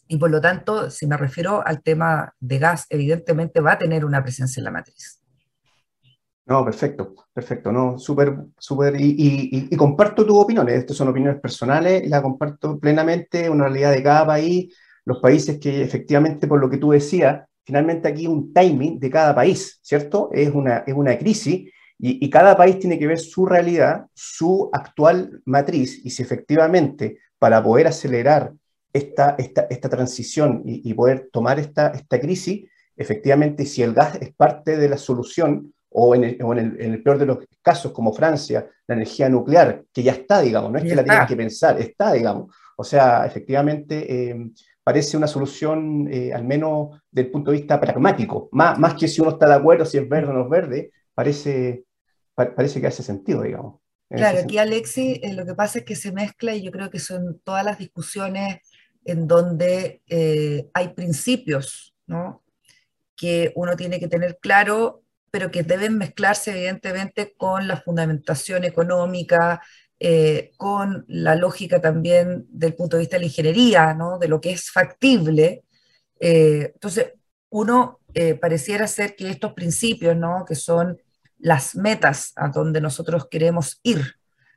Y 0.09 0.19
por 0.19 0.31
lo 0.31 0.41
tanto, 0.41 0.91
si 0.91 1.07
me 1.07 1.17
refiero 1.17 1.67
al 1.67 1.83
tema 1.83 2.35
de 2.41 2.59
gas, 2.59 2.87
evidentemente 2.91 3.61
va 3.61 3.73
a 3.73 3.79
tener 3.79 4.05
una 4.05 4.23
presencia 4.23 4.61
en 4.61 4.65
la 4.65 4.71
matriz. 4.71 5.21
No, 6.47 6.65
perfecto, 6.65 7.15
perfecto, 7.33 7.73
no, 7.73 7.99
súper, 7.99 8.37
súper, 8.57 9.01
y, 9.01 9.69
y, 9.69 9.77
comparto 9.77 10.25
tu 10.25 10.39
opinión, 10.39 10.69
estas 10.69 10.97
son 10.97 11.09
opiniones 11.09 11.41
personales, 11.41 12.09
la 12.09 12.23
comparto 12.23 12.79
plenamente, 12.79 13.51
una 13.51 13.65
realidad 13.65 13.91
de 13.91 14.03
cada 14.05 14.25
país, 14.25 14.73
los 15.05 15.19
países 15.19 15.59
que 15.59 15.83
efectivamente, 15.83 16.47
por 16.47 16.61
lo 16.61 16.71
que 16.71 16.79
tú 16.79 16.93
decías, 16.93 17.45
finalmente 17.65 18.07
aquí 18.07 18.29
un 18.29 18.53
timing 18.53 19.01
de 19.01 19.11
cada 19.11 19.35
país, 19.35 19.81
¿cierto? 19.83 20.31
Es 20.33 20.55
una, 20.55 20.85
es 20.87 20.95
una 20.95 21.19
crisis 21.19 21.69
y, 21.99 22.25
y, 22.25 22.31
cada 22.31 22.57
país 22.57 22.79
tiene 22.79 22.97
que 22.97 23.09
ver 23.09 23.19
su 23.19 23.45
realidad, 23.45 24.07
su 24.15 24.71
actual 24.73 25.43
matriz, 25.47 26.01
y 26.05 26.11
si 26.11 26.23
efectivamente 26.23 27.19
para 27.41 27.61
poder 27.61 27.89
acelerar 27.89 28.53
esta, 28.97 29.35
esta, 29.39 29.67
esta 29.69 29.89
transición 29.89 30.63
y, 30.65 30.89
y, 30.89 30.95
poder 30.95 31.29
tomar 31.33 31.59
esta, 31.59 31.89
esta 31.89 32.19
crisis, 32.19 32.69
efectivamente 32.97 33.67
si 33.67 33.83
el 33.83 33.93
gas 33.93 34.17
es 34.21 34.35
parte 34.35 34.77
de 34.77 34.89
la 34.89 34.97
solución, 34.97 35.73
o 35.91 36.15
en 36.15 36.25
el, 36.25 36.37
en, 36.41 36.93
el, 36.93 37.03
peor 37.03 37.19
de 37.19 37.27
los 37.27 37.39
casos, 37.63 37.93
como 37.93 38.13
Francia, 38.13 38.69
la 38.87 38.95
energía 38.95 39.29
nuclear, 39.29 39.85
que 39.93 40.03
ya 40.03 40.13
está, 40.13 40.43
digamos, 40.43 40.71
no 40.71 40.79
es 40.79 40.85
que 40.85 40.95
la 40.95 41.03
tengan 41.03 41.27
que 41.27 41.37
pensar, 41.37 41.81
está, 41.81 42.13
digamos. 42.13 42.55
O 42.77 42.85
sea, 42.85 43.25
efectivamente, 43.25 44.31
eh, 44.31 44.51
parece 44.85 45.17
una 45.17 45.27
solución, 45.27 46.07
eh, 46.13 46.35
al 46.35 46.45
menos 46.45 47.01
del 47.11 47.31
punto 47.31 47.51
de 47.51 47.59
vista 47.59 47.81
pragmático, 47.81 48.51
más, 48.53 48.79
más 48.79 48.95
que 48.95 49.09
si 49.09 49.23
uno 49.23 49.31
está 49.31 49.49
de 49.49 49.55
acuerdo 49.55 49.87
si 49.87 49.97
es 49.97 50.07
verde 50.07 50.31
o 50.31 50.35
no 50.35 50.43
es 50.43 50.51
verde, 50.51 50.91
parece, 51.15 51.85
parece 52.35 52.81
que 52.81 52.89
hace 52.89 53.03
sentido, 53.03 53.43
digamos. 53.43 53.81
Claro, 54.09 54.41
aquí 54.41 54.59
Alexi, 54.59 55.21
eh, 55.23 55.33
lo 55.33 55.45
que 55.47 55.55
pasa 55.55 55.81
es 55.81 55.85
que 55.85 55.97
se 55.97 56.13
mezcla 56.13 56.55
y 56.55 56.63
yo 56.63 56.71
creo 56.71 56.91
que 56.91 57.01
son 57.01 57.41
todas 57.43 57.65
las 57.65 57.79
discusiones 57.79 58.59
en 59.07 59.27
donde 59.27 60.03
hay 60.75 60.89
principios, 60.89 61.95
¿no? 62.07 62.43
que 63.17 63.53
uno 63.55 63.77
tiene 63.77 63.99
que 63.99 64.09
tener 64.09 64.39
claro 64.39 65.03
pero 65.37 65.51
que 65.51 65.63
deben 65.63 65.99
mezclarse 65.99 66.51
evidentemente 66.53 67.35
con 67.37 67.69
la 67.69 67.77
fundamentación 67.77 68.65
económica, 68.65 69.61
eh, 70.01 70.53
con 70.57 71.05
la 71.09 71.35
lógica 71.35 71.79
también 71.79 72.47
del 72.49 72.75
punto 72.75 72.97
de 72.97 73.03
vista 73.03 73.17
de 73.17 73.21
la 73.21 73.27
ingeniería, 73.27 73.93
¿no? 73.93 74.19
de 74.19 74.29
lo 74.29 74.41
que 74.41 74.53
es 74.53 74.71
factible. 74.71 75.65
Eh, 76.21 76.71
entonces, 76.73 77.13
uno 77.51 78.01
eh, 78.15 78.35
pareciera 78.35 78.87
ser 78.87 79.15
que 79.15 79.29
estos 79.29 79.53
principios, 79.53 80.17
¿no? 80.17 80.47
que 80.47 80.55
son 80.55 81.03
las 81.39 81.77
metas 81.77 82.33
a 82.37 82.49
donde 82.49 82.81
nosotros 82.81 83.29
queremos 83.31 83.79
ir, 83.83 84.17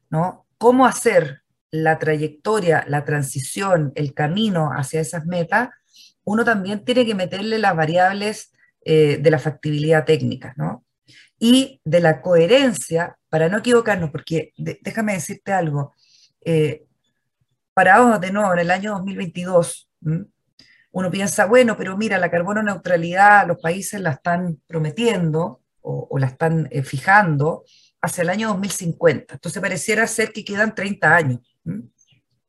¿no? 0.10 0.46
cómo 0.58 0.86
hacer 0.86 1.42
la 1.72 2.00
trayectoria, 2.00 2.84
la 2.88 3.06
transición, 3.06 3.92
el 3.96 4.14
camino 4.14 4.72
hacia 4.72 5.02
esas 5.02 5.26
metas, 5.26 5.70
uno 6.24 6.44
también 6.44 6.84
tiene 6.84 7.06
que 7.06 7.16
meterle 7.16 7.60
las 7.60 7.76
variables 7.76 8.52
eh, 8.82 9.18
de 9.22 9.32
la 9.32 9.40
factibilidad 9.40 10.06
técnica, 10.06 10.54
¿no? 10.58 10.86
Y 11.40 11.82
de 11.84 12.00
la 12.00 12.22
coherencia, 12.22 13.18
para 13.30 13.50
no 13.50 13.60
equivocarnos, 13.60 14.12
porque 14.12 14.54
déjame 14.58 15.14
decirte 15.14 15.54
algo, 15.54 15.94
eh, 16.42 16.86
parados 17.74 18.20
de 18.20 18.32
nuevo 18.32 18.54
en 18.54 18.60
el 18.60 18.72
año 18.72 18.92
2022, 18.92 19.90
uno 20.92 21.12
piensa, 21.12 21.46
bueno, 21.46 21.78
pero 21.78 21.98
mira, 21.98 22.18
la 22.18 22.32
carbono 22.32 22.64
neutralidad 22.64 23.48
los 23.48 23.60
países 23.62 24.02
la 24.02 24.12
están 24.12 24.60
prometiendo 24.68 25.62
o, 25.82 26.18
la 26.20 26.28
están 26.28 26.68
eh, 26.72 26.84
fijando 26.84 27.64
hacia 28.02 28.22
el 28.22 28.30
año 28.30 28.50
2050. 28.50 29.36
Entonces 29.36 29.62
pareciera 29.62 30.06
ser 30.08 30.32
que 30.32 30.44
quedan 30.44 30.76
30 30.76 31.16
años. 31.16 31.40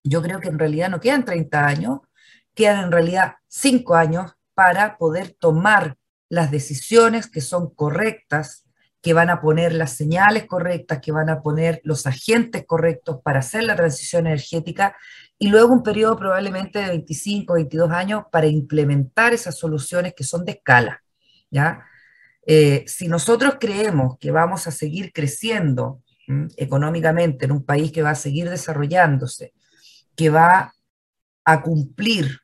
Yo 0.02 0.22
creo 0.22 0.40
que 0.40 0.48
en 0.48 0.58
realidad 0.58 0.88
no 0.88 1.00
quedan 1.00 1.24
30 1.24 1.66
años, 1.66 2.00
quedan 2.54 2.84
en 2.84 2.92
realidad 2.92 3.34
5 3.48 3.94
años 3.94 4.32
para 4.54 4.96
poder 4.98 5.36
tomar 5.38 5.96
las 6.28 6.50
decisiones 6.50 7.26
que 7.26 7.40
son 7.40 7.74
correctas, 7.74 8.64
que 9.02 9.14
van 9.14 9.30
a 9.30 9.40
poner 9.40 9.72
las 9.72 9.92
señales 9.96 10.46
correctas, 10.46 11.00
que 11.00 11.12
van 11.12 11.30
a 11.30 11.40
poner 11.40 11.80
los 11.84 12.06
agentes 12.06 12.64
correctos 12.66 13.20
para 13.24 13.38
hacer 13.38 13.64
la 13.64 13.76
transición 13.76 14.26
energética 14.26 14.94
y 15.38 15.48
luego 15.48 15.72
un 15.72 15.82
periodo 15.82 16.18
probablemente 16.18 16.80
de 16.80 16.88
25, 16.88 17.54
22 17.54 17.90
años 17.90 18.24
para 18.30 18.46
implementar 18.46 19.32
esas 19.32 19.58
soluciones 19.58 20.12
que 20.14 20.24
son 20.24 20.44
de 20.44 20.52
escala. 20.52 21.02
¿ya? 21.50 21.82
Eh, 22.46 22.84
si 22.86 23.08
nosotros 23.08 23.56
creemos 23.58 24.18
que 24.18 24.30
vamos 24.30 24.66
a 24.66 24.70
seguir 24.70 25.12
creciendo 25.12 26.02
económicamente 26.56 27.44
en 27.44 27.52
un 27.52 27.64
país 27.64 27.92
que 27.92 28.02
va 28.02 28.10
a 28.10 28.14
seguir 28.14 28.48
desarrollándose, 28.48 29.52
que 30.14 30.30
va 30.30 30.72
a 31.44 31.62
cumplir 31.62 32.40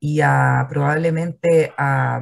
y 0.00 0.20
a 0.20 0.66
probablemente 0.68 1.72
a, 1.76 2.20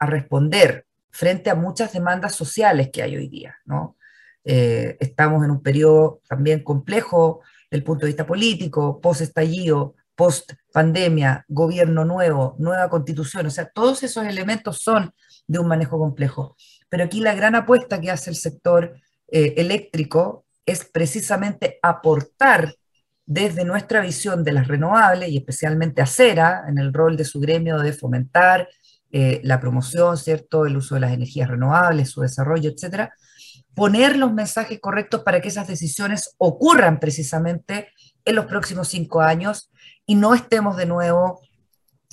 responder 0.00 0.86
frente 1.10 1.50
a 1.50 1.54
muchas 1.54 1.92
demandas 1.92 2.34
sociales 2.34 2.88
que 2.92 3.02
hay 3.02 3.16
hoy 3.16 3.28
día. 3.28 3.56
¿no? 3.66 3.96
Eh, 4.44 4.96
estamos 4.98 5.44
en 5.44 5.50
un 5.50 5.62
periodo 5.62 6.20
también 6.26 6.64
complejo 6.64 7.42
del 7.70 7.84
punto 7.84 8.06
de 8.06 8.12
vista 8.12 8.26
político, 8.26 9.00
post-estallido, 9.00 9.94
post-pandemia, 10.14 11.44
gobierno 11.48 12.04
nuevo, 12.04 12.56
nueva 12.58 12.88
constitución, 12.88 13.46
o 13.46 13.50
sea, 13.50 13.70
todos 13.70 14.02
esos 14.02 14.26
elementos 14.26 14.78
son 14.78 15.14
de 15.46 15.58
un 15.58 15.68
manejo 15.68 15.98
complejo. 15.98 16.56
Pero 16.88 17.04
aquí 17.04 17.20
la 17.20 17.34
gran 17.34 17.54
apuesta 17.54 18.00
que 18.00 18.10
hace 18.10 18.30
el 18.30 18.36
sector 18.36 18.94
eh, 19.32 19.54
eléctrico 19.56 20.44
es 20.66 20.84
precisamente 20.84 21.78
aportar 21.82 22.74
desde 23.26 23.64
nuestra 23.64 24.00
visión 24.00 24.42
de 24.42 24.52
las 24.52 24.66
renovables 24.66 25.28
y 25.28 25.36
especialmente 25.36 26.02
Acera, 26.02 26.64
en 26.68 26.78
el 26.78 26.92
rol 26.92 27.16
de 27.16 27.24
su 27.24 27.38
gremio 27.38 27.78
de 27.78 27.92
fomentar 27.92 28.68
eh, 29.12 29.40
la 29.44 29.60
promoción, 29.60 30.16
¿cierto? 30.16 30.66
El 30.66 30.76
uso 30.76 30.96
de 30.96 31.02
las 31.02 31.12
energías 31.12 31.48
renovables, 31.48 32.10
su 32.10 32.22
desarrollo, 32.22 32.70
etcétera, 32.70 33.14
poner 33.74 34.16
los 34.16 34.32
mensajes 34.32 34.80
correctos 34.80 35.22
para 35.22 35.40
que 35.40 35.48
esas 35.48 35.68
decisiones 35.68 36.34
ocurran 36.38 36.98
precisamente 36.98 37.88
en 38.24 38.36
los 38.36 38.46
próximos 38.46 38.88
cinco 38.88 39.20
años 39.20 39.70
y 40.06 40.16
no 40.16 40.34
estemos 40.34 40.76
de 40.76 40.86
nuevo 40.86 41.40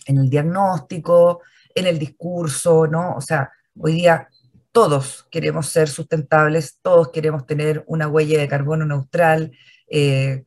en 0.06 0.18
el 0.18 0.30
diagnóstico, 0.30 1.42
en 1.74 1.88
el 1.88 2.00
discurso, 2.00 2.88
¿no? 2.88 3.16
O 3.16 3.22
sea, 3.22 3.52
hoy 3.80 3.94
día 3.94 4.28
todos 4.78 5.26
queremos 5.32 5.70
ser 5.70 5.90
sustentables, 5.90 6.78
todos 6.84 7.10
queremos 7.10 7.48
tener 7.48 7.84
una 7.88 8.08
huella 8.08 8.38
de 8.38 8.48
carbono 8.48 8.86
neutral, 8.86 9.52
eh, 9.90 10.44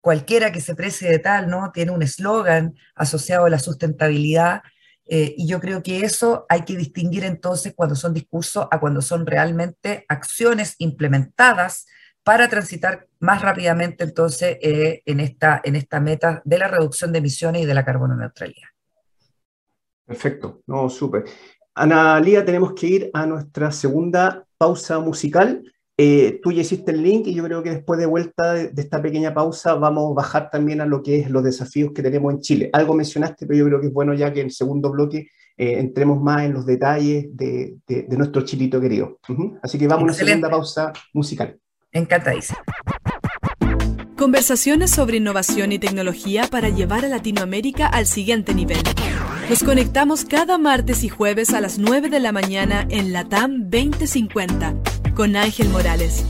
cualquiera 0.00 0.52
que 0.52 0.60
se 0.60 0.76
precie 0.76 1.10
de 1.10 1.18
tal, 1.18 1.50
¿no? 1.50 1.72
Tiene 1.72 1.90
un 1.90 2.00
eslogan 2.00 2.76
asociado 2.94 3.46
a 3.46 3.50
la 3.50 3.58
sustentabilidad 3.58 4.62
eh, 5.06 5.34
y 5.36 5.48
yo 5.48 5.58
creo 5.58 5.82
que 5.82 6.04
eso 6.04 6.46
hay 6.48 6.62
que 6.62 6.76
distinguir 6.76 7.24
entonces 7.24 7.72
cuando 7.74 7.96
son 7.96 8.14
discursos 8.14 8.68
a 8.70 8.78
cuando 8.78 9.02
son 9.02 9.26
realmente 9.26 10.04
acciones 10.08 10.76
implementadas 10.78 11.86
para 12.22 12.48
transitar 12.48 13.08
más 13.18 13.42
rápidamente 13.42 14.04
entonces 14.04 14.56
eh, 14.62 15.02
en, 15.04 15.18
esta, 15.18 15.60
en 15.64 15.74
esta 15.74 15.98
meta 15.98 16.42
de 16.44 16.58
la 16.58 16.68
reducción 16.68 17.10
de 17.10 17.18
emisiones 17.18 17.62
y 17.62 17.66
de 17.66 17.74
la 17.74 17.84
carbono 17.84 18.14
neutralidad. 18.14 18.68
Perfecto, 20.06 20.62
no, 20.68 20.88
súper. 20.88 21.24
Ana 21.74 22.20
Lía, 22.20 22.44
tenemos 22.44 22.72
que 22.72 22.86
ir 22.86 23.10
a 23.12 23.26
nuestra 23.26 23.72
segunda 23.72 24.44
pausa 24.56 25.00
musical. 25.00 25.64
Eh, 25.96 26.40
tú 26.42 26.52
ya 26.52 26.62
hiciste 26.62 26.92
el 26.92 27.02
link 27.02 27.26
y 27.26 27.34
yo 27.34 27.44
creo 27.44 27.62
que 27.62 27.70
después 27.70 27.98
de 27.98 28.06
vuelta 28.06 28.54
de, 28.54 28.72
esta 28.76 29.00
pequeña 29.02 29.34
pausa 29.34 29.74
vamos 29.74 30.10
a 30.10 30.14
bajar 30.14 30.50
también 30.50 30.80
a 30.80 30.86
lo 30.86 31.02
que 31.02 31.20
es 31.20 31.30
los 31.30 31.42
desafíos 31.42 31.92
que 31.92 32.02
tenemos 32.02 32.32
en 32.32 32.40
Chile. 32.40 32.70
Algo 32.72 32.94
mencionaste, 32.94 33.46
pero 33.46 33.58
yo 33.58 33.66
creo 33.66 33.80
que 33.80 33.88
es 33.88 33.92
bueno 33.92 34.14
ya 34.14 34.32
que 34.32 34.40
en 34.40 34.46
el 34.46 34.52
segundo 34.52 34.90
bloque 34.90 35.28
eh, 35.56 35.78
entremos 35.78 36.20
más 36.20 36.44
en 36.44 36.54
los 36.54 36.66
detalles 36.66 37.26
de, 37.36 37.76
nuestro 38.08 38.42
chilito 38.42 38.80
querido. 38.80 39.18
Así 39.62 39.78
que 39.78 39.86
vamos 39.86 40.02
a 40.02 40.04
una 40.04 40.14
segunda 40.14 40.50
pausa 40.50 40.92
musical. 41.12 41.58
Encantadísimo. 41.90 42.58
Conversaciones 44.16 44.92
sobre 44.92 45.16
innovación 45.16 45.72
y 45.72 45.78
tecnología 45.80 46.44
para 46.48 46.68
llevar 46.68 47.04
a 47.04 47.08
Latinoamérica 47.08 47.88
al 47.88 48.06
siguiente 48.06 48.54
nivel. 48.54 48.78
Nos 49.48 49.62
conectamos 49.62 50.24
cada 50.24 50.56
martes 50.56 51.04
y 51.04 51.08
jueves 51.08 51.52
a 51.52 51.60
las 51.60 51.78
9 51.78 52.08
de 52.08 52.18
la 52.18 52.32
mañana 52.32 52.86
en 52.88 53.12
Latam 53.12 53.70
2050 53.70 54.74
con 55.14 55.36
Ángel 55.36 55.68
Morales. 55.68 56.24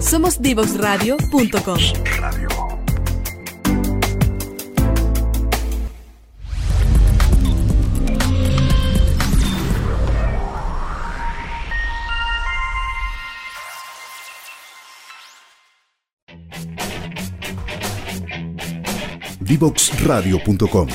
Somos 0.00 0.42
divoxradio.com. 0.42 1.78
Divoxradio.com. 19.40 20.88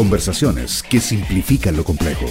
Conversaciones 0.00 0.82
que 0.82 0.98
simplifican 0.98 1.76
lo 1.76 1.84
complejo. 1.84 2.24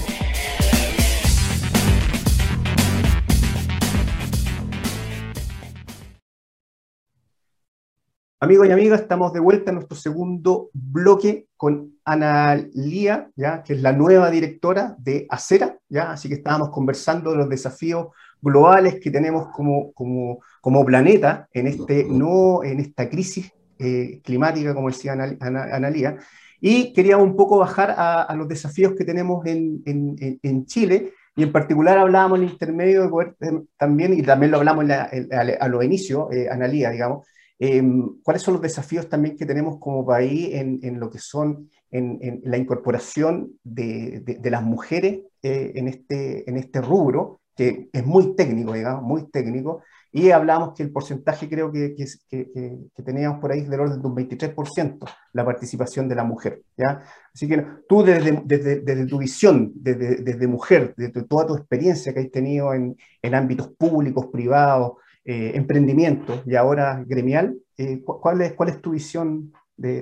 Amigos 8.39 8.67
y 8.67 8.71
amigas, 8.71 9.01
estamos 9.01 9.33
de 9.33 9.39
vuelta 9.39 9.69
en 9.69 9.75
nuestro 9.75 9.95
segundo 9.95 10.71
bloque 10.73 11.45
con 11.55 11.93
Ana 12.03 12.55
Lía, 12.73 13.29
¿ya? 13.35 13.61
que 13.61 13.73
es 13.73 13.81
la 13.83 13.91
nueva 13.91 14.31
directora 14.31 14.95
de 14.97 15.27
Acera, 15.29 15.77
¿ya? 15.89 16.13
así 16.13 16.27
que 16.27 16.33
estábamos 16.33 16.71
conversando 16.71 17.29
de 17.29 17.37
los 17.37 17.49
desafíos 17.49 18.07
globales 18.41 18.99
que 18.99 19.11
tenemos 19.11 19.49
como, 19.49 19.93
como, 19.93 20.39
como 20.59 20.83
planeta 20.83 21.47
en, 21.53 21.67
este, 21.67 22.07
no, 22.09 22.63
en 22.63 22.79
esta 22.79 23.07
crisis 23.07 23.53
eh, 23.77 24.21
climática, 24.23 24.73
como 24.73 24.89
decía 24.89 25.13
Ana, 25.13 25.37
Ana, 25.39 25.89
Lía, 25.91 26.17
y 26.61 26.93
queríamos 26.93 27.27
un 27.27 27.35
poco 27.35 27.57
bajar 27.57 27.93
a, 27.97 28.33
los 28.35 28.47
desafíos 28.47 28.93
que 28.95 29.05
tenemos 29.05 29.45
en, 29.45 29.81
en, 29.85 30.39
en, 30.41 30.65
Chile, 30.65 31.13
y 31.35 31.43
en 31.43 31.51
particular 31.51 31.97
hablábamos 31.97 32.39
en 32.39 32.45
el 32.45 32.51
intermedio 32.51 33.03
de 33.03 33.09
poder 33.09 33.35
eh, 33.41 33.61
también, 33.77 34.13
y 34.13 34.21
también 34.21 34.51
lo 34.51 34.57
hablamos 34.57 34.85
a, 34.89 35.67
los 35.67 35.83
inicios, 35.83 36.27
eh, 36.31 36.49
Analía, 36.49 36.89
digamos, 36.89 37.27
em, 37.59 38.21
cuáles 38.23 38.41
son 38.41 38.55
los 38.55 38.63
desafíos 38.63 39.07
también 39.07 39.37
que 39.37 39.45
tenemos 39.45 39.79
como 39.79 40.05
país 40.05 40.49
en, 40.53 40.79
en 40.83 40.99
lo 40.99 41.09
que 41.09 41.19
son 41.19 41.69
en, 41.91 42.41
la 42.43 42.57
incorporación 42.57 43.53
de, 43.63 44.21
de, 44.21 44.51
las 44.51 44.63
mujeres 44.63 45.21
eh, 45.41 45.71
en, 45.75 45.87
este, 45.87 46.49
en 46.49 46.57
este 46.57 46.81
rubro, 46.81 47.41
que 47.55 47.89
es 47.91 48.05
muy 48.05 48.35
técnico, 48.35 48.73
digamos, 48.73 49.03
muy 49.03 49.29
técnico, 49.29 49.81
y 50.11 50.31
hablamos 50.31 50.73
que 50.75 50.83
el 50.83 50.91
porcentaje 50.91 51.47
creo 51.47 51.71
que, 51.71 51.95
que, 51.95 53.03
teníamos 53.03 53.39
por 53.39 53.51
ahí 53.51 53.61
del 53.61 53.79
orden 53.79 54.01
de 54.01 54.07
un 54.07 54.15
23% 54.15 54.97
la 55.33 55.45
participación 55.45 56.09
de 56.09 56.15
la 56.15 56.23
mujer. 56.23 56.61
¿ya? 56.75 57.01
Así 57.33 57.47
que 57.47 57.63
tú 57.87 58.03
desde, 58.03 58.41
desde, 58.43 58.79
desde 58.79 59.05
tu 59.05 59.19
visión, 59.19 59.71
desde, 59.75 60.17
desde, 60.17 60.47
mujer, 60.47 60.93
desde 60.97 61.23
toda 61.23 61.45
tu 61.45 61.55
experiencia 61.55 62.13
que 62.13 62.21
has 62.21 62.31
tenido 62.31 62.73
en, 62.73 62.97
en 63.21 63.35
ámbitos 63.35 63.69
públicos, 63.77 64.27
privados, 64.31 64.93
eh, 65.25 65.51
emprendimiento 65.53 66.41
y 66.45 66.55
ahora 66.55 67.03
gremial, 67.05 67.55
eh, 67.77 68.01
¿cuál, 68.03 68.41
es, 68.41 68.53
¿cuál 68.53 68.69
es 68.69 68.81
tu 68.81 68.91
visión 68.91 69.53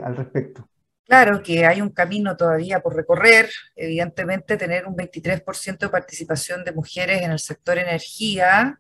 al 0.03 0.15
respecto? 0.15 0.67
Claro 1.05 1.41
que 1.41 1.65
hay 1.65 1.81
un 1.81 1.89
camino 1.89 2.35
todavía 2.35 2.81
por 2.81 2.95
recorrer. 2.95 3.49
Evidentemente, 3.75 4.57
tener 4.57 4.85
un 4.85 4.95
23% 4.95 5.77
de 5.77 5.89
participación 5.89 6.63
de 6.65 6.73
mujeres 6.73 7.21
en 7.21 7.31
el 7.31 7.39
sector 7.39 7.77
energía 7.77 8.79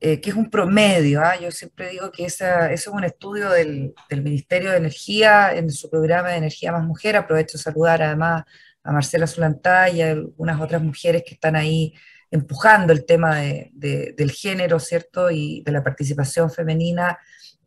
eh, 0.00 0.20
que 0.20 0.30
es 0.30 0.36
un 0.36 0.50
promedio. 0.50 1.20
¿ah? 1.22 1.38
Yo 1.40 1.50
siempre 1.50 1.90
digo 1.90 2.10
que 2.10 2.24
esa, 2.24 2.72
eso 2.72 2.90
es 2.90 2.96
un 2.96 3.04
estudio 3.04 3.50
del, 3.50 3.94
Ministerio 4.10 4.70
de 4.70 4.78
Energía 4.78 5.54
en 5.54 5.70
su 5.70 5.90
programa 5.90 6.30
de 6.30 6.36
Energía 6.36 6.72
Más 6.72 6.84
Mujer. 6.84 7.16
Aprovecho 7.16 7.58
de 7.58 7.64
saludar 7.64 8.02
además 8.02 8.44
a 8.84 8.92
Marcela 8.92 9.26
Zulantay 9.26 9.96
y 9.96 10.02
a 10.02 10.10
algunas 10.12 10.60
otras 10.60 10.82
mujeres 10.82 11.22
que 11.26 11.34
están 11.34 11.56
ahí 11.56 11.94
empujando 12.30 12.92
el 12.92 13.06
tema 13.06 13.36
de, 13.36 14.14
del 14.16 14.30
género, 14.30 14.78
¿cierto? 14.78 15.30
Y 15.30 15.62
de 15.64 15.72
la 15.72 15.82
participación 15.82 16.50
femenina 16.50 17.18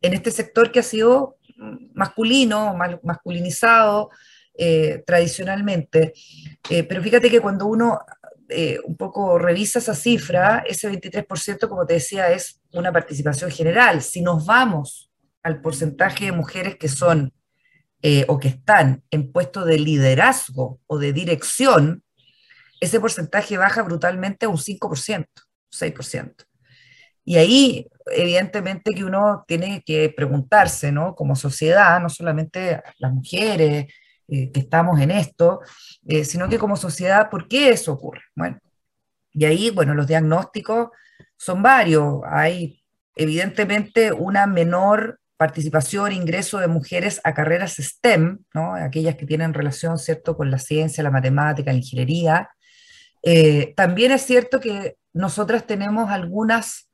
en 0.01 0.13
este 0.13 0.31
sector 0.31 0.71
que 0.71 0.79
ha 0.79 0.83
sido 0.83 1.37
masculino, 1.93 2.75
masculinizado 3.03 4.09
eh, 4.53 5.03
tradicionalmente. 5.05 6.13
Eh, 6.69 6.83
pero 6.83 7.01
fíjate 7.01 7.29
que 7.29 7.39
cuando 7.39 7.67
uno 7.67 7.99
eh, 8.53 8.79
un 8.83 8.97
poco 8.97 9.39
revisa 9.39 9.79
esa 9.79 9.95
cifra, 9.95 10.63
ese 10.67 10.91
23%, 10.91 11.69
como 11.69 11.85
te 11.85 11.93
decía, 11.95 12.31
es 12.31 12.61
una 12.73 12.91
participación 12.91 13.49
general. 13.49 14.01
Si 14.01 14.21
nos 14.21 14.45
vamos 14.45 15.09
al 15.41 15.61
porcentaje 15.61 16.25
de 16.25 16.31
mujeres 16.33 16.75
que 16.75 16.89
son 16.89 17.33
eh, 18.01 18.25
o 18.27 18.39
que 18.39 18.49
están 18.49 19.03
en 19.09 19.31
puestos 19.31 19.65
de 19.65 19.79
liderazgo 19.79 20.79
o 20.87 20.97
de 20.97 21.13
dirección, 21.13 22.03
ese 22.81 22.99
porcentaje 22.99 23.57
baja 23.57 23.83
brutalmente 23.83 24.45
a 24.45 24.49
un 24.49 24.57
5%, 24.57 25.25
6%. 25.71 26.33
Y 27.23 27.37
ahí, 27.37 27.87
evidentemente, 28.07 28.91
que 28.93 29.05
uno 29.05 29.45
tiene 29.47 29.83
que 29.85 30.09
preguntarse, 30.09 30.91
¿no? 30.91 31.15
Como 31.15 31.35
sociedad, 31.35 32.01
no 32.01 32.09
solamente 32.09 32.81
las 32.97 33.13
mujeres, 33.13 33.85
eh, 34.33 34.49
que 34.49 34.61
estamos 34.61 35.01
en 35.01 35.11
esto, 35.11 35.59
eh, 36.07 36.23
sino 36.23 36.47
que 36.47 36.57
como 36.57 36.77
sociedad, 36.77 37.29
¿por 37.29 37.49
qué 37.49 37.69
eso 37.69 37.91
ocurre? 37.91 38.21
Bueno, 38.33 38.59
y 39.33 39.43
ahí, 39.43 39.71
bueno, 39.71 39.93
los 39.93 40.07
diagnósticos 40.07 40.87
son 41.35 41.61
varios. 41.61 42.21
Hay 42.25 42.81
evidentemente 43.13 44.13
una 44.13 44.47
menor 44.47 45.19
participación, 45.35 46.13
ingreso 46.13 46.59
de 46.59 46.69
mujeres 46.69 47.19
a 47.25 47.33
carreras 47.33 47.75
STEM, 47.75 48.39
¿no? 48.53 48.75
aquellas 48.75 49.17
que 49.17 49.25
tienen 49.25 49.53
relación, 49.53 49.97
¿cierto?, 49.97 50.37
con 50.37 50.49
la 50.49 50.59
ciencia, 50.59 51.03
la 51.03 51.11
matemática, 51.11 51.71
la 51.71 51.79
ingeniería. 51.79 52.49
Eh, 53.23 53.73
también 53.75 54.13
es 54.13 54.21
cierto 54.21 54.61
que 54.61 54.95
nosotras 55.11 55.67
tenemos 55.67 56.09
algunas 56.09 56.89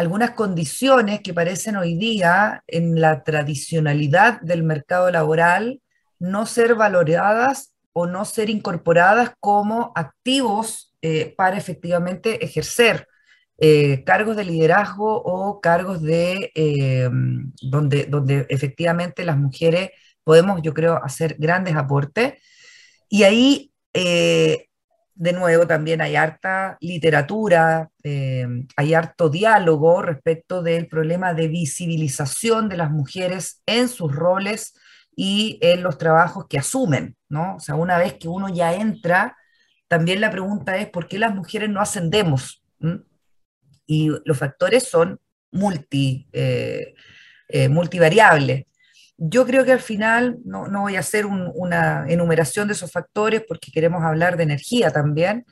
algunas 0.00 0.30
condiciones 0.30 1.20
que 1.20 1.34
parecen 1.34 1.76
hoy 1.76 1.94
día 1.94 2.64
en 2.66 2.98
la 3.02 3.22
tradicionalidad 3.22 4.40
del 4.40 4.62
mercado 4.62 5.10
laboral 5.10 5.82
no 6.18 6.46
ser 6.46 6.74
valoradas 6.74 7.74
o 7.92 8.06
no 8.06 8.24
ser 8.24 8.48
incorporadas 8.48 9.32
como 9.40 9.92
activos 9.94 10.96
eh, 11.02 11.34
para 11.36 11.58
efectivamente 11.58 12.42
ejercer 12.42 13.06
eh, 13.58 14.02
cargos 14.04 14.36
de 14.36 14.46
liderazgo 14.46 15.20
o 15.22 15.60
cargos 15.60 16.00
de 16.00 16.50
eh, 16.54 17.10
donde, 17.60 18.04
donde 18.06 18.46
efectivamente 18.48 19.22
las 19.26 19.36
mujeres 19.36 19.90
podemos, 20.24 20.62
yo 20.62 20.72
creo, 20.72 20.98
hacer 21.04 21.36
grandes 21.38 21.76
aportes. 21.76 22.42
Y 23.10 23.24
ahí 23.24 23.70
de 25.14 25.32
nuevo, 25.32 25.66
también 25.66 26.00
hay 26.00 26.16
harta 26.16 26.78
literatura, 26.80 27.90
eh, 28.02 28.46
hay 28.76 28.94
harto 28.94 29.28
diálogo 29.28 30.02
respecto 30.02 30.62
del 30.62 30.86
problema 30.86 31.34
de 31.34 31.48
visibilización 31.48 32.68
de 32.68 32.76
las 32.76 32.90
mujeres 32.90 33.62
en 33.66 33.88
sus 33.88 34.14
roles 34.14 34.74
y 35.14 35.58
en 35.60 35.82
los 35.82 35.98
trabajos 35.98 36.46
que 36.48 36.58
asumen, 36.58 37.16
¿no? 37.28 37.56
O 37.56 37.60
sea, 37.60 37.74
una 37.74 37.98
vez 37.98 38.14
que 38.14 38.28
uno 38.28 38.48
ya 38.48 38.74
entra, 38.74 39.36
también 39.88 40.20
la 40.20 40.30
pregunta 40.30 40.76
es 40.76 40.88
por 40.88 41.08
qué 41.08 41.18
las 41.18 41.34
mujeres 41.34 41.68
no 41.68 41.80
ascendemos. 41.80 42.62
Y 43.86 44.08
los 44.24 44.38
factores 44.38 44.84
son 44.84 45.20
multi, 45.50 46.28
eh, 46.32 46.94
eh, 47.48 47.68
multivariables. 47.68 48.66
Yo 49.22 49.44
creo 49.44 49.66
que 49.66 49.72
al 49.72 49.80
final, 49.80 50.38
no, 50.46 50.66
voy 50.80 50.96
a 50.96 51.00
hacer 51.00 51.26
una 51.26 52.06
enumeración 52.08 52.66
de 52.68 52.72
esos 52.72 52.90
factores 52.90 53.44
porque 53.46 53.70
queremos 53.70 54.02
hablar 54.02 54.38
de 54.38 54.44
energía 54.44 54.90
también, 54.90 55.44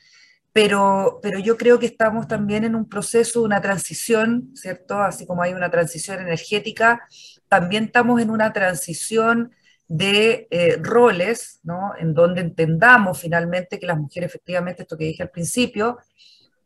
pero, 0.55 1.21
pero 1.23 1.39
yo 1.39 1.59
creo 1.59 1.79
que 1.79 1.85
estamos 1.85 2.27
también 2.27 2.65
en 2.65 2.75
un 2.75 2.89
proceso, 2.89 3.43
una 3.43 3.61
transición, 3.61 4.53
¿cierto? 4.55 5.03
Así 5.03 5.27
como 5.27 5.43
hay 5.43 5.53
una 5.53 5.71
transición 5.71 6.19
energética, 6.19 7.07
también 7.51 7.85
estamos 7.85 8.23
en 8.23 8.31
una 8.31 8.55
transición 8.55 9.53
de 9.87 10.49
eh, 10.51 10.79
roles, 10.81 11.61
¿no? 11.63 11.93
En 11.99 12.15
donde 12.15 12.41
entendamos 12.41 13.21
finalmente 13.21 13.79
que 13.79 13.87
las 13.87 13.99
mujeres, 13.99 14.31
efectivamente, 14.31 14.81
esto 14.81 14.97
que 14.97 15.05
dije 15.05 15.25
al 15.25 15.31
principio, 15.31 15.99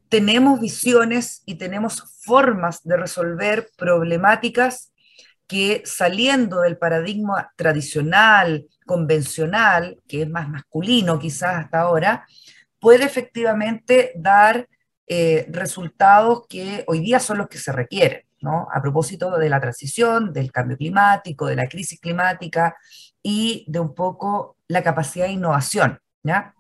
tenemos 0.08 0.60
visiones 0.60 1.42
y 1.46 1.56
tenemos 1.56 2.00
formas 2.20 2.84
de 2.84 2.96
resolver 2.96 3.70
problemáticas 3.76 4.91
que 5.52 5.82
saliendo 5.84 6.62
del 6.62 6.78
paradigma 6.78 7.52
tradicional, 7.56 8.66
convencional, 8.86 9.98
que 10.08 10.22
es 10.22 10.30
más 10.30 10.48
masculino 10.48 11.18
quizás 11.18 11.56
hasta 11.56 11.80
ahora, 11.80 12.26
puede 12.80 13.04
efectivamente 13.04 14.12
dar 14.16 14.66
eh, 15.06 15.44
resultados 15.50 16.46
que 16.48 16.84
hoy 16.86 17.00
día 17.00 17.20
son 17.20 17.36
los 17.36 17.48
que 17.48 17.58
se 17.58 17.70
requieren. 17.70 18.22
¿no? 18.40 18.66
A 18.72 18.80
propósito 18.80 19.36
de 19.36 19.50
la 19.50 19.60
transición, 19.60 20.32
del 20.32 20.50
cambio 20.50 20.78
climático, 20.78 21.44
de 21.44 21.56
la 21.56 21.68
crisis 21.68 22.00
climática 22.00 22.74
y 23.22 23.66
de 23.68 23.78
un 23.78 23.94
poco 23.94 24.56
la 24.68 24.82
capacidad 24.82 25.26
de 25.26 25.32
innovación, 25.32 26.00
¿ya? 26.22 26.54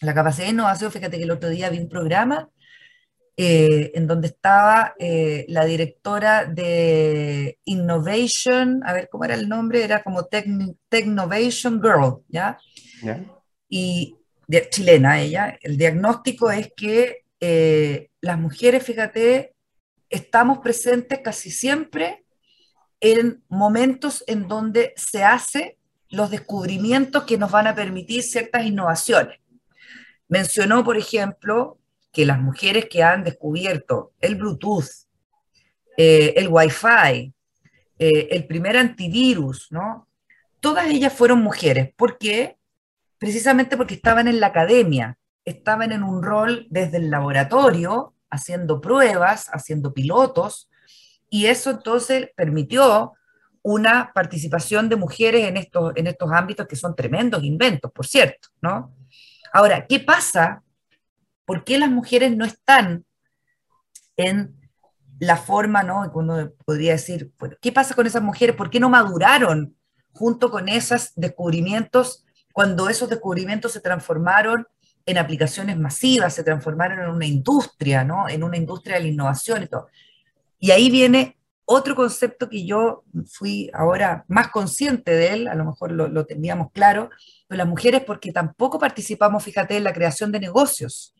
La 0.00 0.12
capacidad 0.12 0.46
de 0.46 0.54
innovación, 0.54 0.90
fíjate 0.90 1.18
que 1.18 1.22
el 1.22 1.30
otro 1.30 1.50
día 1.50 1.70
vi 1.70 1.78
un 1.78 1.88
programa 1.88 2.50
eh, 3.36 3.90
en 3.94 4.06
donde 4.06 4.28
estaba 4.28 4.94
eh, 4.98 5.44
la 5.48 5.64
directora 5.64 6.44
de 6.44 7.58
Innovation, 7.64 8.82
a 8.84 8.92
ver 8.92 9.08
cómo 9.10 9.24
era 9.24 9.34
el 9.34 9.48
nombre, 9.48 9.82
era 9.82 10.04
como 10.04 10.28
Technovation 10.88 11.82
Girl, 11.82 12.22
¿ya? 12.28 12.58
Y 13.68 14.16
chilena 14.70 15.20
ella, 15.20 15.58
el 15.62 15.76
diagnóstico 15.76 16.50
es 16.50 16.72
que 16.76 17.24
eh, 17.40 18.10
las 18.20 18.38
mujeres, 18.38 18.84
fíjate, 18.84 19.54
estamos 20.08 20.58
presentes 20.58 21.18
casi 21.18 21.50
siempre 21.50 22.24
en 23.00 23.42
momentos 23.48 24.22
en 24.28 24.46
donde 24.46 24.94
se 24.96 25.24
hacen 25.24 25.72
los 26.08 26.30
descubrimientos 26.30 27.24
que 27.24 27.36
nos 27.36 27.50
van 27.50 27.66
a 27.66 27.74
permitir 27.74 28.22
ciertas 28.22 28.64
innovaciones. 28.64 29.40
Mencionó, 30.28 30.84
por 30.84 30.96
ejemplo, 30.96 31.78
que 32.14 32.24
las 32.24 32.40
mujeres 32.40 32.86
que 32.88 33.02
han 33.02 33.24
descubierto 33.24 34.12
el 34.20 34.36
Bluetooth, 34.36 34.88
eh, 35.96 36.32
el 36.36 36.48
Wi-Fi, 36.48 37.34
eh, 37.98 38.28
el 38.30 38.46
primer 38.46 38.76
antivirus, 38.76 39.70
¿no? 39.70 40.08
Todas 40.60 40.86
ellas 40.86 41.12
fueron 41.12 41.42
mujeres. 41.42 41.92
¿Por 41.94 42.16
qué? 42.16 42.56
Precisamente 43.18 43.76
porque 43.76 43.94
estaban 43.94 44.28
en 44.28 44.40
la 44.40 44.46
academia, 44.46 45.18
estaban 45.44 45.92
en 45.92 46.04
un 46.04 46.22
rol 46.22 46.66
desde 46.70 46.98
el 46.98 47.10
laboratorio, 47.10 48.14
haciendo 48.30 48.80
pruebas, 48.80 49.48
haciendo 49.52 49.92
pilotos, 49.92 50.70
y 51.28 51.46
eso 51.46 51.70
entonces 51.70 52.30
permitió 52.36 53.12
una 53.62 54.12
participación 54.12 54.88
de 54.88 54.96
mujeres 54.96 55.48
en 55.48 55.56
estos, 55.56 55.92
en 55.96 56.06
estos 56.06 56.30
ámbitos 56.30 56.66
que 56.66 56.76
son 56.76 56.94
tremendos 56.94 57.42
inventos, 57.42 57.90
por 57.90 58.06
cierto, 58.06 58.48
¿no? 58.60 58.94
Ahora, 59.52 59.86
¿qué 59.86 60.00
pasa 60.00 60.63
¿Por 61.44 61.64
qué 61.64 61.78
las 61.78 61.90
mujeres 61.90 62.36
no 62.36 62.44
están 62.44 63.04
en 64.16 64.54
la 65.18 65.36
forma, 65.36 65.82
¿no? 65.82 66.10
Uno 66.14 66.52
podría 66.64 66.92
decir, 66.92 67.32
¿qué 67.60 67.72
pasa 67.72 67.94
con 67.94 68.06
esas 68.06 68.22
mujeres? 68.22 68.56
¿Por 68.56 68.70
qué 68.70 68.80
no 68.80 68.88
maduraron 68.88 69.76
junto 70.12 70.50
con 70.50 70.68
esos 70.68 71.12
descubrimientos 71.16 72.24
cuando 72.52 72.88
esos 72.88 73.08
descubrimientos 73.08 73.72
se 73.72 73.80
transformaron 73.80 74.66
en 75.06 75.18
aplicaciones 75.18 75.76
masivas, 75.76 76.34
se 76.34 76.44
transformaron 76.44 77.00
en 77.00 77.10
una 77.10 77.26
industria, 77.26 78.04
¿no? 78.04 78.28
En 78.28 78.44
una 78.44 78.56
industria 78.56 78.96
de 78.96 79.02
la 79.02 79.08
innovación 79.08 79.64
y 79.64 79.66
todo. 79.66 79.88
Y 80.60 80.70
ahí 80.70 80.88
viene 80.88 81.36
otro 81.66 81.96
concepto 81.96 82.48
que 82.48 82.64
yo 82.64 83.02
fui 83.26 83.70
ahora 83.74 84.24
más 84.28 84.48
consciente 84.48 85.10
de 85.10 85.32
él, 85.32 85.48
a 85.48 85.54
lo 85.54 85.64
mejor 85.64 85.92
lo, 85.92 86.08
lo 86.08 86.26
teníamos 86.26 86.70
claro, 86.72 87.10
pero 87.48 87.58
las 87.58 87.66
mujeres 87.66 88.04
porque 88.04 88.32
tampoco 88.32 88.78
participamos, 88.78 89.42
fíjate, 89.42 89.76
en 89.76 89.84
la 89.84 89.92
creación 89.92 90.30
de 90.30 90.40
negocios 90.40 91.14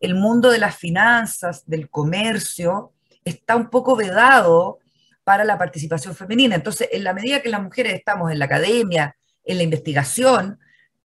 el 0.00 0.14
mundo 0.14 0.50
de 0.50 0.58
las 0.58 0.76
finanzas, 0.76 1.64
del 1.66 1.88
comercio, 1.90 2.92
está 3.24 3.56
un 3.56 3.70
poco 3.70 3.96
vedado 3.96 4.78
para 5.24 5.44
la 5.44 5.58
participación 5.58 6.14
femenina. 6.14 6.54
Entonces, 6.54 6.88
en 6.92 7.02
la 7.04 7.12
medida 7.12 7.42
que 7.42 7.48
las 7.48 7.62
mujeres 7.62 7.94
estamos 7.94 8.30
en 8.30 8.38
la 8.38 8.44
academia, 8.44 9.16
en 9.44 9.56
la 9.56 9.64
investigación, 9.64 10.60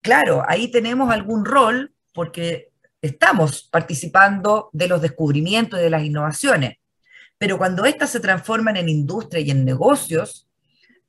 claro, 0.02 0.44
ahí 0.48 0.70
tenemos 0.70 1.12
algún 1.12 1.46
rol 1.46 1.94
porque 2.14 2.72
estamos 3.02 3.64
participando 3.72 4.70
de 4.72 4.88
los 4.88 5.02
descubrimientos 5.02 5.80
y 5.80 5.84
de 5.84 5.90
las 5.90 6.04
innovaciones. 6.04 6.78
Pero 7.38 7.58
cuando 7.58 7.86
éstas 7.86 8.12
se 8.12 8.20
transforman 8.20 8.78
en 8.78 8.88
industria 8.88 9.42
y 9.42 9.52
en 9.52 9.66
negocios, 9.66 10.48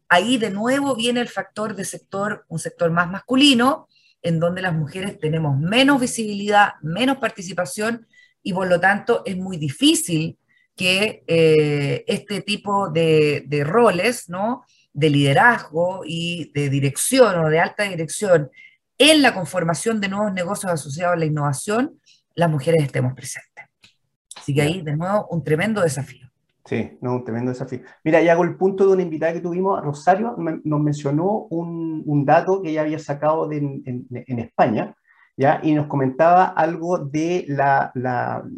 ahí 0.08 0.38
de 0.38 0.50
nuevo 0.50 0.96
viene 0.96 1.20
el 1.20 1.28
factor 1.28 1.74
de 1.76 1.84
sector, 1.84 2.44
un 2.48 2.58
sector 2.58 2.90
más 2.90 3.10
masculino, 3.10 3.88
en 4.24 4.40
donde 4.40 4.62
las 4.62 4.74
mujeres 4.74 5.20
tenemos 5.20 5.56
menos 5.60 6.00
visibilidad, 6.00 6.72
menos 6.82 7.18
participación 7.18 8.08
y 8.42 8.52
por 8.52 8.66
lo 8.68 8.80
tanto 8.80 9.22
es 9.24 9.36
muy 9.36 9.58
difícil 9.58 10.38
que 10.74 11.22
eh, 11.26 12.04
este 12.08 12.40
tipo 12.40 12.88
de, 12.88 13.46
roles, 13.64 14.28
¿no? 14.28 14.64
de 14.92 15.10
liderazgo 15.10 16.02
y 16.04 16.50
de 16.54 16.70
dirección 16.70 17.38
o 17.38 17.48
de 17.48 17.60
alta 17.60 17.84
dirección 17.84 18.50
en 18.96 19.22
la 19.22 19.34
conformación 19.34 20.00
de 20.00 20.08
nuevos 20.08 20.32
negocios 20.32 20.72
asociados 20.72 21.14
a 21.14 21.18
la 21.18 21.26
innovación, 21.26 22.00
las 22.34 22.50
mujeres 22.50 22.82
estemos 22.82 23.12
presentes. 23.14 23.64
Así 24.36 24.54
que 24.54 24.62
ahí, 24.62 24.80
de 24.82 24.96
nuevo, 24.96 25.26
un 25.30 25.44
tremendo 25.44 25.82
desafío. 25.82 26.23
Sí, 26.66 26.96
no, 27.02 27.16
un 27.16 27.24
tremendo 27.24 27.50
desafío. 27.50 27.80
Mira, 28.02 28.22
ya 28.22 28.32
hago 28.32 28.42
el 28.42 28.56
punto 28.56 28.86
de 28.86 28.94
una 28.94 29.02
invitada 29.02 29.34
que 29.34 29.40
tuvimos, 29.40 29.82
Rosario, 29.82 30.34
nos 30.38 30.80
mencionó 30.80 31.46
un, 31.50 32.24
dato 32.24 32.62
que 32.62 32.70
ella 32.70 32.82
había 32.82 32.98
sacado 32.98 33.46
de, 33.48 33.58
en, 33.58 34.38
España, 34.38 34.94
¿ya? 35.36 35.60
Y 35.62 35.74
nos 35.74 35.88
comentaba 35.88 36.46
algo 36.46 36.98
de 36.98 37.44
la, 37.48 37.92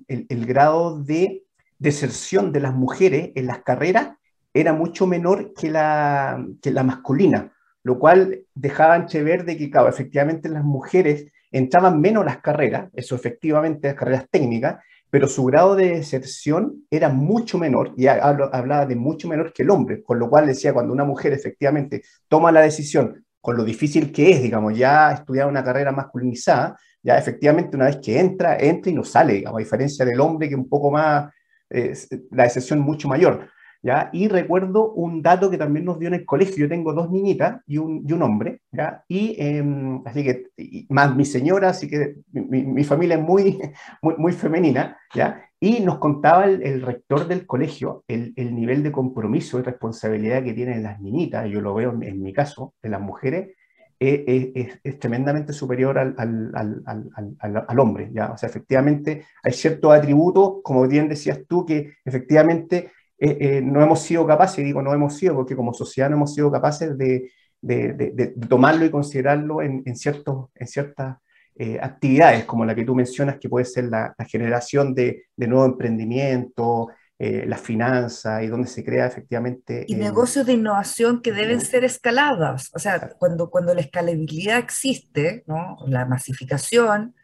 el, 0.06 0.46
grado 0.46 1.02
de 1.02 1.42
deserción 1.78 2.52
de 2.52 2.60
las 2.60 2.74
mujeres 2.74 3.32
en 3.34 3.46
las 3.46 3.62
carreras 3.64 4.12
era 4.54 4.72
mucho 4.72 5.06
menor 5.08 5.52
que 5.52 5.68
la, 5.68 6.46
que 6.62 6.70
la 6.70 6.84
masculina, 6.84 7.52
lo 7.82 7.98
cual 7.98 8.44
dejaba 8.54 8.96
entrever 8.96 9.44
de 9.44 9.56
que, 9.56 9.68
claro, 9.68 9.88
efectivamente 9.88 10.48
las 10.48 10.64
mujeres 10.64 11.26
entraban 11.50 12.00
menos 12.00 12.24
las 12.24 12.38
carreras, 12.38 12.88
eso 12.94 13.16
efectivamente, 13.16 13.88
las 13.88 13.96
carreras 13.96 14.26
técnicas, 14.30 14.76
pero 15.16 15.28
su 15.28 15.46
grado 15.46 15.76
de 15.76 15.92
deserción 15.92 16.84
era 16.90 17.08
mucho 17.08 17.56
menor, 17.56 17.94
y 17.96 18.06
hablaba 18.06 18.84
de 18.84 18.96
mucho 18.96 19.28
menor 19.28 19.50
que 19.50 19.62
el 19.62 19.70
hombre, 19.70 20.02
con 20.02 20.18
lo 20.18 20.28
cual 20.28 20.46
decía, 20.46 20.74
cuando 20.74 20.92
una 20.92 21.04
mujer 21.04 21.32
efectivamente 21.32 22.02
toma 22.28 22.52
la 22.52 22.60
decisión, 22.60 23.24
con 23.40 23.56
lo 23.56 23.64
difícil 23.64 24.12
que 24.12 24.32
es, 24.32 24.42
digamos, 24.42 24.76
ya 24.76 25.12
estudiar 25.12 25.48
una 25.48 25.64
carrera 25.64 25.90
masculinizada, 25.90 26.78
ya 27.02 27.16
efectivamente 27.16 27.76
una 27.76 27.86
vez 27.86 27.96
que 27.96 28.20
entra, 28.20 28.58
entra 28.58 28.92
y 28.92 28.94
no 28.94 29.04
sale, 29.04 29.32
digamos, 29.32 29.56
a 29.58 29.64
diferencia 29.64 30.04
del 30.04 30.20
hombre 30.20 30.50
que 30.50 30.54
un 30.54 30.68
poco 30.68 30.90
más, 30.90 31.32
la 31.70 32.42
deserción 32.42 32.80
mucho 32.80 33.08
mayor. 33.08 33.48
¿Ya? 33.82 34.10
Y 34.12 34.28
recuerdo 34.28 34.92
un 34.92 35.22
dato 35.22 35.50
que 35.50 35.58
también 35.58 35.84
nos 35.84 35.98
dio 35.98 36.08
en 36.08 36.14
el 36.14 36.24
colegio. 36.24 36.56
Yo 36.56 36.68
tengo 36.68 36.92
dos 36.92 37.10
niñitas 37.10 37.60
y 37.66 37.78
un, 37.78 38.04
y 38.08 38.12
un 38.12 38.22
hombre, 38.22 38.60
¿ya? 38.72 39.04
Y 39.08 39.36
em, 39.38 40.02
así 40.04 40.24
que, 40.24 40.86
más 40.88 41.14
mi 41.14 41.24
señora, 41.24 41.70
así 41.70 41.88
que 41.88 42.16
mi, 42.32 42.64
mi, 42.64 42.84
familia 42.84 43.16
es 43.16 43.22
muy, 43.22 43.58
muy, 44.02 44.14
muy, 44.16 44.32
femenina, 44.32 44.98
¿ya? 45.14 45.42
Y 45.60 45.80
nos 45.80 45.98
contaba 45.98 46.44
el, 46.46 46.62
el 46.62 46.82
rector 46.82 47.28
del 47.28 47.46
colegio 47.46 48.04
el, 48.08 48.32
el, 48.36 48.54
nivel 48.54 48.82
de 48.82 48.92
compromiso 48.92 49.58
y 49.58 49.62
responsabilidad 49.62 50.42
que 50.44 50.52
tienen 50.52 50.82
las 50.82 51.00
niñitas, 51.00 51.48
yo 51.48 51.60
lo 51.60 51.74
veo 51.74 51.92
en, 51.92 52.02
en 52.02 52.22
mi 52.22 52.32
caso, 52.32 52.74
de 52.82 52.90
las 52.90 53.00
mujeres, 53.00 53.56
es, 53.98 54.20
eh, 54.26 54.52
es, 54.54 54.80
es, 54.84 54.98
tremendamente 54.98 55.52
superior 55.52 55.98
al, 55.98 56.14
al, 56.18 56.52
al, 56.54 57.64
al, 57.68 57.78
hombre. 57.80 58.10
¿ya? 58.12 58.32
O 58.32 58.36
sea, 58.36 58.48
efectivamente 58.48 59.24
hay 59.42 59.52
ciertos 59.52 59.92
atributos, 59.92 60.56
como 60.62 60.86
bien 60.86 61.08
decías 61.08 61.40
tú, 61.48 61.64
que 61.64 61.94
efectivamente 62.04 62.90
eh, 63.18 63.38
eh, 63.40 63.62
no 63.62 63.82
hemos 63.82 64.00
sido 64.02 64.26
capaces, 64.26 64.62
digo 64.62 64.82
no 64.82 64.92
hemos 64.92 65.16
sido 65.16 65.34
porque 65.34 65.56
como 65.56 65.72
sociedad 65.72 66.10
no 66.10 66.16
hemos 66.16 66.34
sido 66.34 66.52
capaces 66.52 66.96
de, 66.98 67.30
de, 67.62 67.94
de, 67.94 68.26
tomarlo 68.48 68.84
y 68.84 68.90
considerarlo 68.90 69.62
en, 69.62 69.82
en, 69.86 69.96
ciertos, 69.96 70.50
en 70.54 70.66
ciertas 70.66 71.16
eh, 71.54 71.78
actividades, 71.80 72.44
como 72.44 72.66
la 72.66 72.74
que 72.74 72.84
tú 72.84 72.94
mencionas, 72.94 73.38
que 73.38 73.48
puede 73.48 73.64
ser 73.64 73.84
la, 73.84 74.14
la 74.18 74.24
generación 74.26 74.94
de, 74.94 75.28
nuevo 75.36 75.64
emprendimiento, 75.64 76.88
las 77.18 77.62
finanzas 77.62 78.42
y 78.42 78.48
donde 78.48 78.68
se 78.68 78.84
crea 78.84 79.06
efectivamente... 79.06 79.86
Y 79.88 79.94
negocios 79.94 80.44
de 80.44 80.52
innovación 80.52 81.22
que 81.22 81.32
deben 81.32 81.62
ser 81.62 81.82
escaladas. 81.82 82.70
O 82.74 82.78
sea, 82.78 83.14
cuando, 83.18 83.48
cuando 83.48 83.72
la 83.72 83.80
escalabilidad 83.80 84.58
existe, 84.58 85.42
¿no? 85.46 85.78
la 85.86 86.04
masificación, 86.04 87.14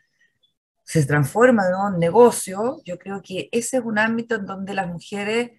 se 0.82 1.04
transforma 1.04 1.64
en 1.68 1.74
un 1.74 2.00
negocio, 2.00 2.80
yo 2.86 2.98
creo 2.98 3.20
que 3.22 3.50
ese 3.52 3.76
es 3.76 3.84
un 3.84 3.98
ámbito 3.98 4.36
en 4.36 4.46
donde 4.46 4.72
las 4.72 4.88
mujeres 4.88 5.50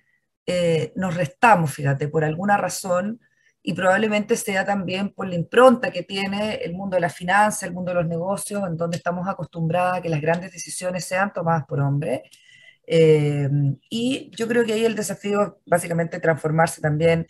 eh, 0.46 0.92
nos 0.96 1.16
restamos, 1.16 1.74
fíjate, 1.74 2.08
por 2.08 2.24
alguna 2.24 2.58
razón, 2.58 3.20
y 3.66 3.74
probablemente 3.74 4.36
sea 4.36 4.66
también 4.66 5.10
por 5.14 5.28
la 5.28 5.36
impronta 5.36 5.90
que 5.90 6.04
tiene 6.04 6.56
el 6.56 6.74
mundo 6.74 6.96
de 6.96 7.02
la 7.02 7.10
finanza, 7.10 7.66
el 7.66 7.74
mundo 7.74 7.92
de 7.92 7.96
los 7.96 8.08
negocios, 8.08 8.62
en 8.68 8.76
donde 8.76 8.98
estamos 8.98 9.28
acostumbrados 9.28 9.98
a 9.98 10.02
que 10.02 10.10
las 10.10 10.20
grandes 10.20 10.52
decisiones 10.52 11.06
sean 11.06 11.32
tomadas 11.32 11.64
por 11.66 11.80
hombres. 11.80 12.22
Eh, 12.86 13.50
y 13.90 14.30
yo 14.36 14.48
creo 14.50 14.66
que 14.66 14.74
ahí 14.74 14.84
el 14.84 14.96
desafío 14.96 15.42
es 15.42 15.50
básicamente 15.66 16.20
transformarse 16.20 16.82
también 16.82 17.26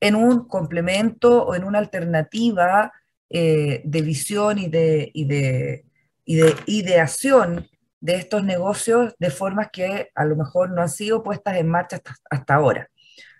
en 0.00 0.14
un 0.14 0.46
complemento 0.46 1.44
o 1.44 1.54
en 1.54 1.64
una 1.64 1.78
alternativa 1.78 2.92
eh, 3.30 3.80
de 3.84 4.02
visión 4.02 4.58
y 4.58 4.68
de, 4.68 5.10
y 5.14 5.24
de, 5.24 5.86
y 6.26 6.36
de 6.36 6.54
ideación 6.66 7.66
de 8.00 8.16
estos 8.16 8.44
negocios 8.44 9.14
de 9.18 9.30
formas 9.30 9.68
que 9.72 10.10
a 10.14 10.24
lo 10.24 10.36
mejor 10.36 10.70
no 10.70 10.82
han 10.82 10.88
sido 10.88 11.22
puestas 11.22 11.56
en 11.56 11.68
marcha 11.68 12.00
hasta, 12.30 12.54
ahora. 12.54 12.88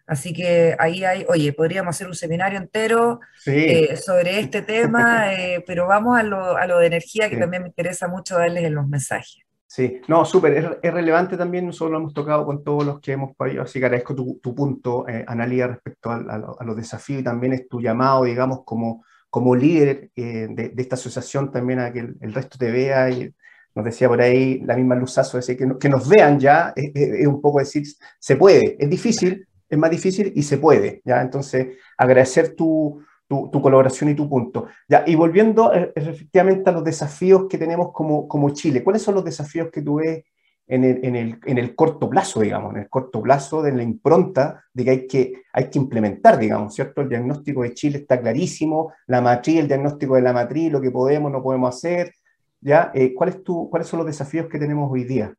Así 0.06 0.32
que 0.32 0.74
ahí 0.78 1.04
hay, 1.04 1.26
oye, 1.28 1.52
podríamos 1.52 1.94
hacer 1.94 2.06
un 2.06 2.14
seminario 2.14 2.58
entero 2.58 3.20
eh, 3.44 3.96
sobre 3.96 4.40
este 4.40 4.62
tema, 4.62 5.32
eh, 5.34 5.62
pero 5.66 5.86
vamos 5.86 6.18
a 6.18 6.22
lo, 6.22 6.56
a 6.56 6.66
lo, 6.66 6.78
de 6.78 6.86
energía, 6.86 7.28
que 7.28 7.36
también 7.36 7.62
me 7.62 7.68
interesa 7.68 8.08
mucho 8.08 8.38
darles 8.38 8.64
en 8.64 8.74
los 8.74 8.88
mensajes. 8.88 9.44
Sí, 9.70 10.00
no, 10.08 10.24
súper, 10.24 10.80
es, 10.82 10.92
relevante 10.94 11.36
también, 11.36 11.66
nosotros 11.66 11.90
lo 11.90 11.98
hemos 11.98 12.14
tocado 12.14 12.46
con 12.46 12.64
todos 12.64 12.86
los 12.86 13.00
que 13.00 13.12
hemos 13.12 13.36
podido, 13.36 13.62
así 13.62 13.78
que 13.78 13.84
agradezco 13.84 14.14
tu, 14.14 14.54
punto, 14.54 15.06
eh, 15.06 15.26
Analia, 15.28 15.66
respecto 15.66 16.10
a, 16.10 16.64
los 16.64 16.74
desafíos 16.74 17.20
y 17.20 17.24
también 17.24 17.52
es 17.52 17.68
tu 17.68 17.78
llamado, 17.78 18.24
digamos, 18.24 18.64
como, 18.64 19.04
como 19.28 19.54
líder 19.54 20.10
eh, 20.16 20.48
de, 20.48 20.72
esta 20.74 20.94
asociación 20.94 21.52
también 21.52 21.80
a 21.80 21.92
que 21.92 21.98
el, 21.98 22.32
resto 22.32 22.56
te 22.56 22.70
vea 22.70 23.10
y 23.10 23.30
nos 23.78 23.84
decía 23.84 24.08
por 24.08 24.20
ahí 24.20 24.58
la 24.64 24.74
misma 24.74 24.96
Luzazo, 24.96 25.36
decir, 25.36 25.56
que, 25.56 25.78
que 25.78 25.88
nos 25.88 26.08
vean 26.08 26.40
ya, 26.40 26.72
es, 26.74 27.26
un 27.28 27.40
poco 27.40 27.60
decir, 27.60 27.84
se 28.18 28.34
puede, 28.34 28.76
es 28.76 28.90
difícil, 28.90 29.46
es 29.68 29.78
más 29.78 29.90
difícil 29.90 30.32
y 30.34 30.42
se 30.42 30.58
puede, 30.58 31.00
¿ya? 31.04 31.22
Entonces, 31.22 31.78
agradecer 31.96 32.56
tu, 32.56 33.00
tu, 33.28 33.62
colaboración 33.62 34.10
y 34.10 34.14
tu 34.14 34.28
punto. 34.28 34.66
Ya, 34.88 35.04
y 35.06 35.14
volviendo 35.14 35.72
eh, 35.72 35.92
efectivamente 35.94 36.70
a 36.70 36.72
los 36.72 36.82
desafíos 36.82 37.46
que 37.48 37.56
tenemos 37.56 37.92
como, 37.92 38.26
como 38.26 38.50
Chile, 38.50 38.82
¿cuáles 38.82 39.02
son 39.02 39.14
los 39.14 39.24
desafíos 39.24 39.68
que 39.70 39.82
tú 39.82 39.96
ves 39.96 40.24
en 40.66 40.82
el, 40.82 41.04
en, 41.04 41.14
el, 41.14 41.40
en 41.46 41.58
el, 41.58 41.76
corto 41.76 42.10
plazo, 42.10 42.40
digamos, 42.40 42.74
en 42.74 42.82
el 42.82 42.88
corto 42.88 43.22
plazo 43.22 43.62
de 43.62 43.72
la 43.72 43.84
impronta 43.84 44.64
de 44.74 44.84
que 44.84 44.90
hay 44.90 45.06
que, 45.06 45.32
hay 45.52 45.70
que 45.70 45.78
implementar, 45.78 46.36
digamos, 46.36 46.74
¿cierto? 46.74 47.00
El 47.00 47.08
diagnóstico 47.08 47.62
de 47.62 47.74
Chile 47.74 47.98
está 47.98 48.20
clarísimo, 48.20 48.92
la 49.06 49.20
matriz, 49.20 49.60
el 49.60 49.68
diagnóstico 49.68 50.16
de 50.16 50.22
la 50.22 50.32
matriz, 50.32 50.72
lo 50.72 50.80
que 50.80 50.90
podemos, 50.90 51.30
no 51.30 51.40
podemos 51.40 51.74
hacer, 51.74 52.12
¿ya? 52.60 52.90
Eh, 52.94 53.14
¿cuál 53.14 53.30
es 53.30 53.42
tu, 53.42 53.68
¿Cuáles 53.70 53.88
son 53.88 53.98
los 53.98 54.06
desafíos 54.06 54.48
que 54.48 54.58
tenemos 54.58 54.90
hoy 54.90 55.04
día? 55.04 55.34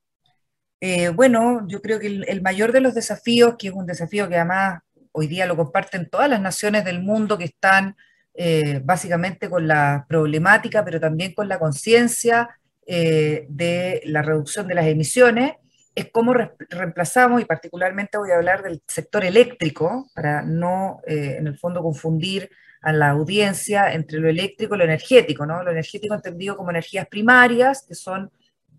Eh, 0.81 1.09
bueno, 1.09 1.67
yo 1.67 1.81
creo 1.81 1.99
que 1.99 2.07
el, 2.07 2.41
mayor 2.41 2.71
de 2.71 2.81
los 2.81 2.95
desafíos, 2.95 3.55
que 3.57 3.67
es 3.67 3.73
un 3.73 3.85
desafío 3.85 4.29
que 4.29 4.35
además 4.35 4.81
hoy 5.11 5.27
día 5.27 5.45
lo 5.45 5.57
comparten 5.57 6.09
todas 6.09 6.29
las 6.29 6.41
naciones 6.41 6.85
del 6.85 7.01
mundo 7.01 7.37
que 7.37 7.45
están 7.45 7.97
eh, 8.33 8.79
básicamente 8.83 9.49
con 9.49 9.67
la 9.67 10.05
problemática, 10.07 10.85
pero 10.85 10.99
también 10.99 11.33
con 11.33 11.49
la 11.49 11.59
conciencia 11.59 12.49
de 12.87 14.01
la 14.05 14.23
reducción 14.23 14.67
de 14.67 14.73
las 14.73 14.87
emisiones, 14.87 15.53
es 15.93 16.09
cómo 16.11 16.33
reemplazamos, 16.33 17.39
y 17.39 17.45
particularmente 17.45 18.17
voy 18.17 18.31
a 18.31 18.37
hablar 18.37 18.63
del 18.63 18.81
sector 18.87 19.23
eléctrico, 19.23 20.09
para 20.15 20.41
no, 20.41 20.99
en 21.05 21.45
el 21.45 21.55
fondo, 21.55 21.83
confundir 21.83 22.49
a 22.81 22.93
la 22.93 23.09
audiencia 23.09 23.93
entre 23.93 24.19
lo 24.19 24.29
eléctrico 24.29 24.75
y 24.75 24.77
lo 24.77 24.83
energético, 24.83 25.45
¿no? 25.45 25.63
Lo 25.63 25.71
energético 25.71 26.15
entendido 26.15 26.55
como 26.55 26.69
energías 26.69 27.07
primarias, 27.07 27.85
que 27.87 27.95
son 27.95 28.31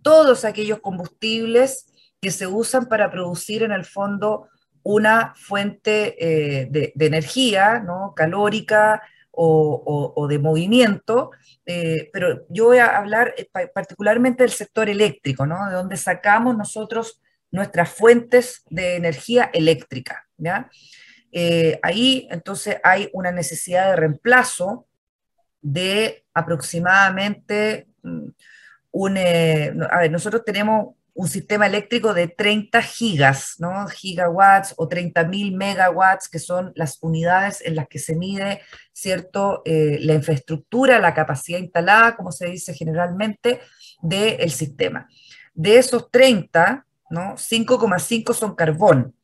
todos 0.03 0.45
aquellos 0.45 0.81
combustibles 0.81 1.87
que 2.21 2.31
se 2.31 2.47
usan 2.47 2.87
para 2.87 3.11
producir 3.11 3.63
en 3.63 3.73
el 3.73 3.85
fondo 3.85 4.49
una 4.83 5.35
fuente 5.37 6.17
eh, 6.19 6.69
de, 6.71 6.93
energía 6.99 7.81
¿no? 7.81 8.15
calórica 8.15 9.03
o, 9.33 10.27
de 10.29 10.39
movimiento, 10.39 11.31
eh, 11.65 12.11
pero 12.13 12.45
yo 12.51 12.67
voy 12.67 12.79
a 12.79 12.99
hablar 12.99 13.33
eh, 13.39 13.49
particularmente 13.73 14.43
del 14.43 14.53
sector 14.53 14.91
eléctrico, 14.91 15.47
¿no? 15.47 15.67
de 15.69 15.77
donde 15.77 15.97
sacamos 15.97 16.57
nosotros 16.57 17.23
nuestras 17.51 17.89
fuentes 17.89 18.63
de 18.69 18.97
energía 18.97 19.51
eléctrica. 19.55 20.27
¿ya? 20.37 20.69
Ahí 21.83 22.29
entonces 22.31 22.77
hay 22.83 23.09
una 23.13 23.31
necesidad 23.33 23.91
de 23.91 23.97
reemplazo 23.97 24.87
de 25.61 26.25
aproximadamente 26.35 27.89
mm, 28.03 28.29
un... 28.93 29.19
a 29.19 29.99
ver, 30.01 30.11
nosotros 30.11 30.43
tenemos 30.45 30.95
un 31.15 31.29
sistema 31.29 31.67
eléctrico 31.67 32.15
de 32.15 32.29
30 32.29 32.81
gigas, 32.83 33.57
¿no? 33.59 33.87
gigawatts 33.89 34.75
o 34.77 34.89
30.000 34.89 35.55
megawatts, 35.55 36.29
que 36.29 36.39
son 36.39 36.73
las 36.75 36.99
unidades 37.03 37.61
en 37.65 37.77
las 37.77 37.89
que 37.89 37.99
se 37.99 38.17
mide, 38.17 38.63
¿cierto?, 38.93 39.63
eh, 39.65 39.99
la 40.01 40.15
infraestructura, 40.15 40.99
la 40.99 41.13
capacidad 41.15 41.59
instalada, 41.59 42.17
como 42.17 42.33
se 42.33 42.47
dice 42.47 42.75
generalmente, 42.75 43.61
del 44.01 44.51
sistema. 44.51 45.09
De 45.53 45.79
esos 45.79 46.11
30, 46.11 46.87
¿no? 47.11 47.35
5,5 47.37 48.33
son 48.33 48.55
carbón. 48.55 49.15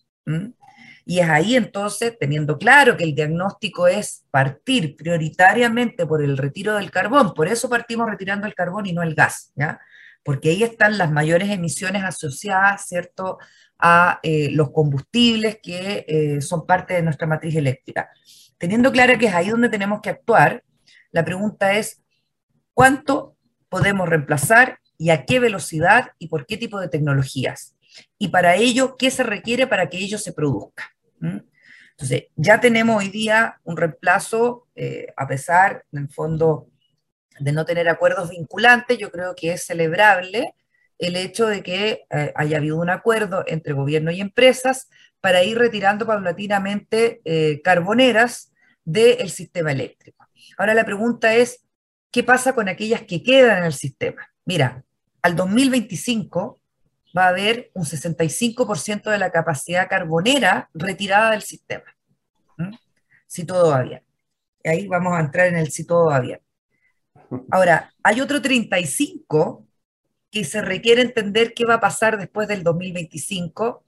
Y 1.09 1.21
es 1.21 1.29
ahí 1.29 1.55
entonces, 1.55 2.19
teniendo 2.19 2.59
claro 2.59 2.97
que 2.97 3.05
el 3.05 3.15
diagnóstico 3.15 3.87
es 3.87 4.25
partir 4.33 4.97
prioritariamente 4.97 6.05
por 6.05 6.21
el 6.21 6.37
retiro 6.37 6.75
del 6.75 6.91
carbón, 6.91 7.33
por 7.33 7.47
eso 7.47 7.69
partimos 7.69 8.11
retirando 8.11 8.45
el 8.45 8.57
carbón 8.57 8.87
y 8.87 8.93
no 8.93 9.05
el 9.05 9.15
gas, 9.15 9.53
porque 10.25 10.51
ahí 10.51 10.65
están 10.65 10.99
las 10.99 11.13
mayores 11.13 11.49
emisiones 11.49 12.03
asociadas, 12.03 12.89
¿cierto?, 12.89 13.39
a 13.79 14.19
eh, 14.25 14.51
los 14.51 14.73
combustibles 14.73 15.59
que 15.63 16.05
eh, 16.09 16.41
son 16.41 16.67
parte 16.67 16.95
de 16.95 17.03
nuestra 17.03 17.29
matriz 17.29 17.55
eléctrica. 17.55 18.11
Teniendo 18.59 18.91
claro 18.91 19.17
que 19.17 19.27
es 19.27 19.35
ahí 19.35 19.51
donde 19.51 19.69
tenemos 19.69 20.01
que 20.01 20.11
actuar, 20.11 20.65
la 21.13 21.25
pregunta 21.25 21.75
es, 21.75 22.03
¿cuánto 22.75 23.37
podemos 23.69 24.09
reemplazar 24.09 24.81
y 24.99 25.11
a 25.11 25.25
qué 25.25 25.39
velocidad 25.39 26.09
y 26.19 26.27
por 26.27 26.47
qué 26.47 26.57
tipo 26.57 26.81
de 26.81 26.89
tecnologías? 26.89 27.77
Y 28.19 28.29
para 28.29 28.57
ello, 28.57 28.97
¿qué 28.97 29.13
se 29.13 29.23
requiere 29.23 29.69
para 29.69 29.89
que 29.89 29.99
ello 29.99 30.19
se 30.19 30.33
produzca? 30.33 30.96
¿Mm? 31.21 31.39
Entonces, 31.93 32.25
ya 32.37 32.61
tenemos 32.61 32.99
hoy 32.99 33.09
día 33.09 33.59
un 33.65 33.77
reemplazo, 33.77 34.69
eh, 34.75 35.07
a 35.17 35.27
pesar, 35.27 35.85
en 35.93 36.03
el 36.03 36.09
fondo, 36.11 36.69
de 37.39 37.53
no 37.53 37.65
tener 37.65 37.89
acuerdos 37.89 38.31
vinculantes, 38.31 38.99
yo 38.99 39.11
creo 39.11 39.35
que 39.35 39.53
es 39.53 39.65
celebrable 39.65 40.55
el 40.99 41.17
hecho 41.17 41.47
de 41.47 41.63
que 41.63 42.05
eh, 42.11 42.33
haya 42.35 42.59
habido 42.59 42.79
un 42.79 42.91
acuerdo 42.91 43.45
entre 43.47 43.73
gobierno 43.73 44.11
y 44.11 44.21
empresas 44.21 44.89
para 45.21 45.43
ir 45.43 45.59
retirando 45.59 46.07
paulatinamente 46.07 47.21
eh, 47.25 47.61
carboneras 47.63 48.53
del 48.85 49.31
sistema 49.31 49.73
eléctrico. 49.73 50.27
Ahora 50.57 50.75
la 50.75 50.85
pregunta 50.85 51.35
es, 51.35 51.65
¿qué 52.11 52.23
pasa 52.23 52.55
con 52.55 52.69
aquellas 52.69 53.03
que 53.03 53.23
quedan 53.23 53.59
en 53.59 53.65
el 53.65 53.73
sistema? 53.73 54.29
Mira, 54.45 54.85
al 55.23 55.35
2025 55.35 56.61
va 57.17 57.27
a 57.27 57.29
haber 57.29 57.71
un 57.75 57.85
65% 57.85 59.11
de 59.11 59.19
la 59.19 59.31
capacidad 59.31 59.89
carbonera 59.89 60.71
retirada 60.75 61.33
del 61.33 61.43
sistema, 61.43 61.97
si 63.27 63.45
todo 63.45 63.71
va 63.71 63.83
bien. 63.83 64.03
Y 64.63 64.69
ahí 64.69 64.87
vamos 64.87 65.17
a 65.17 65.21
entrar 65.21 65.47
en 65.49 65.57
el 65.57 65.71
si 65.71 65.87
todo 65.87 66.07
va 66.07 66.21
bien. 66.21 66.41
Ahora, 67.51 67.93
hay 68.03 68.21
otro 68.21 68.41
35 68.41 69.67
que 70.31 70.45
se 70.45 70.61
requiere 70.63 71.03
entender 71.03 71.55
qué 71.55 71.65
va 71.65 71.75
a 71.75 71.81
pasar 71.81 72.19
después 72.19 72.49
del 72.49 72.63
2025, 72.63 73.85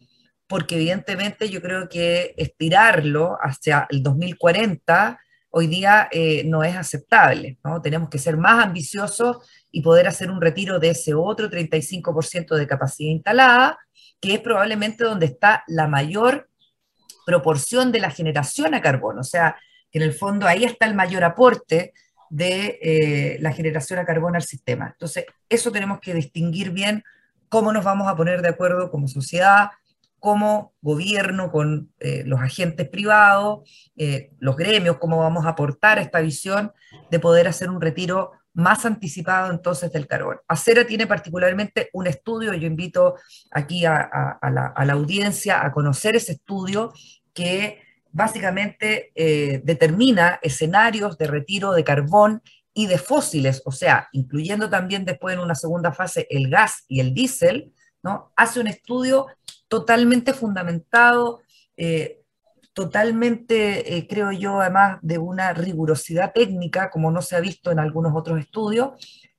porque 0.46 0.76
evidentemente 0.76 1.48
yo 1.50 1.60
creo 1.60 1.88
que 1.88 2.34
estirarlo 2.36 3.36
hacia 3.40 3.86
el 3.90 4.02
2040 4.02 5.20
hoy 5.50 5.66
día 5.66 6.08
eh, 6.10 6.44
no 6.44 6.62
es 6.62 6.76
aceptable, 6.76 7.58
¿no? 7.64 7.80
Tenemos 7.80 8.08
que 8.08 8.18
ser 8.18 8.36
más 8.36 8.64
ambiciosos 8.64 9.38
y 9.70 9.82
poder 9.82 10.08
hacer 10.08 10.30
un 10.30 10.40
retiro 10.40 10.78
de 10.78 10.90
ese 10.90 11.14
otro 11.14 11.50
35% 11.50 12.54
de 12.56 12.66
capacidad 12.66 13.10
instalada, 13.10 13.78
que 14.20 14.34
es 14.34 14.40
probablemente 14.40 15.04
donde 15.04 15.26
está 15.26 15.64
la 15.66 15.86
mayor 15.86 16.48
proporción 17.26 17.92
de 17.92 18.00
la 18.00 18.10
generación 18.10 18.74
a 18.74 18.80
carbono, 18.80 19.20
o 19.20 19.24
sea, 19.24 19.56
que 19.90 19.98
en 19.98 20.04
el 20.04 20.14
fondo 20.14 20.46
ahí 20.46 20.64
está 20.64 20.86
el 20.86 20.94
mayor 20.94 21.24
aporte 21.24 21.92
de 22.30 22.78
eh, 22.82 23.38
la 23.40 23.52
generación 23.52 23.98
a 23.98 24.04
carbono 24.04 24.36
al 24.36 24.42
sistema. 24.42 24.88
Entonces, 24.92 25.26
eso 25.48 25.72
tenemos 25.72 26.00
que 26.00 26.14
distinguir 26.14 26.70
bien 26.70 27.04
cómo 27.48 27.72
nos 27.72 27.84
vamos 27.84 28.08
a 28.08 28.16
poner 28.16 28.42
de 28.42 28.48
acuerdo 28.48 28.90
como 28.90 29.08
sociedad, 29.08 29.70
como 30.18 30.74
gobierno, 30.80 31.50
con 31.50 31.92
eh, 32.00 32.22
los 32.24 32.40
agentes 32.40 32.88
privados, 32.88 33.68
eh, 33.96 34.30
los 34.38 34.56
gremios, 34.56 34.98
cómo 34.98 35.18
vamos 35.18 35.46
a 35.46 35.50
aportar 35.50 35.98
esta 35.98 36.20
visión 36.20 36.72
de 37.10 37.20
poder 37.20 37.46
hacer 37.46 37.70
un 37.70 37.80
retiro 37.80 38.32
más 38.54 38.84
anticipado 38.84 39.50
entonces 39.50 39.92
del 39.92 40.06
carbón. 40.06 40.38
Acera 40.48 40.86
tiene 40.86 41.06
particularmente 41.06 41.90
un 41.92 42.06
estudio, 42.06 42.52
yo 42.54 42.66
invito 42.66 43.16
aquí 43.50 43.84
a, 43.84 44.38
la, 44.42 44.72
a 44.74 44.84
la 44.84 44.92
audiencia 44.92 45.64
a 45.64 45.72
conocer 45.72 46.16
ese 46.16 46.32
estudio 46.32 46.92
que 47.32 47.80
básicamente 48.10 49.12
eh, 49.14 49.60
determina 49.64 50.38
escenarios 50.42 51.18
de 51.18 51.26
retiro 51.26 51.72
de 51.72 51.84
carbón 51.84 52.42
y 52.74 52.86
de 52.86 52.98
fósiles, 52.98 53.62
o 53.64 53.72
sea, 53.72 54.08
incluyendo 54.12 54.70
también 54.70 55.04
después 55.04 55.34
en 55.34 55.40
una 55.40 55.54
segunda 55.54 55.92
fase 55.92 56.26
el 56.30 56.48
gas 56.48 56.84
y 56.88 57.00
el 57.00 57.14
diésel, 57.14 57.72
¿no? 58.02 58.32
hace 58.36 58.60
un 58.60 58.68
estudio 58.68 59.26
totalmente 59.68 60.32
fundamentado, 60.32 61.42
eh, 61.76 62.20
totalmente, 62.78 63.96
eh, 63.96 64.06
creo 64.06 64.30
yo, 64.30 64.60
además 64.60 65.00
de 65.02 65.18
una 65.18 65.52
rigurosidad 65.52 66.32
técnica, 66.32 66.90
como 66.90 67.10
no 67.10 67.22
se 67.22 67.34
ha 67.34 67.40
visto 67.40 67.72
en 67.72 67.80
algunos 67.80 68.14
otros 68.14 68.38
estudios, 68.38 68.90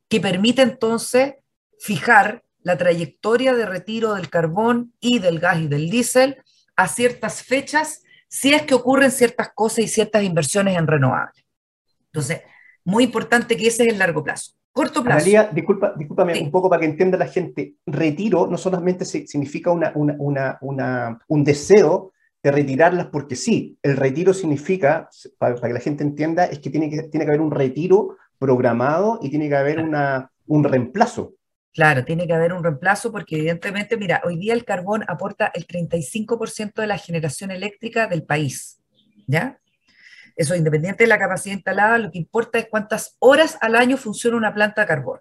que 0.09 0.19
permite 0.19 0.61
entonces 0.61 1.35
fijar 1.79 2.43
la 2.63 2.77
trayectoria 2.77 3.53
de 3.53 3.65
retiro 3.65 4.15
del 4.15 4.29
carbón 4.29 4.93
y 4.99 5.19
del 5.19 5.39
gas 5.39 5.59
y 5.59 5.69
del 5.69 5.89
diésel 5.89 6.43
a 6.75 6.89
ciertas 6.89 7.41
fechas 7.41 8.03
si 8.27 8.53
es 8.53 8.63
que 8.63 8.73
ocurren 8.73 9.09
ciertas 9.09 9.51
cosas 9.55 9.85
y 9.85 9.87
ciertas 9.87 10.21
inversiones 10.23 10.77
en 10.77 10.85
renovables. 10.85 11.45
Entonces, 12.07 12.41
muy 12.83 13.05
importante 13.05 13.55
que 13.55 13.67
ese 13.67 13.83
es 13.83 13.93
el 13.93 13.99
largo 13.99 14.21
plazo. 14.21 14.51
Corto 14.73 15.01
plazo. 15.01 15.19
María, 15.19 15.49
disculpa, 15.49 15.93
discúlpame 15.97 16.41
un 16.41 16.51
poco 16.51 16.69
para 16.69 16.81
que 16.81 16.87
entienda 16.87 17.17
la 17.17 17.27
gente. 17.27 17.75
Retiro 17.85 18.47
no 18.47 18.57
solamente 18.57 19.05
significa 19.05 19.71
una, 19.71 19.93
un 20.61 21.43
deseo 21.45 22.11
de 22.41 22.51
retirarlas 22.51 23.07
porque 23.07 23.35
sí. 23.35 23.77
El 23.81 23.97
retiro 23.97 24.33
significa, 24.33 25.09
para, 25.37 25.55
que 25.55 25.73
la 25.73 25.79
gente 25.79 26.03
entienda, 26.03 26.45
es 26.45 26.59
que 26.59 26.69
tiene 26.69 26.89
que, 26.89 27.03
tiene 27.03 27.25
que 27.25 27.31
haber 27.31 27.41
un 27.41 27.51
retiro 27.51 28.17
programado 28.37 29.19
y 29.21 29.29
tiene 29.29 29.49
que 29.49 29.55
haber 29.55 29.79
una, 29.79 30.31
un 30.47 30.63
reemplazo. 30.63 31.33
Claro, 31.73 32.03
tiene 32.03 32.25
que 32.25 32.33
haber 32.33 32.53
un 32.53 32.63
reemplazo 32.63 33.11
porque 33.11 33.37
evidentemente, 33.37 33.95
mira, 33.95 34.21
hoy 34.25 34.37
día 34.37 34.53
el 34.53 34.65
carbón 34.65 35.03
aporta 35.07 35.51
el 35.53 35.67
35% 35.67 36.81
de 36.81 36.87
la 36.87 36.97
generación 36.97 37.51
eléctrica 37.51 38.07
del 38.07 38.23
país, 38.23 38.81
¿ya? 39.27 39.59
Eso 40.35 40.55
independiente 40.55 41.03
de 41.03 41.09
la 41.09 41.19
capacidad 41.19 41.55
instalada, 41.55 41.97
lo 41.97 42.11
que 42.11 42.17
importa 42.17 42.59
es 42.59 42.67
cuántas 42.69 43.17
horas 43.19 43.57
al 43.61 43.75
año 43.75 43.97
funciona 43.97 44.37
una 44.37 44.53
planta 44.53 44.81
de 44.81 44.87
carbón. 44.87 45.19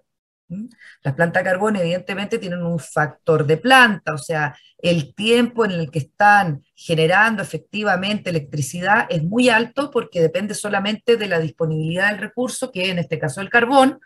Las 1.03 1.13
plantas 1.13 1.43
de 1.43 1.49
carbón 1.49 1.75
evidentemente 1.75 2.39
tienen 2.39 2.63
un 2.63 2.79
factor 2.79 3.45
de 3.45 3.57
planta, 3.57 4.13
o 4.13 4.17
sea, 4.17 4.57
el 4.79 5.13
tiempo 5.13 5.63
en 5.63 5.71
el 5.71 5.91
que 5.91 5.99
están 5.99 6.63
generando 6.75 7.43
efectivamente 7.43 8.29
electricidad 8.31 9.05
es 9.09 9.23
muy 9.23 9.49
alto 9.49 9.91
porque 9.91 10.21
depende 10.21 10.55
solamente 10.55 11.17
de 11.17 11.27
la 11.27 11.39
disponibilidad 11.39 12.09
del 12.09 12.19
recurso, 12.19 12.71
que 12.71 12.89
en 12.89 12.99
este 12.99 13.19
caso 13.19 13.41
el 13.41 13.49
carbón, 13.49 13.99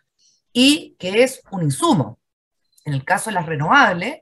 y 0.52 0.96
que 1.00 1.24
es 1.24 1.42
un 1.52 1.64
insumo. 1.64 2.20
En 2.86 2.94
el 2.94 3.06
caso 3.06 3.30
de 3.30 3.36
las 3.36 3.46
renovables, 3.46 4.22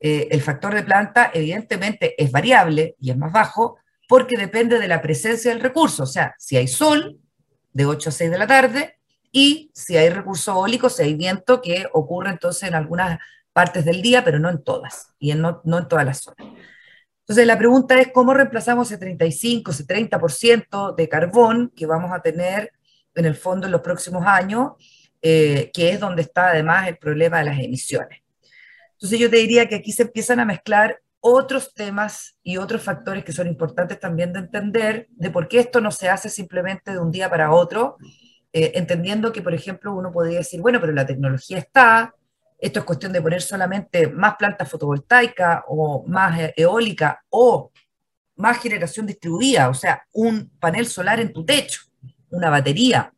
eh, 0.00 0.28
el 0.30 0.42
factor 0.42 0.74
de 0.74 0.82
planta 0.82 1.30
evidentemente 1.32 2.20
es 2.22 2.30
variable 2.32 2.96
y 3.00 3.10
es 3.10 3.16
más 3.16 3.32
bajo 3.32 3.78
porque 4.08 4.36
depende 4.36 4.78
de 4.78 4.88
la 4.88 5.00
presencia 5.00 5.52
del 5.52 5.60
recurso. 5.60 6.02
O 6.02 6.06
sea, 6.06 6.34
si 6.38 6.56
hay 6.56 6.66
sol 6.66 7.20
de 7.72 7.86
8 7.86 8.08
a 8.08 8.12
6 8.12 8.30
de 8.30 8.38
la 8.38 8.46
tarde 8.46 8.98
y 9.32 9.70
si 9.74 9.96
hay 9.96 10.10
recurso 10.10 10.52
eólico, 10.52 10.90
si 10.90 11.02
hay 11.02 11.14
viento, 11.14 11.60
que 11.60 11.86
ocurre 11.92 12.30
entonces 12.30 12.68
en 12.68 12.74
algunas 12.74 13.18
partes 13.52 13.84
del 13.84 14.02
día, 14.02 14.24
pero 14.24 14.38
no 14.38 14.50
en 14.50 14.62
todas 14.62 15.14
y 15.18 15.34
no, 15.34 15.60
no 15.64 15.78
en 15.78 15.88
todas 15.88 16.04
las 16.04 16.18
zonas. 16.18 16.46
Entonces 17.20 17.46
la 17.46 17.58
pregunta 17.58 17.98
es 17.98 18.08
cómo 18.12 18.34
reemplazamos 18.34 18.88
ese 18.88 18.98
35, 18.98 19.70
ese 19.70 19.86
30% 19.86 20.94
de 20.94 21.08
carbón 21.08 21.72
que 21.74 21.86
vamos 21.86 22.12
a 22.12 22.20
tener 22.20 22.72
en 23.14 23.24
el 23.24 23.34
fondo 23.34 23.66
en 23.66 23.72
los 23.72 23.80
próximos 23.80 24.24
años 24.26 24.72
eh, 25.24 25.70
que 25.72 25.90
es 25.90 26.00
donde 26.00 26.22
está 26.22 26.48
además 26.48 26.88
el 26.88 26.96
problema 26.98 27.38
de 27.38 27.44
las 27.44 27.60
emisiones. 27.60 28.22
Entonces 28.94 29.20
yo 29.20 29.30
te 29.30 29.36
diría 29.36 29.68
que 29.68 29.76
aquí 29.76 29.92
se 29.92 30.02
empiezan 30.02 30.40
a 30.40 30.44
mezclar 30.44 31.00
otros 31.20 31.74
temas 31.74 32.36
y 32.42 32.56
otros 32.56 32.82
factores 32.82 33.24
que 33.24 33.30
son 33.30 33.46
importantes 33.46 34.00
también 34.00 34.32
de 34.32 34.40
entender 34.40 35.06
de 35.10 35.30
por 35.30 35.46
qué 35.46 35.60
esto 35.60 35.80
no 35.80 35.92
se 35.92 36.08
hace 36.08 36.28
simplemente 36.28 36.90
de 36.90 36.98
un 36.98 37.12
día 37.12 37.30
para 37.30 37.52
otro, 37.52 37.96
eh, 38.52 38.72
entendiendo 38.74 39.32
que, 39.32 39.42
por 39.42 39.54
ejemplo, 39.54 39.94
uno 39.94 40.12
podría 40.12 40.38
decir, 40.38 40.60
bueno, 40.60 40.80
pero 40.80 40.92
la 40.92 41.06
tecnología 41.06 41.58
está, 41.58 42.14
esto 42.58 42.78
es 42.80 42.84
cuestión 42.84 43.12
de 43.12 43.22
poner 43.22 43.42
solamente 43.42 44.08
más 44.08 44.36
plantas 44.36 44.70
fotovoltaicas 44.70 45.62
o 45.68 46.04
más 46.06 46.38
eh, 46.38 46.54
eólica 46.56 47.22
o 47.30 47.72
más 48.36 48.60
generación 48.60 49.06
distribuida, 49.06 49.68
o 49.68 49.74
sea, 49.74 50.02
un 50.12 50.50
panel 50.58 50.86
solar 50.86 51.20
en 51.20 51.32
tu 51.32 51.44
techo, 51.44 51.82
una 52.30 52.50
batería, 52.50 53.12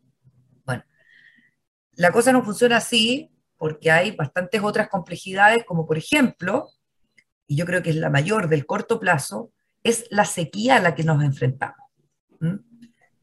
la 1.97 2.11
cosa 2.11 2.33
no 2.33 2.43
funciona 2.45 2.79
así 2.79 3.31
porque 3.57 3.91
hay 3.91 4.11
bastantes 4.13 4.61
otras 4.63 4.89
complejidades, 4.89 5.65
como 5.65 5.87
por 5.87 5.97
ejemplo, 5.97 6.69
y 7.47 7.57
yo 7.57 7.67
creo 7.67 7.83
que 7.83 7.91
es 7.91 7.97
la 7.97 8.11
mayor 8.11 8.49
del 8.49 8.67
corto 8.67 8.99
plazo, 8.99 9.53
es 9.83 10.07
la 10.11 10.25
sequía 10.25 10.77
a 10.77 10.81
la 10.81 10.95
que 10.95 11.05
nos 11.05 11.23
enfrentamos. 11.23 11.79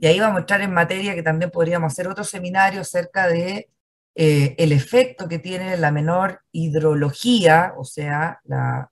Y 0.01 0.07
ahí 0.07 0.19
vamos 0.19 0.37
a 0.37 0.39
entrar 0.39 0.61
en 0.61 0.73
materia 0.73 1.13
que 1.13 1.21
también 1.21 1.51
podríamos 1.51 1.93
hacer 1.93 2.07
otro 2.07 2.23
seminario 2.23 2.81
acerca 2.81 3.27
de 3.27 3.69
eh, 4.15 4.55
el 4.57 4.71
efecto 4.71 5.27
que 5.27 5.37
tiene 5.37 5.77
la 5.77 5.91
menor 5.91 6.41
hidrología, 6.51 7.73
o 7.77 7.83
sea, 7.83 8.41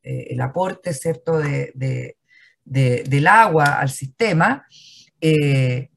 eh, 0.03 0.28
el 0.30 0.39
aporte 0.39 0.93
¿cierto? 0.93 1.39
De, 1.39 2.16
del 2.64 3.28
agua 3.28 3.80
al 3.80 3.89
sistema, 3.89 4.68
eh, 5.20 5.89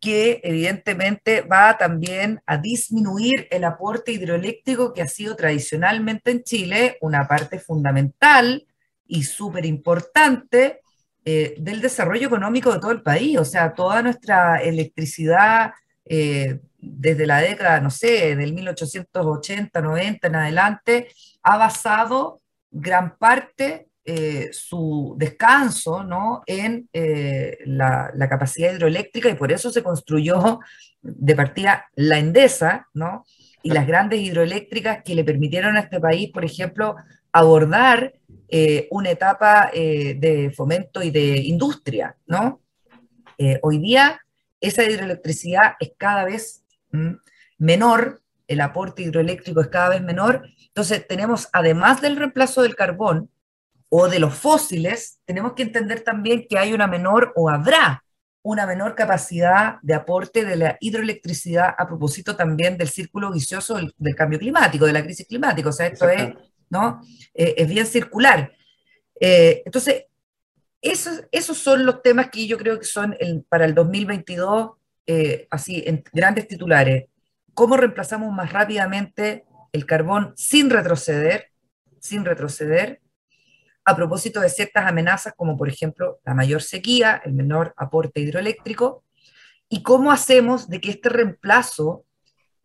que 0.00 0.40
evidentemente 0.42 1.42
va 1.42 1.78
también 1.78 2.42
a 2.44 2.58
disminuir 2.58 3.46
el 3.52 3.62
aporte 3.62 4.10
hidroeléctrico 4.10 4.92
que 4.92 5.02
ha 5.02 5.06
sido 5.06 5.36
tradicionalmente 5.36 6.32
en 6.32 6.42
Chile 6.42 6.98
una 7.02 7.28
parte 7.28 7.60
fundamental 7.60 8.66
y 9.06 9.22
súper 9.22 9.64
importante 9.64 10.80
eh, 11.24 11.54
del 11.58 11.80
desarrollo 11.80 12.26
económico 12.26 12.72
de 12.72 12.80
todo 12.80 12.92
el 12.92 13.02
país. 13.02 13.38
O 13.38 13.44
sea, 13.44 13.74
toda 13.74 14.02
nuestra 14.02 14.58
electricidad 14.58 15.72
eh, 16.04 16.60
desde 16.78 17.26
la 17.26 17.38
década, 17.38 17.80
no 17.80 17.90
sé, 17.90 18.34
del 18.36 18.54
1880, 18.54 19.80
90 19.80 20.26
en 20.26 20.34
adelante, 20.34 21.08
ha 21.42 21.56
basado 21.56 22.40
gran 22.70 23.16
parte 23.16 23.90
eh, 24.02 24.48
su 24.52 25.14
descanso 25.18 26.02
¿no? 26.02 26.42
en 26.46 26.88
eh, 26.92 27.58
la, 27.66 28.10
capacidad 28.30 28.72
hidroeléctrica 28.72 29.28
y 29.28 29.34
por 29.34 29.52
eso 29.52 29.70
se 29.70 29.82
construyó 29.82 30.58
de 31.02 31.36
partida 31.36 31.84
la 31.94 32.18
Endesa 32.18 32.88
¿no? 32.94 33.24
y 33.62 33.70
las 33.70 33.86
grandes 33.86 34.20
hidroeléctricas 34.20 35.02
que 35.04 35.14
le 35.14 35.22
permitieron 35.22 35.76
a 35.76 35.80
este 35.80 36.00
país, 36.00 36.30
por 36.32 36.44
ejemplo, 36.44 36.96
abordar 37.30 38.14
eh, 38.50 38.88
una 38.90 39.10
etapa 39.10 39.70
de 39.72 40.52
fomento 40.56 41.02
y 41.02 41.10
de 41.10 41.38
industria. 41.38 42.16
¿no? 42.26 42.60
hoy 43.62 43.78
día 43.78 44.20
esa 44.60 44.84
hidroelectricidad 44.84 45.74
es 45.80 45.92
cada 45.96 46.24
vez 46.24 46.62
mm, 46.92 47.12
menor, 47.58 48.20
el 48.46 48.60
aporte 48.60 49.02
hidroeléctrico 49.02 49.60
es 49.62 49.68
cada 49.68 49.88
vez 49.90 50.02
menor, 50.02 50.46
entonces 50.66 51.06
tenemos, 51.06 51.48
además 51.52 52.02
del 52.02 52.16
reemplazo 52.16 52.62
del 52.62 52.76
carbón, 52.76 53.30
o 53.90 54.08
de 54.08 54.20
los 54.20 54.34
fósiles, 54.34 55.20
tenemos 55.26 55.52
que 55.52 55.64
entender 55.64 56.02
también 56.02 56.46
que 56.48 56.58
hay 56.58 56.72
una 56.72 56.86
menor 56.86 57.32
o 57.34 57.50
habrá 57.50 58.04
una 58.42 58.64
menor 58.64 58.94
capacidad 58.94 59.78
de 59.82 59.94
aporte 59.94 60.44
de 60.44 60.56
la 60.56 60.76
hidroelectricidad 60.80 61.74
a 61.76 61.86
propósito 61.86 62.36
también 62.36 62.78
del 62.78 62.88
círculo 62.88 63.30
vicioso 63.32 63.76
del, 63.76 64.14
cambio 64.14 64.38
climático, 64.38 64.86
de 64.86 64.92
la 64.92 65.02
crisis 65.02 65.26
climática. 65.26 65.68
O 65.68 65.72
sea, 65.72 65.88
esto 65.88 66.08
es, 66.08 66.32
¿no? 66.70 67.02
Eh, 67.34 67.54
es 67.58 67.68
bien 67.68 67.86
circular. 67.86 68.52
Eh, 69.20 69.62
entonces, 69.66 70.04
esos, 70.80 71.24
esos 71.30 71.58
son 71.58 71.84
los 71.84 72.02
temas 72.02 72.30
que 72.30 72.46
yo 72.46 72.56
creo 72.56 72.78
que 72.78 72.86
son 72.86 73.14
para 73.48 73.66
el 73.66 73.74
2022, 73.74 74.70
eh, 75.06 75.46
así, 75.50 75.82
en 75.86 76.02
grandes 76.12 76.48
titulares. 76.48 77.06
¿Cómo 77.52 77.76
reemplazamos 77.76 78.32
más 78.32 78.52
rápidamente 78.52 79.44
el 79.72 79.84
carbón 79.84 80.32
sin 80.36 80.70
retroceder? 80.70 81.48
Sin 81.98 82.24
retroceder 82.24 83.02
a 83.84 83.96
propósito 83.96 84.40
de 84.40 84.48
ciertas 84.48 84.86
amenazas 84.86 85.34
como 85.36 85.56
por 85.56 85.68
ejemplo 85.68 86.20
la 86.24 86.32
mayor 86.32 86.62
sequía, 86.62 87.20
el 87.24 87.32
menor 87.32 87.74
aporte 87.76 88.20
hidroeléctrico, 88.20 89.04
y 89.68 89.82
cómo 89.82 90.12
hacemos 90.12 90.68
de 90.68 90.80
que 90.80 90.90
este 90.90 91.08
reemplazo 91.08 92.04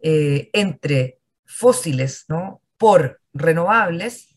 entre 0.02 1.20
fósiles 1.46 2.26
¿no? 2.28 2.62
por 2.78 3.20
renovables 3.36 4.30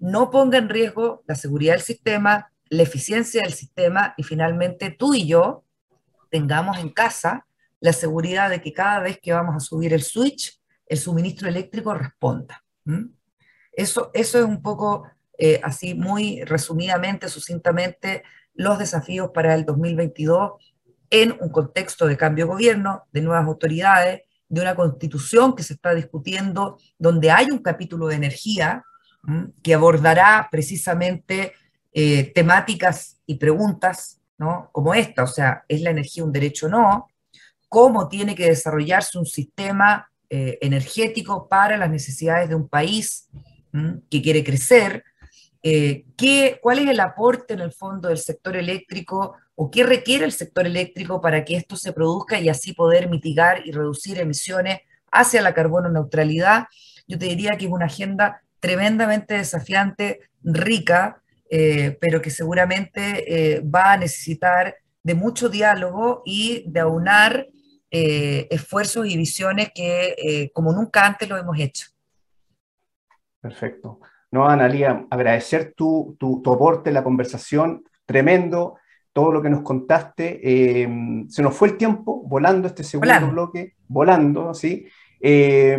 no 0.00 0.30
ponga 0.30 0.58
en 0.58 0.68
riesgo 0.68 1.22
la 1.26 1.34
seguridad 1.34 1.74
del 1.74 1.82
sistema, 1.82 2.52
la 2.68 2.82
eficiencia 2.82 3.42
del 3.42 3.52
sistema 3.52 4.14
y 4.16 4.22
finalmente 4.22 4.90
tú 4.90 5.14
y 5.14 5.26
yo 5.26 5.64
tengamos 6.30 6.78
en 6.78 6.90
casa 6.90 7.46
la 7.80 7.92
seguridad 7.92 8.48
de 8.48 8.62
que 8.62 8.72
cada 8.72 9.00
vez 9.00 9.18
que 9.20 9.32
vamos 9.32 9.56
a 9.56 9.60
subir 9.60 9.92
el 9.92 10.02
switch, 10.02 10.58
el 10.86 10.98
suministro 10.98 11.48
eléctrico 11.48 11.94
responda. 11.94 12.64
Eso, 13.72 14.10
eso 14.14 14.38
es 14.38 14.44
un 14.44 14.62
poco 14.62 15.06
eh, 15.36 15.60
así 15.62 15.94
muy 15.94 16.42
resumidamente, 16.44 17.28
sucintamente, 17.28 18.22
los 18.54 18.78
desafíos 18.78 19.30
para 19.34 19.54
el 19.54 19.64
2022 19.64 20.52
en 21.10 21.36
un 21.40 21.50
contexto 21.50 22.06
de 22.06 22.16
cambio 22.16 22.46
de 22.46 22.52
gobierno, 22.52 23.04
de 23.12 23.20
nuevas 23.20 23.46
autoridades, 23.46 24.22
de 24.54 24.60
una 24.60 24.74
constitución 24.74 25.54
que 25.54 25.62
se 25.62 25.74
está 25.74 25.94
discutiendo, 25.94 26.78
donde 26.98 27.30
hay 27.30 27.50
un 27.50 27.58
capítulo 27.58 28.06
de 28.06 28.14
energía 28.14 28.84
que 29.62 29.74
abordará 29.74 30.48
precisamente 30.50 31.52
eh, 31.92 32.32
temáticas 32.34 33.20
y 33.26 33.36
preguntas 33.36 34.20
¿no? 34.38 34.68
como 34.72 34.94
esta, 34.94 35.22
o 35.22 35.26
sea, 35.26 35.64
¿es 35.68 35.80
la 35.80 35.90
energía 35.90 36.24
un 36.24 36.32
derecho 36.32 36.66
o 36.66 36.68
no? 36.68 37.08
¿Cómo 37.68 38.08
tiene 38.08 38.34
que 38.34 38.46
desarrollarse 38.46 39.18
un 39.18 39.26
sistema 39.26 40.10
eh, 40.28 40.58
energético 40.60 41.48
para 41.48 41.76
las 41.76 41.90
necesidades 41.90 42.48
de 42.48 42.54
un 42.54 42.68
país 42.68 43.28
que 44.08 44.22
quiere 44.22 44.44
crecer? 44.44 45.02
Eh, 45.62 46.04
¿qué, 46.16 46.60
¿cuál 46.62 46.80
es 46.80 46.88
el 46.88 47.00
aporte 47.00 47.54
en 47.54 47.60
el 47.60 47.72
fondo 47.72 48.08
del 48.08 48.18
sector 48.18 48.56
eléctrico 48.56 49.36
o 49.54 49.70
qué 49.70 49.84
requiere 49.84 50.24
el 50.24 50.32
sector 50.32 50.66
eléctrico 50.66 51.20
para 51.20 51.44
que 51.44 51.56
esto 51.56 51.76
se 51.76 51.92
produzca 51.92 52.38
y 52.40 52.48
así 52.48 52.72
poder 52.72 53.08
mitigar 53.08 53.66
y 53.66 53.72
reducir 53.72 54.18
emisiones 54.18 54.80
hacia 55.10 55.42
la 55.42 55.54
carbono 55.54 55.88
neutralidad? 55.88 56.66
Yo 57.06 57.18
te 57.18 57.26
diría 57.26 57.56
que 57.56 57.66
es 57.66 57.70
una 57.70 57.86
agenda 57.86 58.42
tremendamente 58.60 59.34
desafiante, 59.34 60.20
rica, 60.42 61.22
eh, 61.50 61.96
pero 62.00 62.20
que 62.20 62.30
seguramente 62.30 63.56
eh, 63.56 63.60
va 63.60 63.92
a 63.92 63.96
necesitar 63.96 64.76
de 65.02 65.14
mucho 65.14 65.48
diálogo 65.48 66.22
y 66.24 66.64
de 66.66 66.80
aunar 66.80 67.48
esfuerzos 67.96 69.06
y 69.06 69.16
visiones 69.16 69.70
que 69.72 70.50
como 70.52 70.72
nunca 70.72 71.06
antes 71.06 71.28
lo 71.28 71.36
hemos 71.36 71.56
hecho. 71.60 71.86
Perfecto. 73.40 74.00
No, 74.34 74.48
Analia, 74.48 75.06
agradecer 75.10 75.74
tu, 75.76 76.16
tu, 76.18 76.42
aporte 76.52 76.90
la 76.90 77.04
conversación, 77.04 77.84
tremendo, 78.04 78.78
todo 79.14 79.32
lo 79.32 79.40
que 79.40 79.48
nos 79.48 79.62
contaste. 79.62 80.40
Eh, 80.42 80.88
se 81.28 81.42
nos 81.42 81.54
fue 81.54 81.68
el 81.68 81.76
tiempo, 81.78 82.22
volando 82.26 82.68
este 82.68 82.84
segundo 82.84 83.30
bloque, 83.30 83.74
volando, 83.88 84.52
¿sí? 84.52 84.86
Eh, 85.20 85.78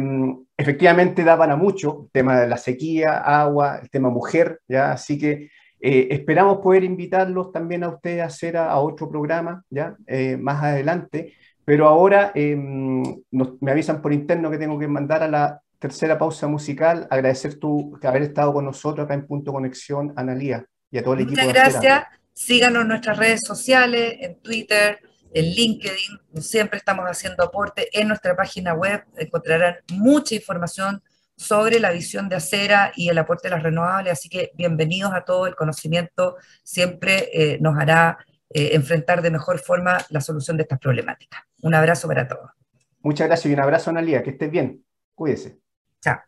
efectivamente 0.57 1.23
da 1.23 1.37
para 1.37 1.55
mucho, 1.55 2.05
el 2.05 2.11
tema 2.11 2.39
de 2.39 2.47
la 2.47 2.57
sequía, 2.57 3.17
agua, 3.17 3.79
el 3.83 3.89
tema 3.89 4.09
mujer, 4.09 4.61
¿ya? 4.67 4.93
Así 4.93 5.19
que 5.19 5.49
eh, 5.81 6.07
esperamos 6.09 6.59
poder 6.59 6.85
invitarlos 6.85 7.51
también 7.51 7.83
a 7.83 7.89
ustedes 7.89 8.21
a 8.21 8.27
hacer 8.27 8.55
a, 8.55 8.75
otro 8.77 9.09
programa, 9.09 9.63
¿ya? 9.69 9.95
Más 10.39 10.63
adelante, 10.63 11.33
pero 11.65 11.87
ahora 11.87 12.31
em, 12.35 13.03
me 13.31 13.71
avisan 13.71 14.01
por 14.01 14.13
interno 14.13 14.49
que 14.49 14.57
tengo 14.57 14.79
que 14.79 14.87
mandar 14.87 15.23
a 15.23 15.27
la 15.27 15.61
tercera 15.77 16.17
pausa 16.17 16.47
musical, 16.47 17.05
agradecer 17.11 17.59
tu 17.59 17.99
haber 18.01 18.21
estado 18.21 18.53
con 18.53 18.63
nosotros 18.63 19.03
acá 19.03 19.13
en 19.13 19.27
Punto 19.27 19.51
Conexión, 19.51 20.13
Analía, 20.15 20.65
y 20.89 20.99
a 20.99 21.03
todo 21.03 21.15
el 21.15 21.21
equipo. 21.21 21.41
Muchas 21.41 21.53
gracias. 21.53 22.05
Síganos 22.35 22.81
en 22.81 22.89
nuestras 22.89 23.17
redes 23.17 23.41
sociales, 23.45 24.17
en 24.19 24.35
Twitter, 24.41 24.99
en 25.33 25.45
LinkedIn. 25.45 26.41
Siempre 26.41 26.77
estamos 26.77 27.05
haciendo 27.05 27.45
aporte. 27.45 27.87
En 27.97 28.09
nuestra 28.09 28.35
página 28.35 28.73
web 28.73 29.05
encontrarán 29.15 29.77
mucha 29.93 30.35
información 30.35 31.01
sobre 31.37 31.79
la 31.79 31.91
visión 31.91 32.27
de 32.27 32.35
acera 32.35 32.91
y 32.93 33.07
el 33.07 33.17
aporte 33.17 33.47
de 33.47 33.55
las 33.55 33.63
renovables. 33.63 34.11
Así 34.11 34.27
que 34.27 34.51
bienvenidos 34.55 35.13
a 35.13 35.23
todo. 35.23 35.47
El 35.47 35.55
conocimiento 35.55 36.35
siempre 36.61 37.29
eh, 37.33 37.57
nos 37.61 37.77
hará 37.77 38.17
eh, 38.49 38.71
enfrentar 38.73 39.21
de 39.21 39.31
mejor 39.31 39.59
forma 39.59 39.97
la 40.09 40.19
solución 40.19 40.57
de 40.57 40.63
estas 40.63 40.79
problemáticas. 40.79 41.41
Un 41.61 41.73
abrazo 41.73 42.09
para 42.09 42.27
todos. 42.27 42.51
Muchas 42.99 43.27
gracias 43.27 43.49
y 43.49 43.53
un 43.53 43.61
abrazo, 43.61 43.91
Analia. 43.91 44.21
Que 44.21 44.31
estés 44.31 44.51
bien. 44.51 44.83
Cuídese. 45.13 45.57
Chao. 46.01 46.19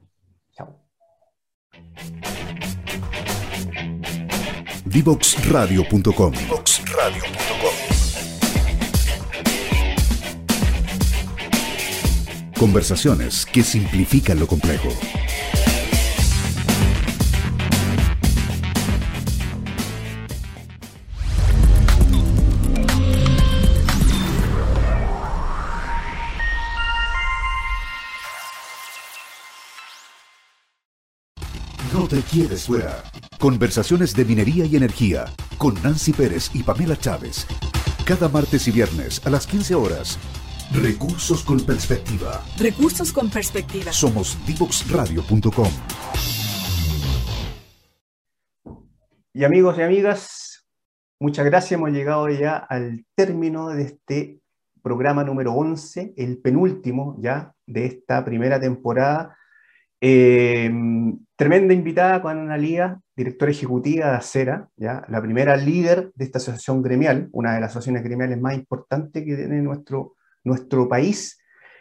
Chao. 0.54 0.88
Divoxradio.com. 4.90 6.34
Conversaciones 12.58 13.46
que 13.46 13.64
simplifican 13.64 14.40
lo 14.40 14.48
complejo. 14.48 14.90
No 31.94 32.08
te 32.08 32.22
quieres 32.22 32.66
fuera. 32.66 33.04
Conversaciones 33.40 34.16
de 34.16 34.26
minería 34.26 34.66
y 34.66 34.76
energía 34.76 35.26
con 35.58 35.76
Nancy 35.84 36.12
Pérez 36.12 36.50
y 36.54 36.64
Pamela 36.64 36.98
Chávez. 36.98 37.46
Cada 38.06 38.30
martes 38.30 38.68
y 38.68 38.72
viernes 38.72 39.22
a 39.26 39.30
las 39.30 39.46
15 39.46 39.76
horas 39.76 40.18
Recursos 40.74 41.46
con 41.46 41.62
perspectiva. 41.62 42.44
Recursos 42.60 43.14
con 43.14 43.30
perspectiva. 43.30 43.94
Somos 43.94 44.38
divoxradio.com. 44.46 45.70
Y 49.34 49.46
amigos 49.46 49.78
y 49.78 49.82
amigas, 49.84 50.68
muchas 51.20 51.46
gracias. 51.46 51.72
Hemos 51.74 51.92
llegado 51.92 52.28
ya 52.30 52.58
al 52.58 53.06
término 53.16 53.70
de 53.70 53.84
este 53.84 54.42
programa 54.82 55.24
número 55.24 55.54
11, 55.54 56.16
el 56.18 56.40
penúltimo 56.40 57.16
ya 57.20 57.54
de 57.66 57.86
esta 57.86 58.26
primera 58.26 58.60
temporada. 58.60 59.37
Eh, 60.00 60.72
tremenda 61.36 61.74
invitada 61.74 62.22
con 62.22 62.38
Analía, 62.38 63.00
directora 63.16 63.52
ejecutiva 63.52 64.12
de 64.12 64.18
Acera, 64.18 64.70
¿ya? 64.76 65.04
la 65.10 65.22
primera 65.22 65.58
líder 65.58 66.12
de 66.16 66.26
esta 66.26 66.38
asociación 66.38 66.82
gremial, 66.82 67.30
una 67.32 67.56
de 67.56 67.62
las 67.62 67.72
asociaciones 67.72 68.04
gremiales 68.04 68.40
más 68.40 68.56
importantes 68.56 69.24
que 69.24 69.36
tiene 69.36 69.62
nuestro 69.62 70.18
nuestro 70.48 70.90
país, 70.90 71.40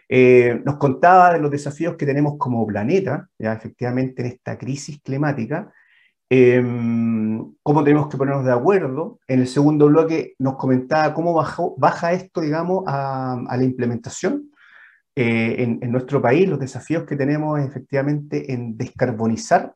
eh, 0.08 0.60
nos 0.64 0.76
contaba 0.76 1.32
de 1.32 1.40
los 1.40 1.50
desafíos 1.50 1.96
que 1.96 2.06
tenemos 2.06 2.34
como 2.38 2.66
planeta, 2.66 3.28
ya 3.38 3.54
efectivamente 3.54 4.22
en 4.22 4.28
esta 4.28 4.58
crisis 4.58 5.00
climática, 5.02 5.72
em, 6.28 7.54
cómo 7.62 7.84
tenemos 7.84 8.08
que 8.08 8.16
ponernos 8.16 8.44
de 8.44 8.52
acuerdo. 8.52 9.20
En 9.28 9.40
el 9.40 9.48
segundo 9.48 9.86
bloque 9.86 10.34
nos 10.38 10.56
comentaba 10.56 11.14
cómo 11.14 11.32
bajó, 11.34 11.74
baja 11.78 12.12
esto, 12.12 12.40
digamos, 12.40 12.84
a, 12.86 13.56
la 13.56 13.64
implementación 13.64 14.50
eh, 15.16 15.78
en, 15.80 15.90
nuestro 15.90 16.20
país, 16.20 16.46
los 16.46 16.60
desafíos 16.60 17.04
que 17.04 17.16
tenemos 17.16 17.58
efectivamente 17.58 18.52
en 18.52 18.76
descarbonizar, 18.76 19.74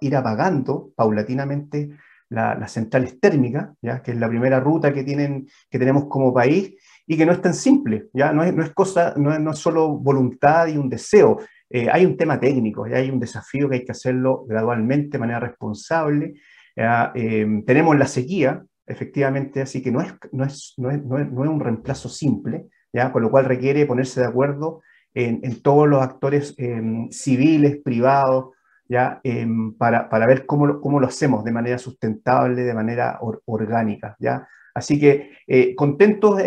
ir 0.00 0.16
apagando 0.16 0.90
paulatinamente 0.96 1.90
las 2.28 2.72
centrales 2.72 3.20
térmicas, 3.20 3.70
¿ya? 3.82 4.02
que 4.02 4.12
es 4.12 4.16
la 4.16 4.28
primera 4.28 4.58
ruta 4.58 4.92
que, 4.92 5.04
tienen, 5.04 5.46
que 5.70 5.78
tenemos 5.78 6.06
como 6.06 6.32
país, 6.32 6.74
y 7.06 7.16
que 7.16 7.26
no 7.26 7.32
es 7.32 7.42
tan 7.42 7.52
simple, 7.52 8.08
¿ya? 8.12 8.32
No 8.32 8.42
es, 8.42 8.54
no 8.54 8.62
es 8.62 8.70
cosa, 8.70 9.12
no 9.16 9.34
es, 9.34 9.40
no 9.40 9.50
es 9.50 9.58
solo 9.58 9.88
voluntad 9.88 10.66
y 10.68 10.78
un 10.78 10.88
deseo, 10.88 11.40
eh, 11.68 11.88
hay 11.90 12.04
un 12.04 12.16
tema 12.16 12.40
técnico, 12.40 12.86
¿ya? 12.86 12.96
hay 12.96 13.10
un 13.10 13.20
desafío 13.20 13.68
que 13.68 13.76
hay 13.76 13.84
que 13.84 13.92
hacerlo 13.92 14.44
gradualmente, 14.48 15.12
de 15.12 15.18
manera 15.18 15.40
responsable. 15.40 16.34
Eh, 16.76 17.62
tenemos 17.66 17.96
la 17.98 18.06
sequía, 18.06 18.62
efectivamente, 18.86 19.62
así 19.62 19.82
que 19.82 19.90
no 19.90 20.00
es, 20.00 20.12
no 20.32 20.44
es, 20.44 20.74
no 20.76 20.90
es, 20.90 21.02
no 21.04 21.18
es, 21.18 21.50
un 21.50 21.60
reemplazo 21.60 22.08
simple, 22.08 22.66
con 23.12 23.22
lo 23.22 23.30
cual 23.30 23.46
requiere 23.46 23.86
ponerse 23.86 24.20
de 24.20 24.26
acuerdo 24.26 24.82
en, 25.14 25.62
todos 25.62 25.88
los 25.88 26.02
actores 26.02 26.54
em, 26.58 27.10
civiles, 27.10 27.78
privados, 27.82 28.54
¿ya? 28.88 29.20
Em, 29.24 29.74
para, 29.74 30.08
para, 30.08 30.26
ver 30.26 30.46
cómo, 30.46 30.80
cómo, 30.80 31.00
lo 31.00 31.06
hacemos 31.06 31.44
de 31.44 31.52
manera 31.52 31.78
sustentable, 31.78 32.62
de 32.62 32.74
manera 32.74 33.18
orgánica. 33.46 34.16
¿ya? 34.18 34.46
Así 34.74 34.98
que 34.98 35.32
eh, 35.46 35.74
contentos 35.74 36.40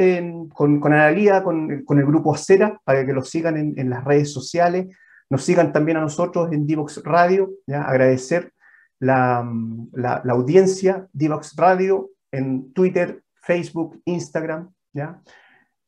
con, 0.53 0.93
Analía, 0.93 1.43
con, 1.43 1.83
con, 1.83 1.99
el 1.99 2.05
grupo 2.05 2.33
Acera, 2.33 2.79
para 2.83 3.05
que 3.05 3.13
los 3.13 3.29
sigan 3.29 3.73
en, 3.77 3.89
las 3.89 4.03
redes 4.03 4.31
sociales, 4.33 4.87
nos 5.29 5.43
sigan 5.43 5.71
también 5.71 5.97
a 5.97 6.01
nosotros 6.01 6.51
en 6.51 6.65
Divox 6.65 7.03
Radio, 7.03 7.51
¿ya? 7.67 7.83
agradecer 7.83 8.51
la, 8.99 9.47
la, 9.93 10.21
audiencia 10.29 11.07
Divox 11.13 11.55
Radio 11.55 12.09
en 12.31 12.73
Twitter, 12.73 13.21
Facebook, 13.41 14.01
Instagram. 14.05 14.71
¿ya? 14.93 15.21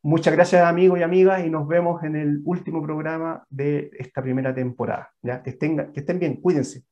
Muchas 0.08 0.32
gracias 0.32 0.64
amigos 0.64 0.98
y 0.98 1.02
amigas 1.02 1.44
y 1.44 1.50
nos 1.50 1.68
vemos 1.68 2.02
en 2.02 2.16
el 2.16 2.40
último 2.46 2.82
programa 2.82 3.44
de 3.50 3.90
esta 3.98 4.22
primera 4.22 4.54
temporada. 4.54 5.12
¿ya? 5.20 5.42
Que, 5.42 5.50
estén, 5.50 5.92
que 5.92 6.00
estén 6.00 6.18
bien, 6.18 6.40
cuídense. 6.40 6.84